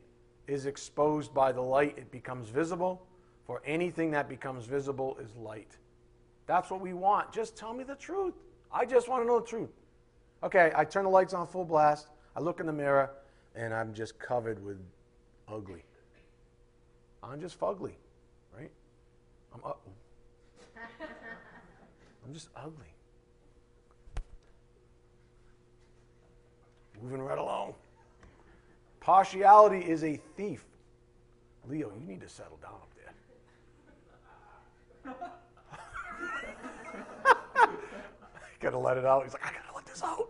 is 0.48 0.66
exposed 0.66 1.34
by 1.34 1.52
the 1.52 1.62
light, 1.62 1.98
it 1.98 2.12
becomes 2.12 2.50
visible, 2.50 3.06
for 3.46 3.62
anything 3.66 4.12
that 4.12 4.30
becomes 4.30 4.66
visible 4.66 5.18
is 5.18 5.36
light. 5.36 5.78
That's 6.46 6.72
what 6.72 6.82
we 6.82 6.94
want. 6.94 7.32
Just 7.32 7.58
tell 7.58 7.74
me 7.74 7.84
the 7.84 7.96
truth. 7.96 8.36
I 8.72 8.86
just 8.86 9.10
want 9.10 9.24
to 9.24 9.28
know 9.28 9.40
the 9.40 9.46
truth. 9.46 9.70
Okay, 10.42 10.72
I 10.74 10.86
turn 10.86 11.04
the 11.04 11.10
lights 11.10 11.34
on 11.34 11.48
full 11.48 11.66
blast. 11.66 12.08
I 12.36 12.40
look 12.40 12.60
in 12.60 12.66
the 12.66 12.74
mirror, 12.74 13.12
and 13.56 13.74
I'm 13.74 13.94
just 13.94 14.18
covered 14.18 14.64
with 14.64 14.78
ugly. 15.48 15.84
I'm 17.22 17.42
just 17.42 17.60
fugly, 17.60 17.94
right? 18.58 18.72
I'm, 19.54 19.60
uh, 19.66 19.74
I'm 22.26 22.34
just 22.34 22.48
ugly. 22.56 22.86
Moving 27.02 27.22
right 27.22 27.38
along. 27.38 27.74
Partiality 29.02 29.80
is 29.80 30.04
a 30.04 30.20
thief. 30.38 30.64
Leo, 31.68 31.92
you 32.00 32.06
need 32.08 32.22
to 32.22 32.30
settle 32.30 32.58
down 32.62 32.74
up 32.74 32.90
there. 35.06 35.16
got 38.60 38.72
to 38.72 38.78
let 38.78 38.98
it 38.98 39.06
out. 39.06 39.24
He's 39.24 39.34
like, 39.34 39.46
I 39.46 39.52
got 39.52 39.69
this 40.00 40.10
out. 40.10 40.30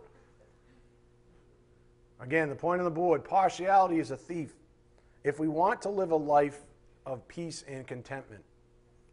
Again, 2.20 2.48
the 2.48 2.54
point 2.54 2.80
on 2.80 2.84
the 2.84 2.90
board 2.90 3.24
partiality 3.24 3.98
is 3.98 4.10
a 4.10 4.16
thief. 4.16 4.52
If 5.24 5.38
we 5.38 5.48
want 5.48 5.82
to 5.82 5.88
live 5.88 6.10
a 6.10 6.16
life 6.16 6.60
of 7.06 7.26
peace 7.28 7.64
and 7.66 7.86
contentment, 7.86 8.42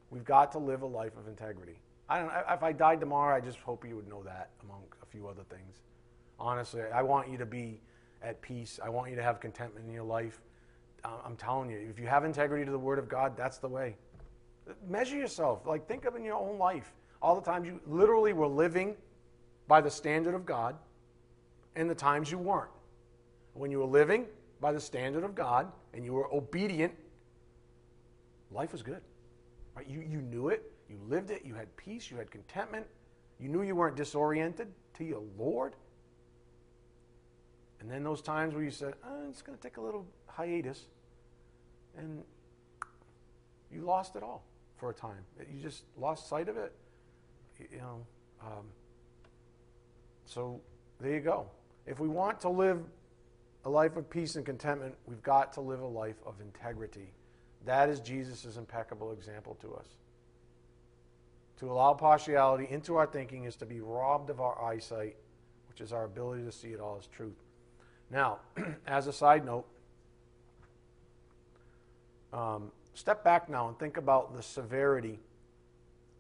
we've 0.10 0.26
got 0.26 0.52
to 0.54 0.58
live 0.58 0.82
a 0.82 0.88
life 0.88 1.14
of 1.18 1.28
integrity. 1.28 1.80
I 2.10 2.20
don't 2.20 2.32
if 2.50 2.64
I 2.64 2.72
died 2.72 3.00
tomorrow, 3.00 3.36
I 3.36 3.40
just 3.40 3.60
hope 3.60 3.86
you 3.88 3.96
would 3.96 4.08
know 4.08 4.24
that 4.24 4.50
among 4.64 4.84
a 5.02 5.06
few 5.06 5.28
other 5.28 5.44
things. 5.50 5.82
Honestly, 6.40 6.82
I 6.94 7.02
want 7.02 7.30
you 7.30 7.38
to 7.38 7.46
be 7.46 7.82
at 8.22 8.42
peace. 8.42 8.80
I 8.84 8.90
want 8.90 9.10
you 9.10 9.16
to 9.16 9.24
have 9.24 9.40
contentment 9.40 9.86
in 9.86 9.94
your 9.94 10.04
life. 10.04 10.42
I'm 11.04 11.38
telling 11.38 11.70
you, 11.70 11.78
if 11.90 12.00
you 12.00 12.08
have 12.08 12.26
integrity 12.26 12.66
to 12.66 12.72
the 12.72 12.80
Word 12.80 13.00
of 13.00 13.08
God, 13.08 13.38
that's 13.38 13.60
the 13.60 13.68
way. 13.70 13.96
Measure 14.90 15.16
yourself. 15.16 15.66
Like, 15.66 15.88
think 15.88 16.04
of 16.04 16.18
in 16.18 16.24
your 16.26 16.36
own 16.36 16.58
life 16.58 16.94
all 17.22 17.36
the 17.36 17.42
times 17.42 17.66
you 17.66 17.80
literally 17.88 18.34
were 18.34 18.48
living 18.48 18.96
by 19.68 19.82
the 19.82 19.90
standard 19.90 20.34
of 20.34 20.46
God, 20.46 20.76
and 21.76 21.90
the 21.90 21.96
times 21.96 22.32
you 22.32 22.38
weren't. 22.38 22.72
When 23.54 23.72
you 23.72 23.80
were 23.80 23.86
living 23.86 24.26
by 24.62 24.72
the 24.72 24.80
standard 24.80 25.24
of 25.24 25.36
God 25.36 25.72
and 25.94 26.06
you 26.06 26.14
were 26.14 26.34
obedient, 26.34 26.94
life 28.52 28.72
was 28.72 28.82
good. 28.82 29.02
Right? 29.76 29.88
You, 29.88 30.02
you 30.02 30.22
knew 30.22 30.50
it, 30.50 30.72
you 30.90 30.98
lived 31.08 31.32
it, 31.32 31.44
you 31.46 31.54
had 31.54 31.76
peace, 31.76 32.10
you 32.10 32.18
had 32.18 32.32
contentment, 32.32 32.86
you 33.40 33.50
knew 33.50 33.62
you 33.62 33.76
weren't 33.76 33.96
disoriented 33.96 34.68
to 34.96 35.04
your 35.04 35.22
Lord. 35.38 35.74
And 37.80 37.92
then 37.92 38.04
those 38.04 38.22
times 38.22 38.56
where 38.56 38.64
you 38.64 38.72
said, 38.72 38.96
oh, 39.06 39.30
it's 39.30 39.42
going 39.42 39.58
to 39.58 39.62
take 39.62 39.78
a 39.78 39.82
little 39.82 40.08
hiatus, 40.26 40.86
and 41.96 42.24
you 43.72 43.82
lost 43.82 44.16
it 44.16 44.24
all 44.24 44.44
for 44.78 44.90
a 44.90 44.94
time. 44.94 45.24
You 45.40 45.62
just 45.62 45.84
lost 45.98 46.28
sight 46.28 46.50
of 46.50 46.58
it. 46.58 46.74
You 47.60 47.78
know. 47.78 48.06
Um, 48.42 48.66
so 50.28 50.62
there 51.00 51.14
you 51.14 51.22
go. 51.22 51.48
If 51.86 52.00
we 52.00 52.08
want 52.08 52.42
to 52.42 52.50
live 52.50 52.84
a 53.66 53.70
life 53.70 53.96
of 53.96 54.10
peace 54.10 54.36
and 54.36 54.46
contentment, 54.46 54.96
we've 55.08 55.24
got 55.24 55.54
to 55.54 55.62
live 55.62 55.80
a 55.80 55.88
life 55.88 56.18
of 56.26 56.36
integrity. 56.42 57.14
That 57.66 57.90
is 57.90 58.00
Jesus' 58.00 58.58
impeccable 58.58 59.12
example 59.14 59.58
to 59.62 59.74
us. 59.76 59.88
To 61.60 61.72
allow 61.72 61.94
partiality 61.94 62.68
into 62.70 62.98
our 62.98 63.08
thinking 63.08 63.46
is 63.46 63.56
to 63.58 63.66
be 63.66 63.80
robbed 63.80 64.30
of 64.30 64.40
our 64.40 64.62
eyesight, 64.62 65.16
which 65.70 65.82
is 65.82 65.92
our 65.92 66.04
ability 66.04 66.44
to 66.44 66.52
see 66.52 66.70
it 66.70 66.80
all 66.80 66.98
as 67.00 67.08
truth. 67.08 67.42
Now, 68.12 68.40
as 68.88 69.08
a 69.08 69.14
side 69.14 69.46
note, 69.46 69.66
um, 72.32 72.72
step 72.94 73.24
back 73.24 73.50
now 73.50 73.70
and 73.70 73.80
think 73.80 73.98
about 73.98 74.36
the 74.36 74.44
severity 74.44 75.20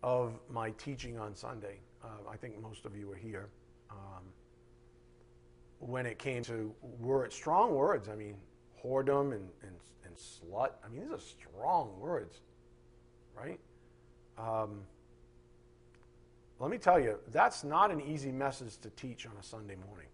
of 0.02 0.34
my 0.50 0.72
teaching 0.72 1.20
on 1.20 1.36
Sunday. 1.36 1.80
Uh, 2.04 2.30
I 2.32 2.38
think 2.38 2.62
most 2.62 2.86
of 2.86 2.96
you 2.96 3.08
were 3.08 3.16
here. 3.16 3.50
Um, 3.90 4.24
when 5.80 6.06
it 6.06 6.20
came 6.20 6.44
to 6.44 6.74
word, 7.00 7.32
strong 7.32 7.74
words, 7.74 8.10
I 8.10 8.16
mean, 8.16 8.36
whoredom 8.84 9.34
and, 9.34 9.50
and, 9.62 9.76
and 10.06 10.16
slut, 10.16 10.72
I 10.84 10.90
mean, 10.90 11.02
these 11.02 11.12
are 11.12 11.20
strong 11.20 12.00
words, 12.00 12.40
right? 13.36 13.60
Um, 14.38 14.82
let 16.60 16.72
me 16.72 16.78
tell 16.78 17.00
you, 17.00 17.20
that's 17.32 17.64
not 17.64 17.92
an 17.92 18.02
easy 18.02 18.32
message 18.32 18.78
to 18.80 18.90
teach 18.92 19.26
on 19.26 19.34
a 19.40 19.44
Sunday 19.44 19.76
morning. 19.88 20.08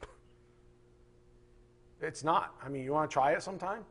it's 2.00 2.24
not. 2.24 2.54
I 2.64 2.68
mean, 2.68 2.84
you 2.84 2.92
want 2.92 3.10
to 3.10 3.12
try 3.12 3.32
it 3.32 3.42
sometime? 3.42 3.84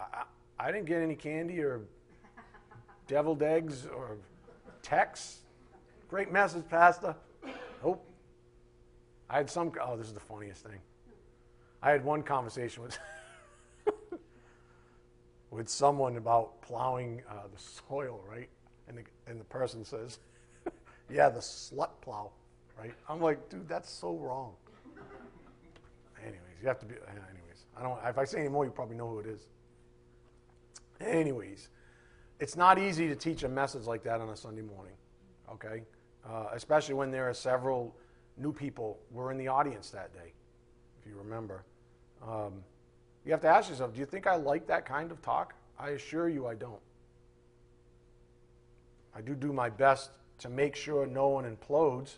I, 0.00 0.24
I 0.58 0.72
didn't 0.72 0.86
get 0.86 1.02
any 1.02 1.14
candy 1.14 1.60
or 1.60 1.82
deviled 3.06 3.42
eggs 3.42 3.86
or 3.86 4.16
texts. 4.90 5.38
Great 6.08 6.32
message, 6.32 6.68
Pastor. 6.68 7.14
Nope. 7.84 8.04
I 9.28 9.36
had 9.36 9.48
some, 9.48 9.70
oh, 9.80 9.96
this 9.96 10.08
is 10.08 10.12
the 10.12 10.18
funniest 10.20 10.64
thing. 10.64 10.80
I 11.80 11.92
had 11.92 12.04
one 12.04 12.22
conversation 12.24 12.82
with. 12.82 12.98
with 15.52 15.68
someone 15.68 16.16
about 16.16 16.60
plowing 16.62 17.22
uh, 17.28 17.46
the 17.52 17.62
soil, 17.88 18.20
right? 18.28 18.48
And 18.88 18.98
the, 18.98 19.02
and 19.28 19.40
the 19.40 19.44
person 19.44 19.84
says, 19.84 20.18
Yeah, 21.10 21.28
the 21.28 21.40
slut 21.40 21.90
plow, 22.00 22.30
right? 22.78 22.94
I'm 23.08 23.20
like, 23.20 23.48
dude, 23.48 23.68
that's 23.68 23.90
so 23.90 24.16
wrong. 24.16 24.54
anyways, 26.20 26.40
you 26.60 26.68
have 26.68 26.80
to 26.80 26.86
be, 26.86 26.94
anyways. 26.94 27.66
I 27.76 27.82
don't, 27.82 27.98
if 28.04 28.18
I 28.18 28.24
say 28.24 28.40
any 28.40 28.48
more, 28.48 28.64
you 28.64 28.70
probably 28.72 28.96
know 28.96 29.08
who 29.08 29.20
it 29.20 29.26
is. 29.26 29.46
Anyways, 31.00 31.68
it's 32.40 32.56
not 32.56 32.78
easy 32.78 33.06
to 33.06 33.14
teach 33.14 33.42
a 33.42 33.48
message 33.48 33.84
like 33.84 34.02
that 34.04 34.20
on 34.20 34.30
a 34.30 34.36
Sunday 34.36 34.62
morning, 34.62 34.94
okay? 35.52 35.82
Uh, 36.28 36.46
especially 36.54 36.94
when 36.94 37.10
there 37.10 37.28
are 37.28 37.34
several 37.34 37.94
new 38.38 38.52
people 38.52 38.98
were 39.10 39.30
in 39.30 39.36
the 39.36 39.46
audience 39.46 39.90
that 39.90 40.12
day, 40.14 40.32
if 40.98 41.06
you 41.06 41.16
remember. 41.16 41.64
Um, 42.26 42.64
you 43.24 43.32
have 43.32 43.42
to 43.42 43.48
ask 43.48 43.68
yourself 43.68 43.92
do 43.92 44.00
you 44.00 44.06
think 44.06 44.26
I 44.26 44.36
like 44.36 44.66
that 44.66 44.86
kind 44.86 45.10
of 45.10 45.20
talk? 45.20 45.54
I 45.78 45.90
assure 45.90 46.28
you 46.28 46.46
I 46.46 46.54
don't. 46.54 46.80
I 49.14 49.20
do 49.20 49.34
do 49.34 49.52
my 49.52 49.68
best 49.68 50.10
to 50.38 50.48
make 50.48 50.74
sure 50.74 51.06
no 51.06 51.28
one 51.28 51.44
implodes 51.44 52.16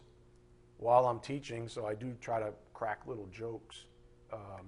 while 0.79 1.07
I'm 1.07 1.19
teaching, 1.19 1.69
so 1.69 1.87
I 1.87 1.95
do 1.95 2.15
try 2.21 2.39
to 2.39 2.53
crack 2.75 3.01
little 3.07 3.27
jokes. 3.27 3.87
Um, 4.33 4.67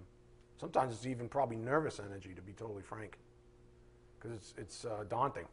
sometimes 0.58 0.94
it's 0.94 1.06
even 1.06 1.28
probably 1.28 1.56
nervous 1.56 2.00
energy, 2.00 2.34
to 2.34 2.42
be 2.42 2.52
totally 2.52 2.82
frank, 2.82 3.18
because 4.24 4.38
it's, 4.38 4.54
it's 4.56 4.84
uh, 4.84 5.04
daunting. 5.08 5.46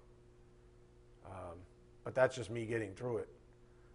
Um, 1.26 1.57
but 2.03 2.15
that's 2.15 2.36
just 2.36 2.49
me 2.49 2.65
getting 2.65 2.93
through 2.93 3.17
it. 3.17 3.30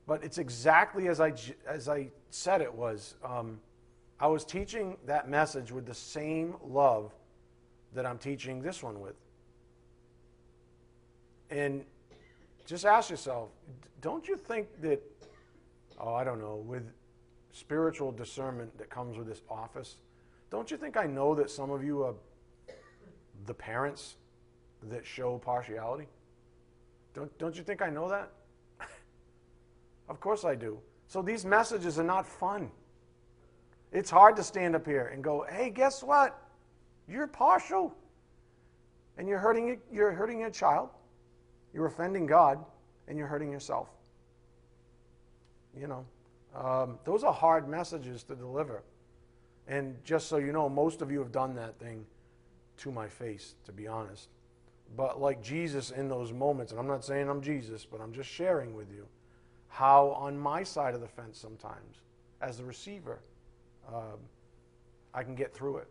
But 0.06 0.22
it's 0.22 0.38
exactly 0.38 1.08
as 1.08 1.20
I, 1.20 1.32
as 1.66 1.88
I 1.88 2.08
said 2.30 2.60
it 2.60 2.72
was. 2.72 3.16
Um, 3.24 3.58
I 4.20 4.28
was 4.28 4.44
teaching 4.44 4.96
that 5.06 5.28
message 5.28 5.72
with 5.72 5.86
the 5.86 5.94
same 5.94 6.54
love 6.64 7.12
that 7.94 8.06
I'm 8.06 8.18
teaching 8.18 8.62
this 8.62 8.82
one 8.82 9.00
with. 9.00 9.16
And 11.50 11.84
just 12.66 12.84
ask 12.84 13.10
yourself 13.10 13.50
don't 14.00 14.28
you 14.28 14.36
think 14.36 14.68
that, 14.82 15.02
oh, 15.98 16.14
I 16.14 16.22
don't 16.22 16.40
know, 16.40 16.56
with 16.56 16.84
spiritual 17.52 18.12
discernment 18.12 18.76
that 18.78 18.90
comes 18.90 19.16
with 19.16 19.26
this 19.26 19.42
office, 19.50 19.96
don't 20.50 20.70
you 20.70 20.76
think 20.76 20.96
I 20.96 21.06
know 21.06 21.34
that 21.34 21.50
some 21.50 21.70
of 21.70 21.82
you 21.82 22.02
are 22.04 22.14
the 23.46 23.54
parents 23.54 24.16
that 24.84 25.06
show 25.06 25.38
partiality? 25.38 26.06
Don't, 27.14 27.36
don't 27.38 27.56
you 27.56 27.62
think 27.62 27.82
I 27.82 27.90
know 27.90 28.08
that? 28.08 28.30
of 30.08 30.20
course 30.20 30.44
I 30.44 30.54
do. 30.54 30.78
So 31.08 31.22
these 31.22 31.44
messages 31.44 31.98
are 31.98 32.04
not 32.04 32.26
fun. 32.26 32.70
It's 33.92 34.10
hard 34.10 34.36
to 34.36 34.42
stand 34.42 34.76
up 34.76 34.86
here 34.86 35.06
and 35.06 35.22
go, 35.22 35.46
hey, 35.50 35.70
guess 35.70 36.02
what? 36.02 36.38
You're 37.08 37.26
partial. 37.26 37.94
And 39.16 39.28
you're 39.28 39.38
hurting, 39.38 39.80
you're 39.90 40.12
hurting 40.12 40.40
your 40.40 40.50
child, 40.50 40.90
you're 41.72 41.86
offending 41.86 42.26
God, 42.26 42.62
and 43.08 43.16
you're 43.16 43.26
hurting 43.26 43.50
yourself. 43.50 43.88
You 45.78 45.86
know, 45.86 46.06
um, 46.54 46.98
those 47.04 47.24
are 47.24 47.32
hard 47.32 47.68
messages 47.68 48.22
to 48.24 48.34
deliver. 48.34 48.82
And 49.68 49.96
just 50.04 50.28
so 50.28 50.36
you 50.36 50.52
know, 50.52 50.68
most 50.68 51.02
of 51.02 51.10
you 51.10 51.18
have 51.18 51.32
done 51.32 51.54
that 51.54 51.78
thing 51.78 52.04
to 52.78 52.92
my 52.92 53.08
face, 53.08 53.54
to 53.64 53.72
be 53.72 53.86
honest. 53.86 54.28
But 54.94 55.20
like 55.20 55.42
Jesus 55.42 55.90
in 55.90 56.08
those 56.08 56.32
moments, 56.32 56.72
and 56.72 56.80
I'm 56.80 56.86
not 56.86 57.04
saying 57.04 57.28
I'm 57.28 57.42
Jesus, 57.42 57.84
but 57.84 58.00
I'm 58.00 58.12
just 58.12 58.28
sharing 58.28 58.74
with 58.74 58.90
you 58.90 59.06
how 59.68 60.10
on 60.10 60.38
my 60.38 60.62
side 60.62 60.94
of 60.94 61.00
the 61.00 61.08
fence 61.08 61.38
sometimes, 61.38 62.00
as 62.40 62.58
the 62.58 62.64
receiver, 62.64 63.18
um, 63.88 64.18
I 65.12 65.22
can 65.22 65.34
get 65.34 65.54
through 65.54 65.78
it. 65.78 65.88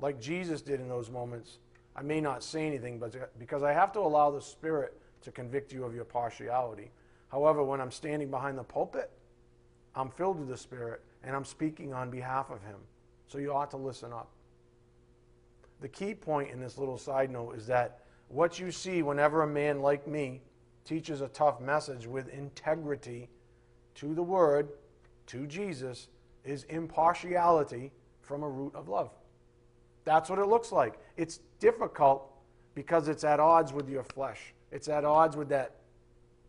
Like 0.00 0.20
Jesus 0.20 0.62
did 0.62 0.80
in 0.80 0.88
those 0.88 1.10
moments, 1.10 1.58
I 1.96 2.02
may 2.02 2.20
not 2.20 2.44
say 2.44 2.66
anything, 2.66 2.98
but 2.98 3.38
because 3.38 3.62
I 3.62 3.72
have 3.72 3.92
to 3.92 4.00
allow 4.00 4.30
the 4.30 4.40
Spirit 4.40 4.96
to 5.22 5.32
convict 5.32 5.72
you 5.72 5.84
of 5.84 5.94
your 5.94 6.04
partiality. 6.04 6.90
However, 7.28 7.62
when 7.62 7.80
I'm 7.80 7.90
standing 7.90 8.30
behind 8.30 8.56
the 8.56 8.62
pulpit, 8.62 9.10
I'm 9.94 10.10
filled 10.10 10.38
with 10.38 10.48
the 10.48 10.56
Spirit 10.56 11.02
and 11.24 11.34
I'm 11.34 11.44
speaking 11.44 11.92
on 11.92 12.10
behalf 12.10 12.50
of 12.50 12.62
Him. 12.62 12.78
So 13.26 13.38
you 13.38 13.52
ought 13.52 13.70
to 13.72 13.76
listen 13.76 14.12
up. 14.12 14.30
The 15.80 15.88
key 15.88 16.14
point 16.14 16.50
in 16.50 16.60
this 16.60 16.78
little 16.78 16.98
side 16.98 17.30
note 17.30 17.56
is 17.56 17.66
that 17.66 18.00
what 18.28 18.58
you 18.58 18.70
see 18.70 19.02
whenever 19.02 19.42
a 19.42 19.46
man 19.46 19.80
like 19.80 20.06
me 20.06 20.42
teaches 20.84 21.20
a 21.20 21.28
tough 21.28 21.60
message 21.60 22.06
with 22.06 22.28
integrity 22.28 23.28
to 23.94 24.14
the 24.14 24.22
Word 24.22 24.70
to 25.26 25.46
Jesus 25.46 26.08
is 26.44 26.64
impartiality 26.64 27.92
from 28.22 28.42
a 28.42 28.48
root 28.48 28.74
of 28.74 28.88
love. 28.88 29.10
That's 30.04 30.30
what 30.30 30.38
it 30.38 30.46
looks 30.46 30.72
like. 30.72 30.98
It's 31.16 31.40
difficult 31.58 32.30
because 32.74 33.08
it's 33.08 33.24
at 33.24 33.40
odds 33.40 33.72
with 33.72 33.88
your 33.88 34.04
flesh, 34.04 34.54
it's 34.72 34.88
at 34.88 35.04
odds 35.04 35.36
with 35.36 35.48
that 35.50 35.76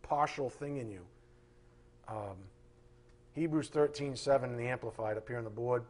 partial 0.02 0.50
thing 0.50 0.78
in 0.78 0.90
you. 0.90 1.02
Um, 2.08 2.38
Hebrews 3.34 3.70
13 3.70 4.16
7 4.16 4.50
in 4.50 4.58
the 4.58 4.68
Amplified 4.68 5.18
up 5.18 5.28
here 5.28 5.38
on 5.38 5.44
the 5.44 5.50
board. 5.50 5.84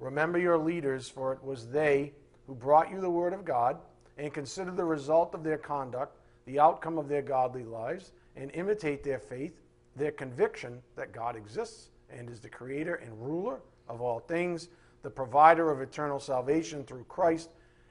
Remember 0.00 0.38
your 0.38 0.58
leaders, 0.58 1.08
for 1.08 1.32
it 1.32 1.42
was 1.42 1.66
they 1.68 2.12
who 2.48 2.54
brought 2.54 2.90
you 2.90 3.00
the 3.00 3.10
word 3.10 3.34
of 3.34 3.44
God, 3.44 3.76
and 4.16 4.32
consider 4.32 4.72
the 4.72 4.84
result 4.84 5.34
of 5.34 5.44
their 5.44 5.58
conduct, 5.58 6.16
the 6.46 6.58
outcome 6.58 6.98
of 6.98 7.06
their 7.06 7.22
godly 7.22 7.62
lives, 7.62 8.12
and 8.34 8.50
imitate 8.54 9.04
their 9.04 9.18
faith, 9.20 9.60
their 9.94 10.10
conviction 10.10 10.80
that 10.96 11.12
God 11.12 11.36
exists 11.36 11.90
and 12.10 12.30
is 12.30 12.40
the 12.40 12.48
creator 12.48 12.96
and 12.96 13.12
ruler 13.22 13.60
of 13.86 14.00
all 14.00 14.18
things, 14.18 14.70
the 15.02 15.10
provider 15.10 15.70
of 15.70 15.82
eternal 15.82 16.18
salvation 16.18 16.84
through 16.84 17.04
Christ, 17.04 17.50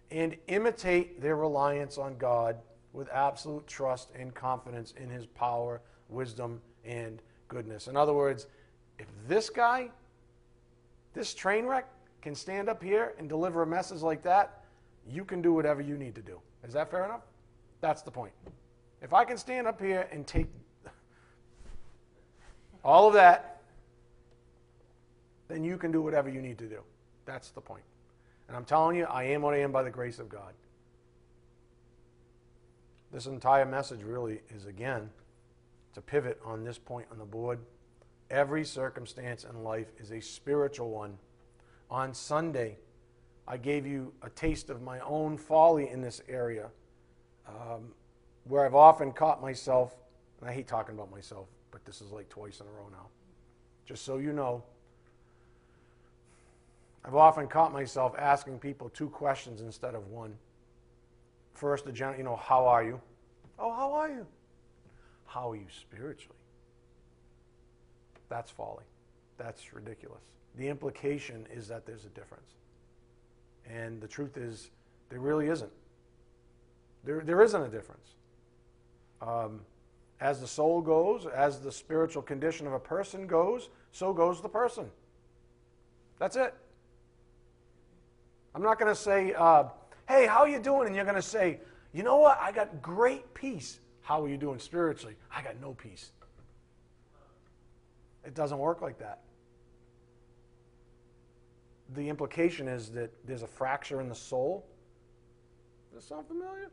and 0.09 0.35
imitate 0.47 1.21
their 1.21 1.35
reliance 1.35 1.97
on 1.97 2.17
God 2.17 2.57
with 2.93 3.09
absolute 3.09 3.67
trust 3.67 4.09
and 4.17 4.33
confidence 4.33 4.93
in 4.97 5.09
his 5.09 5.27
power, 5.27 5.81
wisdom, 6.09 6.59
and 6.83 7.21
goodness. 7.47 7.87
In 7.87 7.95
other 7.95 8.13
words, 8.13 8.47
if 8.97 9.07
this 9.27 9.51
guy, 9.51 9.91
this 11.13 11.35
train 11.35 11.65
wreck, 11.65 11.87
can 12.21 12.35
stand 12.35 12.69
up 12.69 12.81
here 12.81 13.13
and 13.17 13.29
deliver 13.29 13.63
a 13.63 13.67
message 13.67 14.01
like 14.01 14.23
that, 14.23 14.63
you 15.09 15.23
can 15.23 15.41
do 15.41 15.53
whatever 15.53 15.81
you 15.81 15.97
need 15.97 16.15
to 16.15 16.21
do. 16.21 16.39
Is 16.63 16.73
that 16.73 16.91
fair 16.91 17.05
enough? 17.05 17.21
That's 17.81 18.01
the 18.01 18.11
point. 18.11 18.33
If 19.01 19.13
I 19.13 19.23
can 19.25 19.37
stand 19.37 19.67
up 19.67 19.79
here 19.79 20.07
and 20.11 20.25
take 20.25 20.47
all 22.83 23.07
of 23.07 23.13
that, 23.13 23.61
then 25.47 25.63
you 25.63 25.77
can 25.77 25.91
do 25.91 26.01
whatever 26.01 26.29
you 26.29 26.41
need 26.41 26.57
to 26.57 26.65
do. 26.65 26.79
That's 27.25 27.51
the 27.51 27.61
point. 27.61 27.83
And 28.47 28.55
I'm 28.55 28.65
telling 28.65 28.97
you, 28.97 29.05
I 29.05 29.23
am 29.23 29.41
what 29.41 29.53
I 29.53 29.59
am 29.59 29.71
by 29.71 29.83
the 29.83 29.89
grace 29.89 30.19
of 30.19 30.29
God. 30.29 30.53
This 33.11 33.25
entire 33.25 33.65
message 33.65 34.03
really 34.03 34.41
is, 34.49 34.65
again, 34.65 35.09
to 35.93 36.01
pivot 36.01 36.39
on 36.43 36.63
this 36.63 36.77
point 36.77 37.07
on 37.11 37.17
the 37.17 37.25
board. 37.25 37.59
Every 38.29 38.65
circumstance 38.65 39.45
in 39.45 39.63
life 39.63 39.87
is 39.99 40.11
a 40.11 40.19
spiritual 40.19 40.89
one. 40.89 41.17
On 41.89 42.13
Sunday, 42.13 42.77
I 43.47 43.57
gave 43.57 43.87
you 43.87 44.13
a 44.21 44.29
taste 44.29 44.69
of 44.69 44.81
my 44.81 44.99
own 44.99 45.37
folly 45.37 45.89
in 45.89 46.01
this 46.01 46.21
area, 46.27 46.69
um, 47.47 47.93
where 48.43 48.65
I've 48.65 48.75
often 48.75 49.13
caught 49.13 49.41
myself, 49.41 49.95
and 50.41 50.49
I 50.49 50.53
hate 50.53 50.67
talking 50.67 50.95
about 50.95 51.09
myself, 51.09 51.47
but 51.71 51.85
this 51.85 52.01
is 52.01 52.11
like 52.11 52.27
twice 52.27 52.59
in 52.59 52.67
a 52.67 52.71
row 52.71 52.87
now. 52.91 53.07
Just 53.85 54.03
so 54.03 54.17
you 54.17 54.33
know, 54.33 54.63
I've 57.05 57.15
often 57.15 57.47
caught 57.47 57.71
myself 57.71 58.13
asking 58.19 58.59
people 58.59 58.89
two 58.89 59.09
questions 59.09 59.61
instead 59.61 59.95
of 59.95 60.07
one. 60.07 60.35
First, 61.53 61.85
the 61.85 61.93
general, 61.93 62.17
you 62.17 62.23
know, 62.23 62.35
how 62.35 62.67
are 62.67 62.83
you? 62.83 62.99
Oh, 63.57 63.71
how 63.73 63.93
are 63.93 64.09
you? 64.09 64.27
How 65.25 65.51
are 65.51 65.55
you 65.55 65.67
spiritually? 65.69 66.37
That's 68.27 68.51
folly. 68.51 68.83
That's 69.37 69.73
ridiculous. 69.73 70.21
The 70.57 70.67
implication 70.67 71.45
is 71.53 71.67
that 71.67 71.85
there's 71.85 72.05
a 72.05 72.09
difference. 72.09 72.51
And 73.69 74.01
the 74.01 74.07
truth 74.07 74.37
is, 74.37 74.69
there 75.09 75.19
really 75.19 75.47
isn't. 75.47 75.71
There, 77.03 77.21
there 77.21 77.41
isn't 77.41 77.61
a 77.61 77.69
difference. 77.69 78.07
Um, 79.21 79.61
as 80.19 80.41
the 80.41 80.47
soul 80.47 80.81
goes, 80.81 81.27
as 81.27 81.59
the 81.59 81.71
spiritual 81.71 82.23
condition 82.23 82.65
of 82.65 82.73
a 82.73 82.79
person 82.79 83.27
goes, 83.27 83.69
so 83.91 84.13
goes 84.13 84.41
the 84.41 84.49
person. 84.49 84.89
That's 86.17 86.35
it. 86.35 86.53
I'm 88.55 88.63
not 88.63 88.79
going 88.79 88.91
to 88.91 88.99
say, 88.99 89.33
uh, 89.37 89.65
hey, 90.07 90.25
how 90.25 90.39
are 90.39 90.47
you 90.47 90.59
doing? 90.59 90.87
And 90.87 90.95
you're 90.95 91.05
going 91.05 91.15
to 91.15 91.21
say, 91.21 91.59
you 91.93 92.01
know 92.01 92.17
what? 92.17 92.39
I 92.41 92.51
got 92.51 92.81
great 92.81 93.31
peace. 93.35 93.79
How 94.01 94.23
are 94.23 94.27
you 94.27 94.37
doing 94.37 94.57
spiritually? 94.57 95.15
I 95.33 95.43
got 95.43 95.61
no 95.61 95.73
peace. 95.73 96.11
It 98.25 98.33
doesn't 98.33 98.57
work 98.57 98.81
like 98.81 98.97
that. 98.99 99.19
The 101.95 102.09
implication 102.09 102.67
is 102.67 102.89
that 102.91 103.11
there's 103.25 103.43
a 103.43 103.47
fracture 103.47 104.01
in 104.01 104.09
the 104.09 104.15
soul. 104.15 104.65
Does 105.93 106.03
that 106.03 106.07
sound 106.07 106.27
familiar? 106.27 106.69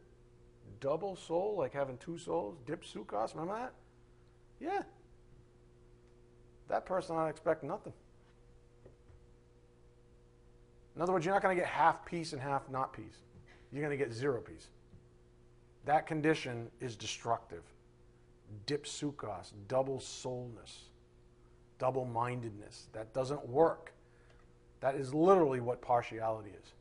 Double 0.81 1.17
soul, 1.17 1.55
like 1.59 1.73
having 1.73 1.97
two 1.99 2.19
souls. 2.19 2.57
Dipsuchos, 2.67 3.35
remember 3.35 3.55
that? 3.55 3.73
Yeah. 4.61 4.83
That 6.69 6.85
person 6.85 7.17
I 7.17 7.29
expect 7.29 7.62
nothing. 7.62 7.93
In 10.97 11.03
other 11.03 11.12
words, 11.12 11.25
you're 11.25 11.35
not 11.35 11.43
going 11.43 11.57
to 11.57 11.61
get 11.61 11.71
half 11.71 12.05
peace 12.05 12.33
and 12.33 12.41
half 12.41 12.69
not 12.71 12.93
peace. 12.93 13.23
You're 13.73 13.83
going 13.83 13.97
to 13.97 14.03
get 14.03 14.12
zero 14.12 14.41
peace. 14.41 14.69
That 15.85 16.07
condition 16.07 16.71
is 16.81 16.97
destructive. 16.97 17.62
Dipsuchos, 18.67 19.53
double 19.69 20.01
soulness, 20.01 20.91
double 21.79 22.05
mindedness. 22.05 22.89
That 22.93 23.12
doesn't 23.12 23.47
work. 23.49 23.93
That 24.85 24.97
is 24.97 25.14
literally 25.14 25.61
what 25.61 25.80
partiality 25.80 26.51
is. 26.51 26.74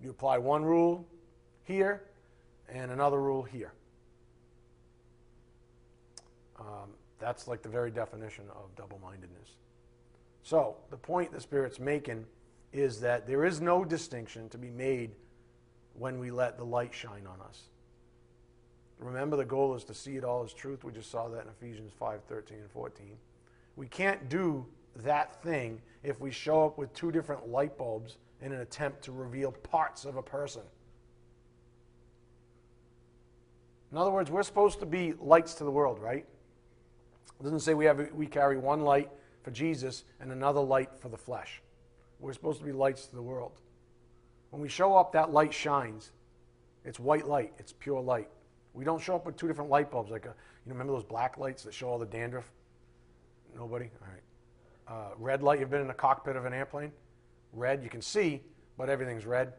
You 0.00 0.10
apply 0.10 0.38
one 0.38 0.64
rule 0.64 1.04
here 1.64 2.04
and 2.68 2.92
another 2.92 3.20
rule 3.20 3.42
here. 3.42 3.72
Um, 6.60 6.90
that's 7.18 7.48
like 7.48 7.60
the 7.60 7.68
very 7.68 7.90
definition 7.90 8.44
of 8.54 8.72
double 8.76 9.00
mindedness. 9.02 9.56
So, 10.44 10.76
the 10.90 10.96
point 10.96 11.32
the 11.32 11.40
Spirit's 11.40 11.80
making 11.80 12.24
is 12.72 13.00
that 13.00 13.26
there 13.26 13.44
is 13.44 13.60
no 13.60 13.84
distinction 13.84 14.48
to 14.50 14.58
be 14.58 14.70
made 14.70 15.10
when 15.94 16.20
we 16.20 16.30
let 16.30 16.56
the 16.56 16.64
light 16.64 16.94
shine 16.94 17.26
on 17.26 17.40
us. 17.40 17.62
Remember, 19.00 19.36
the 19.36 19.44
goal 19.44 19.74
is 19.74 19.82
to 19.82 19.92
see 19.92 20.14
it 20.16 20.22
all 20.22 20.44
as 20.44 20.52
truth. 20.52 20.84
We 20.84 20.92
just 20.92 21.10
saw 21.10 21.26
that 21.30 21.42
in 21.42 21.48
Ephesians 21.48 21.92
5 21.98 22.20
13 22.28 22.58
and 22.58 22.70
14. 22.70 23.16
We 23.74 23.88
can't 23.88 24.28
do 24.28 24.66
that 25.02 25.42
thing 25.42 25.80
if 26.02 26.20
we 26.20 26.30
show 26.30 26.64
up 26.64 26.78
with 26.78 26.92
two 26.94 27.10
different 27.10 27.48
light 27.48 27.76
bulbs 27.76 28.18
in 28.40 28.52
an 28.52 28.60
attempt 28.60 29.02
to 29.04 29.12
reveal 29.12 29.52
parts 29.52 30.04
of 30.04 30.16
a 30.16 30.22
person. 30.22 30.62
In 33.92 33.98
other 33.98 34.10
words, 34.10 34.30
we're 34.30 34.42
supposed 34.42 34.80
to 34.80 34.86
be 34.86 35.14
lights 35.20 35.54
to 35.54 35.64
the 35.64 35.70
world, 35.70 35.98
right? 36.00 36.26
It 37.38 37.42
doesn't 37.42 37.60
say 37.60 37.74
we, 37.74 37.84
have, 37.84 38.10
we 38.12 38.26
carry 38.26 38.58
one 38.58 38.80
light 38.80 39.10
for 39.42 39.50
Jesus 39.50 40.04
and 40.20 40.32
another 40.32 40.60
light 40.60 40.90
for 40.98 41.08
the 41.08 41.16
flesh. 41.16 41.62
We're 42.18 42.32
supposed 42.32 42.58
to 42.60 42.64
be 42.64 42.72
lights 42.72 43.06
to 43.06 43.14
the 43.14 43.22
world. 43.22 43.52
When 44.50 44.62
we 44.62 44.68
show 44.68 44.96
up, 44.96 45.12
that 45.12 45.32
light 45.32 45.52
shines. 45.52 46.12
It's 46.84 46.98
white 46.98 47.26
light, 47.26 47.52
it's 47.58 47.72
pure 47.72 48.00
light. 48.00 48.28
We 48.74 48.84
don't 48.84 49.00
show 49.00 49.16
up 49.16 49.26
with 49.26 49.36
two 49.36 49.48
different 49.48 49.70
light 49.70 49.90
bulbs. 49.90 50.10
Like, 50.10 50.26
a, 50.26 50.28
you 50.28 50.34
know, 50.66 50.72
remember 50.72 50.92
those 50.92 51.04
black 51.04 51.38
lights 51.38 51.62
that 51.64 51.74
show 51.74 51.88
all 51.88 51.98
the 51.98 52.06
dandruff? 52.06 52.50
Nobody? 53.54 53.90
All 54.02 54.08
right. 54.08 54.22
Uh, 54.88 55.10
red 55.18 55.42
light, 55.42 55.58
you've 55.58 55.70
been 55.70 55.80
in 55.80 55.88
the 55.88 55.94
cockpit 55.94 56.36
of 56.36 56.44
an 56.44 56.52
airplane? 56.52 56.92
Red, 57.52 57.82
you 57.82 57.90
can 57.90 58.02
see, 58.02 58.42
but 58.76 58.88
everything's 58.88 59.26
red. 59.26 59.52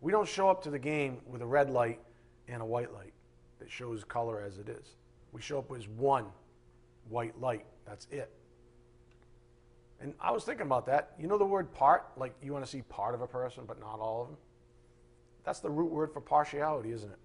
We 0.00 0.10
don't 0.12 0.28
show 0.28 0.48
up 0.48 0.62
to 0.64 0.70
the 0.70 0.78
game 0.78 1.18
with 1.26 1.42
a 1.42 1.46
red 1.46 1.70
light 1.70 2.00
and 2.48 2.60
a 2.60 2.64
white 2.64 2.92
light 2.92 3.12
that 3.58 3.70
shows 3.70 4.04
color 4.04 4.40
as 4.40 4.58
it 4.58 4.68
is. 4.68 4.96
We 5.32 5.40
show 5.40 5.58
up 5.58 5.70
as 5.76 5.88
one 5.88 6.26
white 7.08 7.40
light. 7.40 7.66
That's 7.86 8.06
it. 8.10 8.30
And 10.00 10.14
I 10.20 10.32
was 10.32 10.44
thinking 10.44 10.66
about 10.66 10.86
that. 10.86 11.12
You 11.18 11.28
know 11.28 11.38
the 11.38 11.44
word 11.44 11.72
part? 11.72 12.06
Like 12.16 12.34
you 12.42 12.52
want 12.52 12.64
to 12.64 12.70
see 12.70 12.82
part 12.82 13.14
of 13.14 13.20
a 13.20 13.26
person, 13.26 13.64
but 13.66 13.80
not 13.80 14.00
all 14.00 14.22
of 14.22 14.28
them? 14.28 14.36
That's 15.44 15.60
the 15.60 15.70
root 15.70 15.90
word 15.90 16.12
for 16.12 16.20
partiality, 16.20 16.90
isn't 16.92 17.10
it? 17.10 17.18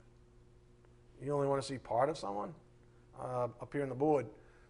You 1.21 1.33
only 1.33 1.47
want 1.47 1.61
to 1.61 1.67
see 1.67 1.77
part 1.77 2.09
of 2.09 2.17
someone? 2.17 2.53
Uh, 3.19 3.47
up 3.61 3.69
here 3.73 3.83
on 3.83 3.89
the 3.89 3.95
board. 3.95 4.27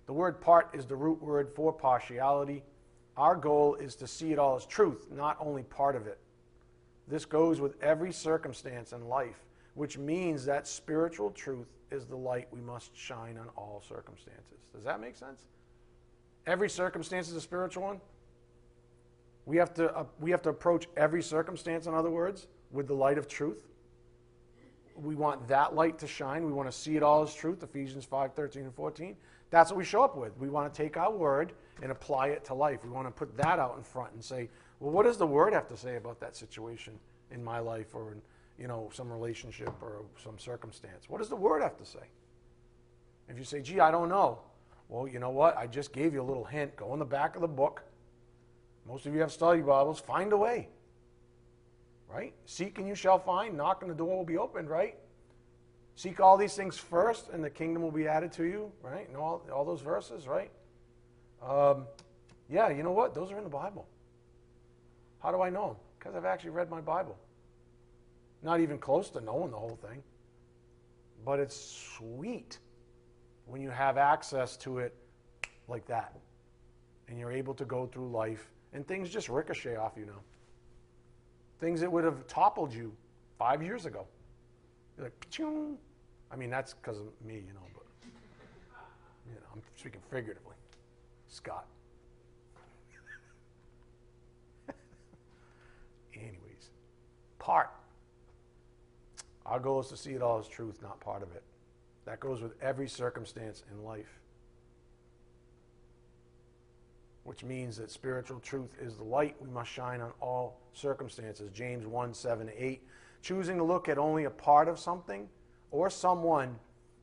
The 0.09 0.13
word 0.13 0.41
part 0.41 0.71
is 0.73 0.87
the 0.87 0.95
root 0.95 1.21
word 1.21 1.51
for 1.53 1.71
partiality. 1.71 2.63
Our 3.15 3.35
goal 3.35 3.75
is 3.75 3.95
to 3.97 4.07
see 4.07 4.31
it 4.31 4.39
all 4.39 4.55
as 4.55 4.65
truth, 4.65 5.05
not 5.11 5.37
only 5.39 5.61
part 5.61 5.95
of 5.95 6.07
it. 6.07 6.17
This 7.07 7.25
goes 7.25 7.61
with 7.61 7.79
every 7.79 8.11
circumstance 8.11 8.91
in 8.91 9.07
life, 9.07 9.43
which 9.75 9.99
means 9.99 10.45
that 10.45 10.67
spiritual 10.67 11.29
truth 11.29 11.67
is 11.91 12.07
the 12.07 12.15
light 12.15 12.47
we 12.49 12.59
must 12.59 12.97
shine 12.97 13.37
on 13.37 13.49
all 13.55 13.83
circumstances. 13.87 14.57
Does 14.73 14.83
that 14.83 14.99
make 14.99 15.15
sense? 15.15 15.43
Every 16.47 16.71
circumstance 16.71 17.29
is 17.29 17.35
a 17.35 17.41
spiritual 17.41 17.83
one. 17.83 18.01
We 19.45 19.57
have 19.57 19.75
to, 19.75 19.95
uh, 19.95 20.05
we 20.19 20.31
have 20.31 20.41
to 20.41 20.49
approach 20.49 20.87
every 20.97 21.21
circumstance, 21.21 21.85
in 21.85 21.93
other 21.93 22.09
words, 22.09 22.47
with 22.71 22.87
the 22.87 22.95
light 22.95 23.19
of 23.19 23.27
truth. 23.27 23.63
We 24.95 25.13
want 25.13 25.47
that 25.49 25.75
light 25.75 25.99
to 25.99 26.07
shine. 26.07 26.45
We 26.45 26.51
want 26.51 26.67
to 26.67 26.75
see 26.75 26.97
it 26.97 27.03
all 27.03 27.21
as 27.21 27.31
truth, 27.31 27.61
Ephesians 27.61 28.05
5 28.05 28.33
13 28.33 28.63
and 28.63 28.73
14. 28.73 29.15
That's 29.49 29.71
what 29.71 29.77
we 29.77 29.85
show 29.85 30.03
up 30.03 30.15
with. 30.15 30.37
We 30.37 30.49
want 30.49 30.71
to 30.71 30.77
take 30.83 30.97
our 30.97 31.11
word 31.11 31.53
and 31.81 31.91
apply 31.91 32.27
it 32.27 32.43
to 32.45 32.53
life. 32.53 32.83
We 32.83 32.89
want 32.89 33.07
to 33.07 33.11
put 33.11 33.35
that 33.37 33.59
out 33.59 33.75
in 33.77 33.83
front 33.83 34.13
and 34.13 34.23
say, 34.23 34.49
well, 34.79 34.91
what 34.91 35.05
does 35.05 35.17
the 35.17 35.27
word 35.27 35.53
have 35.53 35.67
to 35.69 35.77
say 35.77 35.95
about 35.95 36.19
that 36.19 36.35
situation 36.35 36.93
in 37.31 37.43
my 37.43 37.59
life 37.59 37.95
or 37.95 38.11
in 38.11 38.21
you 38.59 38.67
know, 38.67 38.89
some 38.93 39.11
relationship 39.11 39.71
or 39.81 40.03
some 40.21 40.37
circumstance? 40.37 41.09
What 41.09 41.19
does 41.19 41.29
the 41.29 41.35
word 41.35 41.61
have 41.61 41.77
to 41.77 41.85
say? 41.85 41.99
If 43.29 43.37
you 43.37 43.43
say, 43.43 43.61
gee, 43.61 43.79
I 43.79 43.89
don't 43.89 44.09
know, 44.09 44.39
well, 44.89 45.07
you 45.07 45.19
know 45.19 45.29
what? 45.29 45.55
I 45.55 45.67
just 45.67 45.93
gave 45.93 46.13
you 46.13 46.21
a 46.21 46.23
little 46.23 46.43
hint. 46.43 46.75
Go 46.75 46.93
in 46.93 46.99
the 46.99 47.05
back 47.05 47.35
of 47.35 47.41
the 47.41 47.47
book. 47.47 47.83
Most 48.87 49.05
of 49.05 49.13
you 49.13 49.21
have 49.21 49.31
study 49.31 49.61
Bibles. 49.61 49.99
Find 49.99 50.33
a 50.33 50.37
way. 50.37 50.67
Right? 52.09 52.33
Seek 52.45 52.79
and 52.79 52.87
you 52.87 52.95
shall 52.95 53.19
find. 53.19 53.55
Knock 53.55 53.83
and 53.83 53.89
the 53.89 53.95
door 53.95 54.17
will 54.17 54.25
be 54.25 54.37
opened, 54.37 54.67
right? 54.67 54.97
Seek 55.99 56.21
all 56.21 56.37
these 56.37 56.55
things 56.55 56.77
first 56.77 57.27
and 57.27 57.43
the 57.43 57.49
kingdom 57.49 57.83
will 57.83 57.91
be 57.91 58.07
added 58.07 58.31
to 58.31 58.45
you, 58.45 58.71
right? 58.81 59.05
And 59.09 59.17
all, 59.17 59.45
all 59.53 59.65
those 59.65 59.81
verses, 59.81 60.29
right? 60.29 60.49
Um, 61.45 61.87
yeah, 62.49 62.69
you 62.69 62.83
know 62.83 62.93
what? 62.93 63.13
Those 63.13 63.33
are 63.33 63.37
in 63.37 63.43
the 63.43 63.49
Bible. 63.49 63.85
How 65.21 65.33
do 65.33 65.41
I 65.41 65.49
know 65.49 65.67
them? 65.67 65.75
Because 65.97 66.15
I've 66.15 66.23
actually 66.23 66.51
read 66.51 66.69
my 66.69 66.79
Bible. 66.79 67.17
Not 68.41 68.61
even 68.61 68.77
close 68.77 69.09
to 69.09 69.19
knowing 69.19 69.51
the 69.51 69.57
whole 69.57 69.77
thing. 69.89 70.01
But 71.25 71.41
it's 71.41 71.89
sweet 71.97 72.59
when 73.45 73.59
you 73.59 73.69
have 73.69 73.97
access 73.97 74.55
to 74.55 74.77
it 74.77 74.95
like 75.67 75.85
that. 75.87 76.15
And 77.09 77.19
you're 77.19 77.33
able 77.33 77.55
to 77.55 77.65
go 77.65 77.87
through 77.87 78.07
life 78.07 78.49
and 78.71 78.87
things 78.87 79.09
just 79.09 79.27
ricochet 79.27 79.75
off 79.75 79.97
you 79.97 80.05
now. 80.05 80.21
Things 81.59 81.81
that 81.81 81.91
would 81.91 82.05
have 82.05 82.25
toppled 82.25 82.73
you 82.73 82.93
five 83.37 83.61
years 83.61 83.85
ago. 83.85 84.07
You're 84.95 85.07
like, 85.07 85.27
Pachoo. 85.29 85.75
I 86.31 86.35
mean, 86.35 86.49
that's 86.49 86.73
because 86.73 86.99
of 86.99 87.07
me, 87.25 87.35
you 87.35 87.53
know, 87.53 87.65
but 87.73 87.83
you 89.27 89.33
know, 89.35 89.47
I'm 89.53 89.61
speaking 89.75 90.01
figuratively. 90.09 90.55
Scott. 91.27 91.65
Anyways, 96.13 96.69
part. 97.39 97.69
Our 99.45 99.59
goal 99.59 99.79
is 99.79 99.87
to 99.87 99.97
see 99.97 100.11
it 100.11 100.21
all 100.21 100.39
as 100.39 100.47
truth, 100.47 100.81
not 100.81 100.99
part 100.99 101.23
of 101.23 101.31
it. 101.35 101.43
That 102.05 102.19
goes 102.19 102.41
with 102.41 102.53
every 102.61 102.87
circumstance 102.87 103.63
in 103.71 103.83
life. 103.83 104.19
which 107.29 107.43
means 107.43 107.77
that 107.77 107.91
spiritual 107.91 108.39
truth 108.39 108.75
is 108.81 108.95
the 108.95 109.03
light 109.03 109.35
we 109.39 109.47
must 109.51 109.69
shine 109.69 110.01
on 110.01 110.11
all 110.19 110.59
circumstances. 110.73 111.51
James 111.53 111.85
1 111.85 112.11
7 112.11 112.49
8. 112.57 112.81
Choosing 113.21 113.57
to 113.57 113.63
look 113.63 113.87
at 113.87 113.99
only 113.99 114.23
a 114.23 114.31
part 114.31 114.67
of 114.67 114.79
something 114.79 115.29
or 115.71 115.89
someone 115.89 116.55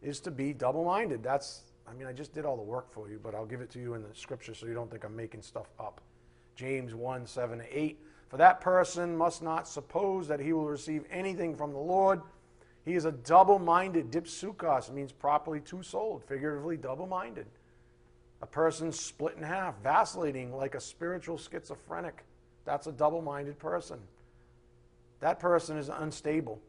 is 0.02 0.20
to 0.20 0.30
be 0.30 0.52
double 0.52 0.84
minded. 0.84 1.22
That's, 1.22 1.62
I 1.88 1.92
mean, 1.94 2.06
I 2.06 2.12
just 2.12 2.32
did 2.32 2.44
all 2.44 2.56
the 2.56 2.62
work 2.62 2.92
for 2.92 3.08
you, 3.08 3.20
but 3.22 3.34
I'll 3.34 3.46
give 3.46 3.60
it 3.60 3.70
to 3.70 3.80
you 3.80 3.94
in 3.94 4.02
the 4.02 4.14
scripture 4.14 4.54
so 4.54 4.66
you 4.66 4.74
don't 4.74 4.90
think 4.90 5.04
I'm 5.04 5.16
making 5.16 5.42
stuff 5.42 5.66
up. 5.78 6.00
James 6.54 6.94
1 6.94 7.26
7 7.26 7.62
8. 7.70 7.98
For 8.28 8.36
that 8.38 8.60
person 8.60 9.16
must 9.16 9.42
not 9.42 9.68
suppose 9.68 10.26
that 10.28 10.40
he 10.40 10.52
will 10.52 10.66
receive 10.66 11.04
anything 11.10 11.54
from 11.54 11.72
the 11.72 11.78
Lord. 11.78 12.20
He 12.84 12.94
is 12.94 13.04
a 13.04 13.12
double 13.12 13.58
minded. 13.58 14.10
Dipsuchos 14.10 14.92
means 14.92 15.12
properly 15.12 15.60
two 15.60 15.82
souled, 15.82 16.24
figuratively 16.24 16.76
double 16.76 17.06
minded. 17.06 17.46
A 18.42 18.46
person 18.46 18.92
split 18.92 19.36
in 19.36 19.42
half, 19.42 19.80
vacillating 19.82 20.54
like 20.54 20.74
a 20.74 20.80
spiritual 20.80 21.38
schizophrenic. 21.38 22.24
That's 22.64 22.86
a 22.86 22.92
double 22.92 23.22
minded 23.22 23.58
person. 23.58 23.98
That 25.20 25.40
person 25.40 25.78
is 25.78 25.88
unstable. 25.88 26.60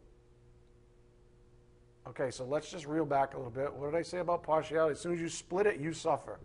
Okay, 2.09 2.31
so 2.31 2.45
let's 2.45 2.71
just 2.71 2.85
reel 2.85 3.05
back 3.05 3.33
a 3.33 3.37
little 3.37 3.51
bit. 3.51 3.73
What 3.73 3.91
did 3.91 3.97
I 3.97 4.01
say 4.01 4.19
about 4.19 4.41
partiality? 4.41 4.93
As 4.93 4.99
soon 4.99 5.13
as 5.13 5.19
you 5.19 5.27
split 5.27 5.67
it, 5.67 5.79
you 5.79 5.91
suffer. 5.91 6.39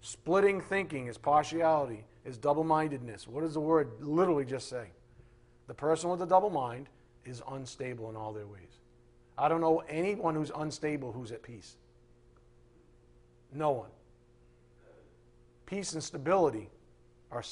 Splitting 0.00 0.60
thinking 0.60 1.08
is 1.08 1.18
partiality, 1.18 2.04
is 2.24 2.38
double 2.38 2.64
mindedness. 2.64 3.28
What 3.28 3.42
does 3.42 3.54
the 3.54 3.60
word 3.60 3.90
literally 4.00 4.44
just 4.44 4.68
say? 4.68 4.86
The 5.66 5.74
person 5.74 6.08
with 6.08 6.22
a 6.22 6.26
double 6.26 6.48
mind 6.48 6.88
is 7.26 7.42
unstable 7.50 8.08
in 8.08 8.16
all 8.16 8.32
their 8.32 8.46
ways. 8.46 8.80
I 9.36 9.48
don't 9.48 9.60
know 9.60 9.82
anyone 9.88 10.34
who's 10.34 10.52
unstable 10.56 11.12
who's 11.12 11.30
at 11.30 11.42
peace. 11.42 11.76
No 13.52 13.72
one. 13.72 13.90
Peace 15.66 15.92
and 15.92 16.02
stability 16.02 16.70
are 17.30 17.42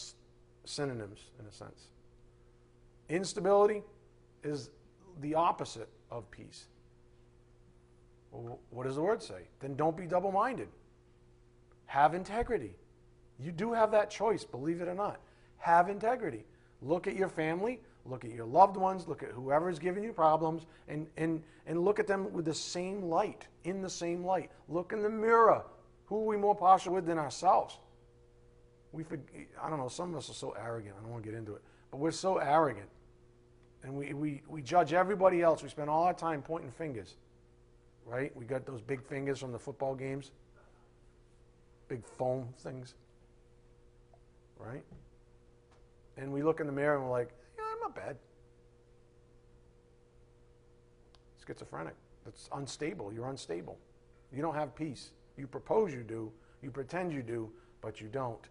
synonyms 0.65 1.21
in 1.39 1.47
a 1.47 1.53
sense. 1.53 1.89
Instability 3.11 3.83
is 4.43 4.71
the 5.21 5.35
opposite 5.35 5.89
of 6.11 6.31
peace. 6.31 6.67
Well, 8.31 8.59
what 8.71 8.87
does 8.87 8.97
the 8.97 9.03
word 9.03 9.23
say? 9.23 9.49
Then 9.61 9.77
don't 9.77 9.97
be 9.97 10.07
double 10.07 10.33
minded. 10.33 10.69
Have 11.87 12.15
integrity. 12.15 12.75
You 13.39 13.53
do 13.53 13.73
have 13.73 13.91
that 13.93 14.11
choice, 14.11 14.45
believe 14.45 14.81
it 14.81 14.89
or 14.89 14.95
not. 14.95 15.21
Have 15.59 15.89
integrity. 15.89 16.45
Look 16.83 17.07
at 17.07 17.15
your 17.15 17.29
family, 17.29 17.81
look 18.05 18.25
at 18.25 18.33
your 18.33 18.47
loved 18.47 18.77
ones, 18.77 19.09
look 19.09 19.23
at 19.23 19.31
whoever 19.31 19.71
is 19.71 19.79
giving 19.79 20.05
you 20.05 20.13
problems, 20.13 20.67
and, 20.89 21.07
and, 21.17 21.43
and 21.67 21.85
look 21.85 21.99
at 21.99 22.07
them 22.07 22.33
with 22.33 22.45
the 22.45 22.55
same 22.55 23.03
light, 23.03 23.47
in 23.65 23.81
the 23.81 23.91
same 23.91 24.25
light. 24.25 24.51
Look 24.69 24.93
in 24.93 25.03
the 25.03 25.11
mirror. 25.11 25.65
Who 26.07 26.23
are 26.23 26.27
we 26.27 26.37
more 26.37 26.55
partial 26.55 26.93
with 26.93 27.07
than 27.07 27.19
ourselves? 27.19 27.79
We, 28.93 29.05
I 29.61 29.71
don't 29.71 29.79
know, 29.79 29.89
some 29.89 30.11
of 30.11 30.17
us 30.17 30.31
are 30.31 30.35
so 30.35 30.55
arrogant. 30.61 30.95
I 30.99 31.03
don't 31.03 31.11
want 31.11 31.25
to 31.25 31.31
get 31.31 31.37
into 31.37 31.55
it. 31.55 31.63
But 31.91 31.99
we're 31.99 32.11
so 32.11 32.39
arrogant. 32.39 32.89
And 33.85 33.95
we, 33.95 34.15
we, 34.15 34.43
we 34.49 34.63
judge 34.63 34.93
everybody 34.93 35.43
else. 35.43 35.63
We 35.63 35.69
spend 35.69 35.91
all 35.91 36.05
our 36.05 36.15
time 36.15 36.43
pointing 36.43 36.71
fingers. 36.73 37.17
Right? 38.07 38.35
We 38.35 38.45
got 38.45 38.67
those 38.67 38.81
big 38.81 39.03
fingers 39.03 39.39
from 39.39 39.53
the 39.53 39.59
football 39.59 39.95
games, 39.95 40.33
big 41.89 42.05
foam 42.05 42.49
things. 42.59 42.95
Right? 44.59 44.83
And 46.17 46.33
we 46.33 46.43
look 46.43 46.61
in 46.61 46.67
the 46.67 46.73
mirror 46.73 46.97
and 46.97 47.05
we're 47.05 47.11
like, 47.11 47.31
yeah, 47.57 47.65
I'm 47.73 47.81
not 47.81 47.95
bad. 47.95 48.17
Schizophrenic. 51.47 51.95
That's 52.25 52.49
unstable. 52.55 53.13
You're 53.13 53.29
unstable. 53.29 53.77
You 54.33 54.41
don't 54.41 54.55
have 54.55 54.75
peace. 54.75 55.11
You 55.37 55.47
propose 55.47 55.93
you 55.93 56.03
do, 56.03 56.33
you 56.63 56.71
pretend 56.71 57.13
you 57.13 57.23
do, 57.23 57.51
but 57.81 58.01
you 58.01 58.09
don't. 58.09 58.49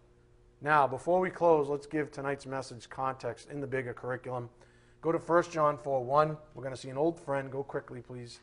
Now, 0.60 0.86
before 0.86 1.18
we 1.18 1.30
close, 1.30 1.68
let's 1.68 1.86
give 1.86 2.10
tonight's 2.10 2.46
message 2.46 2.88
context 2.88 3.50
in 3.50 3.60
the 3.60 3.66
bigger 3.66 3.92
curriculum. 3.92 4.48
Go 5.04 5.12
to 5.12 5.18
1 5.18 5.50
John 5.50 5.76
4 5.76 6.02
1. 6.02 6.36
We're 6.54 6.62
going 6.62 6.74
to 6.74 6.80
see 6.80 6.88
an 6.88 6.96
old 6.96 7.20
friend. 7.20 7.52
Go 7.52 7.62
quickly, 7.62 8.00
please. 8.00 8.40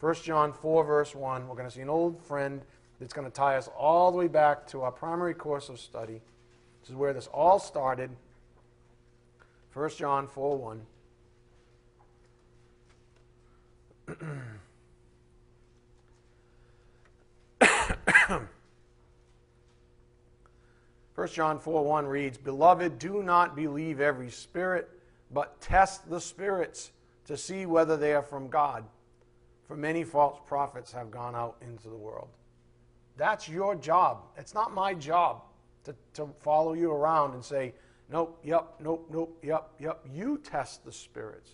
1 0.00 0.16
John 0.16 0.52
4, 0.52 0.84
verse 0.84 1.14
1. 1.14 1.48
We're 1.48 1.54
going 1.54 1.66
to 1.66 1.74
see 1.74 1.80
an 1.80 1.88
old 1.88 2.20
friend 2.20 2.60
that's 3.00 3.14
going 3.14 3.26
to 3.26 3.32
tie 3.32 3.56
us 3.56 3.70
all 3.74 4.12
the 4.12 4.18
way 4.18 4.28
back 4.28 4.66
to 4.66 4.82
our 4.82 4.92
primary 4.92 5.32
course 5.32 5.70
of 5.70 5.80
study. 5.80 6.20
This 6.82 6.90
is 6.90 6.94
where 6.94 7.14
this 7.14 7.26
all 7.28 7.58
started. 7.58 8.10
1 9.72 9.90
John 9.96 10.28
4 10.28 10.58
1. 10.58 10.82
1 21.14 21.28
John 21.28 21.58
4 21.58 21.82
1 21.82 22.06
reads, 22.06 22.36
Beloved, 22.36 22.98
do 22.98 23.22
not 23.22 23.56
believe 23.56 24.02
every 24.02 24.28
spirit, 24.28 24.90
but 25.34 25.60
test 25.60 26.08
the 26.08 26.20
spirits 26.20 26.92
to 27.26 27.36
see 27.36 27.66
whether 27.66 27.96
they 27.96 28.14
are 28.14 28.22
from 28.22 28.48
God. 28.48 28.84
For 29.66 29.76
many 29.76 30.04
false 30.04 30.38
prophets 30.46 30.92
have 30.92 31.10
gone 31.10 31.34
out 31.34 31.56
into 31.60 31.88
the 31.88 31.96
world. 31.96 32.28
That's 33.16 33.48
your 33.48 33.74
job. 33.74 34.22
It's 34.36 34.54
not 34.54 34.72
my 34.72 34.94
job 34.94 35.42
to, 35.84 35.94
to 36.14 36.28
follow 36.40 36.74
you 36.74 36.92
around 36.92 37.34
and 37.34 37.44
say, 37.44 37.74
Nope, 38.10 38.38
yep, 38.44 38.74
nope, 38.80 39.08
nope, 39.10 39.38
yep, 39.42 39.70
yep. 39.80 40.04
You 40.12 40.38
test 40.38 40.84
the 40.84 40.92
spirits. 40.92 41.52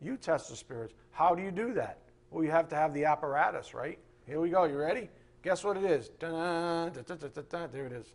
You 0.00 0.18
test 0.18 0.50
the 0.50 0.56
spirits. 0.56 0.94
How 1.10 1.34
do 1.34 1.42
you 1.42 1.50
do 1.50 1.72
that? 1.74 1.98
Well, 2.30 2.44
you 2.44 2.50
have 2.50 2.68
to 2.68 2.76
have 2.76 2.92
the 2.92 3.06
apparatus, 3.06 3.72
right? 3.72 3.98
Here 4.26 4.40
we 4.40 4.50
go. 4.50 4.64
You 4.64 4.76
ready? 4.76 5.08
Guess 5.42 5.64
what 5.64 5.78
it 5.78 5.84
is? 5.84 6.10
There 6.20 7.86
it 7.86 7.92
is. 7.92 8.06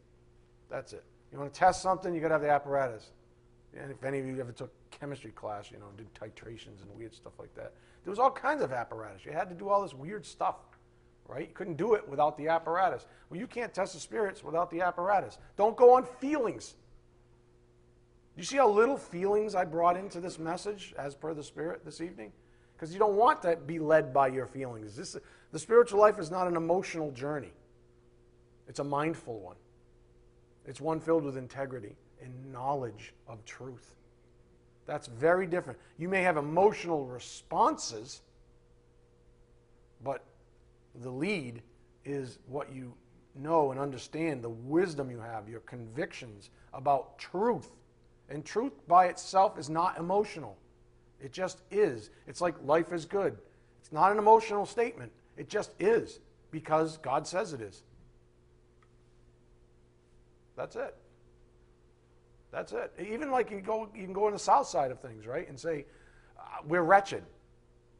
That's 0.69 0.93
it. 0.93 1.03
You 1.31 1.39
want 1.39 1.53
to 1.53 1.59
test 1.59 1.81
something, 1.81 2.13
you 2.13 2.21
got 2.21 2.27
to 2.29 2.35
have 2.35 2.41
the 2.41 2.49
apparatus. 2.49 3.09
And 3.75 3.91
if 3.91 4.03
any 4.03 4.19
of 4.19 4.25
you 4.25 4.39
ever 4.39 4.51
took 4.51 4.71
chemistry 4.91 5.31
class, 5.31 5.71
you 5.71 5.77
know, 5.77 5.85
did 5.95 6.13
titrations 6.13 6.81
and 6.81 6.97
weird 6.97 7.13
stuff 7.13 7.33
like 7.39 7.53
that, 7.55 7.73
there 8.03 8.11
was 8.11 8.19
all 8.19 8.31
kinds 8.31 8.61
of 8.61 8.71
apparatus. 8.71 9.25
You 9.25 9.33
had 9.33 9.49
to 9.49 9.55
do 9.55 9.69
all 9.69 9.81
this 9.81 9.93
weird 9.93 10.25
stuff, 10.25 10.55
right? 11.27 11.47
You 11.47 11.53
couldn't 11.53 11.75
do 11.75 11.93
it 11.93 12.07
without 12.07 12.37
the 12.37 12.47
apparatus. 12.47 13.05
Well, 13.29 13.39
you 13.39 13.47
can't 13.47 13.73
test 13.73 13.93
the 13.93 13.99
spirits 13.99 14.43
without 14.43 14.71
the 14.71 14.81
apparatus. 14.81 15.37
Don't 15.57 15.75
go 15.75 15.93
on 15.93 16.05
feelings. 16.05 16.75
You 18.35 18.43
see 18.43 18.57
how 18.57 18.69
little 18.69 18.97
feelings 18.97 19.55
I 19.55 19.65
brought 19.65 19.97
into 19.97 20.19
this 20.19 20.39
message 20.39 20.93
as 20.97 21.15
per 21.15 21.33
the 21.33 21.43
Spirit 21.43 21.83
this 21.83 22.01
evening? 22.01 22.31
Because 22.75 22.93
you 22.93 22.99
don't 22.99 23.15
want 23.15 23.41
to 23.41 23.55
be 23.55 23.79
led 23.79 24.13
by 24.13 24.27
your 24.27 24.45
feelings. 24.45 24.95
This, 24.95 25.17
the 25.51 25.59
spiritual 25.59 25.99
life 25.99 26.19
is 26.19 26.29
not 26.29 26.47
an 26.47 26.55
emotional 26.55 27.11
journey, 27.11 27.51
it's 28.67 28.79
a 28.79 28.83
mindful 28.83 29.39
one. 29.39 29.55
It's 30.65 30.81
one 30.81 30.99
filled 30.99 31.23
with 31.23 31.37
integrity 31.37 31.95
and 32.21 32.51
knowledge 32.51 33.13
of 33.27 33.43
truth. 33.45 33.95
That's 34.85 35.07
very 35.07 35.47
different. 35.47 35.79
You 35.97 36.07
may 36.07 36.23
have 36.23 36.37
emotional 36.37 37.05
responses, 37.05 38.21
but 40.03 40.23
the 41.01 41.09
lead 41.09 41.61
is 42.05 42.39
what 42.47 42.73
you 42.73 42.93
know 43.35 43.71
and 43.71 43.79
understand, 43.79 44.41
the 44.41 44.49
wisdom 44.49 45.11
you 45.11 45.19
have, 45.19 45.49
your 45.49 45.59
convictions 45.61 46.49
about 46.73 47.19
truth. 47.19 47.69
And 48.29 48.43
truth 48.43 48.73
by 48.87 49.07
itself 49.07 49.57
is 49.57 49.69
not 49.69 49.97
emotional. 49.97 50.57
It 51.19 51.31
just 51.33 51.61
is. 51.71 52.09
It's 52.27 52.41
like 52.41 52.55
life 52.63 52.91
is 52.93 53.05
good. 53.05 53.37
It's 53.79 53.91
not 53.91 54.11
an 54.11 54.17
emotional 54.17 54.65
statement. 54.65 55.11
It 55.37 55.49
just 55.49 55.71
is 55.79 56.19
because 56.51 56.97
God 56.97 57.27
says 57.27 57.53
it 57.53 57.61
is. 57.61 57.83
That's 60.55 60.75
it. 60.75 60.95
That's 62.57 62.73
it. 62.73 62.91
Even 63.07 63.29
like 63.29 63.51
you 63.51 63.61
go, 63.61 63.87
you 63.93 64.03
can 64.03 64.13
go 64.13 64.25
on 64.25 64.33
the 64.33 64.39
south 64.39 64.65
side 64.65 64.89
of 64.89 64.99
things, 64.99 65.27
right, 65.27 65.47
and 65.47 65.59
say, 65.59 65.85
uh, 66.39 66.63
"We're 66.65 66.81
wretched." 66.81 67.23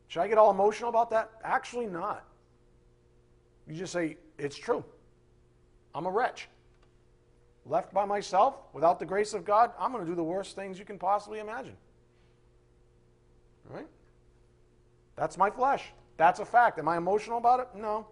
Should 0.07 0.21
I 0.21 0.27
get 0.27 0.39
all 0.39 0.49
emotional 0.49 0.89
about 0.89 1.11
that? 1.11 1.29
Actually, 1.43 1.85
not. 1.85 2.25
You 3.67 3.75
just 3.75 3.93
say, 3.93 4.17
"It's 4.39 4.57
true. 4.57 4.83
I'm 5.93 6.07
a 6.07 6.11
wretch. 6.11 6.49
Left 7.67 7.93
by 7.93 8.05
myself, 8.05 8.55
without 8.73 8.97
the 8.97 9.05
grace 9.05 9.35
of 9.35 9.45
God, 9.45 9.73
I'm 9.77 9.91
going 9.91 10.03
to 10.03 10.09
do 10.09 10.15
the 10.15 10.23
worst 10.23 10.55
things 10.55 10.79
you 10.79 10.85
can 10.85 10.97
possibly 10.97 11.37
imagine." 11.37 11.77
Right? 13.65 13.87
That's 15.15 15.37
my 15.37 15.51
flesh. 15.51 15.93
That's 16.17 16.39
a 16.39 16.45
fact. 16.45 16.79
Am 16.79 16.87
I 16.87 16.97
emotional 16.97 17.37
about 17.37 17.59
it? 17.59 17.67
No. 17.75 18.07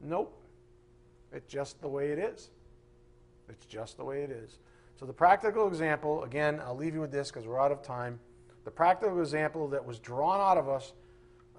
Nope. 0.00 0.34
It's 1.30 1.52
just 1.52 1.78
the 1.82 1.88
way 1.88 2.10
it 2.10 2.18
is. 2.18 2.48
It's 3.50 3.66
just 3.66 3.98
the 3.98 4.04
way 4.06 4.22
it 4.22 4.30
is. 4.30 4.60
So, 4.96 5.06
the 5.06 5.12
practical 5.12 5.66
example, 5.66 6.22
again, 6.22 6.60
I'll 6.64 6.76
leave 6.76 6.94
you 6.94 7.00
with 7.00 7.10
this 7.10 7.28
because 7.30 7.46
we're 7.46 7.60
out 7.60 7.72
of 7.72 7.82
time. 7.82 8.20
The 8.64 8.70
practical 8.70 9.20
example 9.20 9.68
that 9.68 9.84
was 9.84 9.98
drawn 9.98 10.40
out 10.40 10.56
of 10.56 10.68
us, 10.68 10.92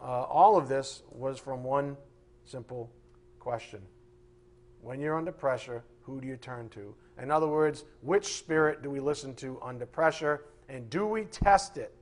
uh, 0.02 0.24
all 0.24 0.58
of 0.58 0.70
this, 0.70 1.04
was 1.12 1.38
from 1.38 1.64
one 1.64 1.98
simple 2.46 2.90
question 3.40 3.82
When 4.82 5.00
you're 5.00 5.18
under 5.18 5.32
pressure, 5.34 5.84
who 6.02 6.22
do 6.22 6.28
you 6.28 6.38
turn 6.38 6.70
to? 6.70 6.96
In 7.22 7.30
other 7.30 7.48
words, 7.48 7.84
which 8.02 8.38
spirit 8.38 8.82
do 8.82 8.90
we 8.90 9.00
listen 9.00 9.36
to 9.36 9.60
under 9.62 9.86
pressure? 9.86 10.46
And 10.70 10.90
do 10.90 11.06
we 11.06 11.26
test 11.26 11.78
it 11.78 11.94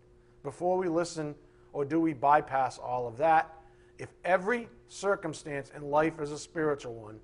before 0.43 0.77
we 0.77 0.87
listen, 0.87 1.35
or 1.73 1.83
do 1.83 1.99
we 1.99 2.13
bypass 2.13 2.77
all 2.77 3.07
of 3.07 3.17
that? 3.17 3.53
If 3.97 4.09
every 4.23 4.69
circumstance 4.87 5.71
in 5.75 5.89
life 5.89 6.19
is 6.19 6.31
a 6.31 6.37
spiritual 6.37 6.93
one, 6.93 7.19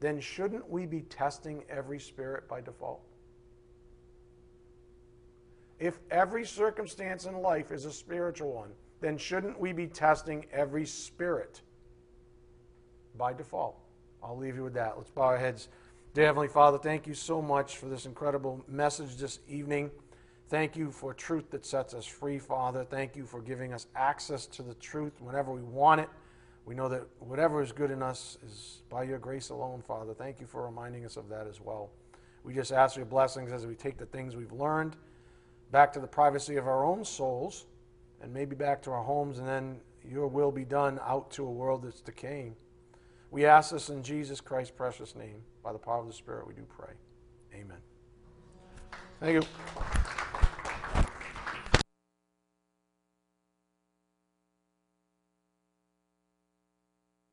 then 0.00 0.20
shouldn't 0.20 0.68
we 0.68 0.86
be 0.86 1.02
testing 1.02 1.64
every 1.68 1.98
spirit 1.98 2.48
by 2.48 2.60
default? 2.60 3.00
If 5.78 5.98
every 6.10 6.44
circumstance 6.44 7.24
in 7.24 7.40
life 7.40 7.70
is 7.70 7.84
a 7.84 7.92
spiritual 7.92 8.52
one, 8.52 8.70
then 9.00 9.16
shouldn't 9.16 9.60
we 9.60 9.72
be 9.72 9.86
testing 9.86 10.46
every 10.52 10.84
spirit 10.84 11.60
by 13.16 13.32
default? 13.32 13.78
I'll 14.22 14.36
leave 14.36 14.56
you 14.56 14.64
with 14.64 14.74
that. 14.74 14.94
Let's 14.96 15.10
bow 15.10 15.22
our 15.22 15.38
heads. 15.38 15.68
Dear 16.14 16.26
Heavenly 16.26 16.48
Father, 16.48 16.78
thank 16.78 17.06
you 17.06 17.14
so 17.14 17.40
much 17.40 17.76
for 17.76 17.86
this 17.86 18.06
incredible 18.06 18.64
message 18.66 19.16
this 19.16 19.38
evening. 19.48 19.90
Thank 20.48 20.76
you 20.76 20.90
for 20.90 21.14
truth 21.14 21.50
that 21.50 21.64
sets 21.64 21.94
us 21.94 22.06
free, 22.06 22.38
Father. 22.38 22.82
Thank 22.82 23.14
you 23.14 23.24
for 23.24 23.40
giving 23.40 23.72
us 23.72 23.86
access 23.94 24.46
to 24.46 24.62
the 24.62 24.74
truth 24.74 25.12
whenever 25.20 25.52
we 25.52 25.62
want 25.62 26.00
it. 26.00 26.08
We 26.66 26.74
know 26.74 26.88
that 26.88 27.04
whatever 27.20 27.62
is 27.62 27.70
good 27.70 27.90
in 27.90 28.02
us 28.02 28.36
is 28.44 28.82
by 28.88 29.04
your 29.04 29.18
grace 29.18 29.50
alone, 29.50 29.80
Father. 29.82 30.12
Thank 30.12 30.40
you 30.40 30.46
for 30.46 30.64
reminding 30.64 31.04
us 31.04 31.16
of 31.16 31.28
that 31.28 31.46
as 31.46 31.60
well. 31.60 31.90
We 32.42 32.52
just 32.52 32.72
ask 32.72 32.96
your 32.96 33.06
blessings 33.06 33.52
as 33.52 33.66
we 33.66 33.74
take 33.74 33.96
the 33.96 34.06
things 34.06 34.34
we've 34.34 34.52
learned 34.52 34.96
back 35.70 35.92
to 35.92 36.00
the 36.00 36.06
privacy 36.06 36.56
of 36.56 36.66
our 36.66 36.84
own 36.84 37.04
souls 37.04 37.66
and 38.20 38.32
maybe 38.32 38.56
back 38.56 38.82
to 38.82 38.90
our 38.90 39.02
homes, 39.02 39.38
and 39.38 39.46
then 39.46 39.80
your 40.04 40.26
will 40.26 40.50
be 40.50 40.64
done 40.64 40.98
out 41.06 41.30
to 41.32 41.44
a 41.44 41.50
world 41.50 41.82
that's 41.82 42.00
decaying. 42.00 42.56
We 43.30 43.46
ask 43.46 43.70
this 43.70 43.90
in 43.90 44.02
Jesus 44.02 44.40
Christ's 44.40 44.72
precious 44.76 45.14
name. 45.14 45.42
By 45.62 45.72
the 45.72 45.78
power 45.78 46.00
of 46.00 46.06
the 46.06 46.12
Spirit, 46.12 46.46
we 46.46 46.54
do 46.54 46.64
pray. 46.68 46.94
Amen. 47.54 47.78
Thank 49.20 49.34
you. 49.34 50.17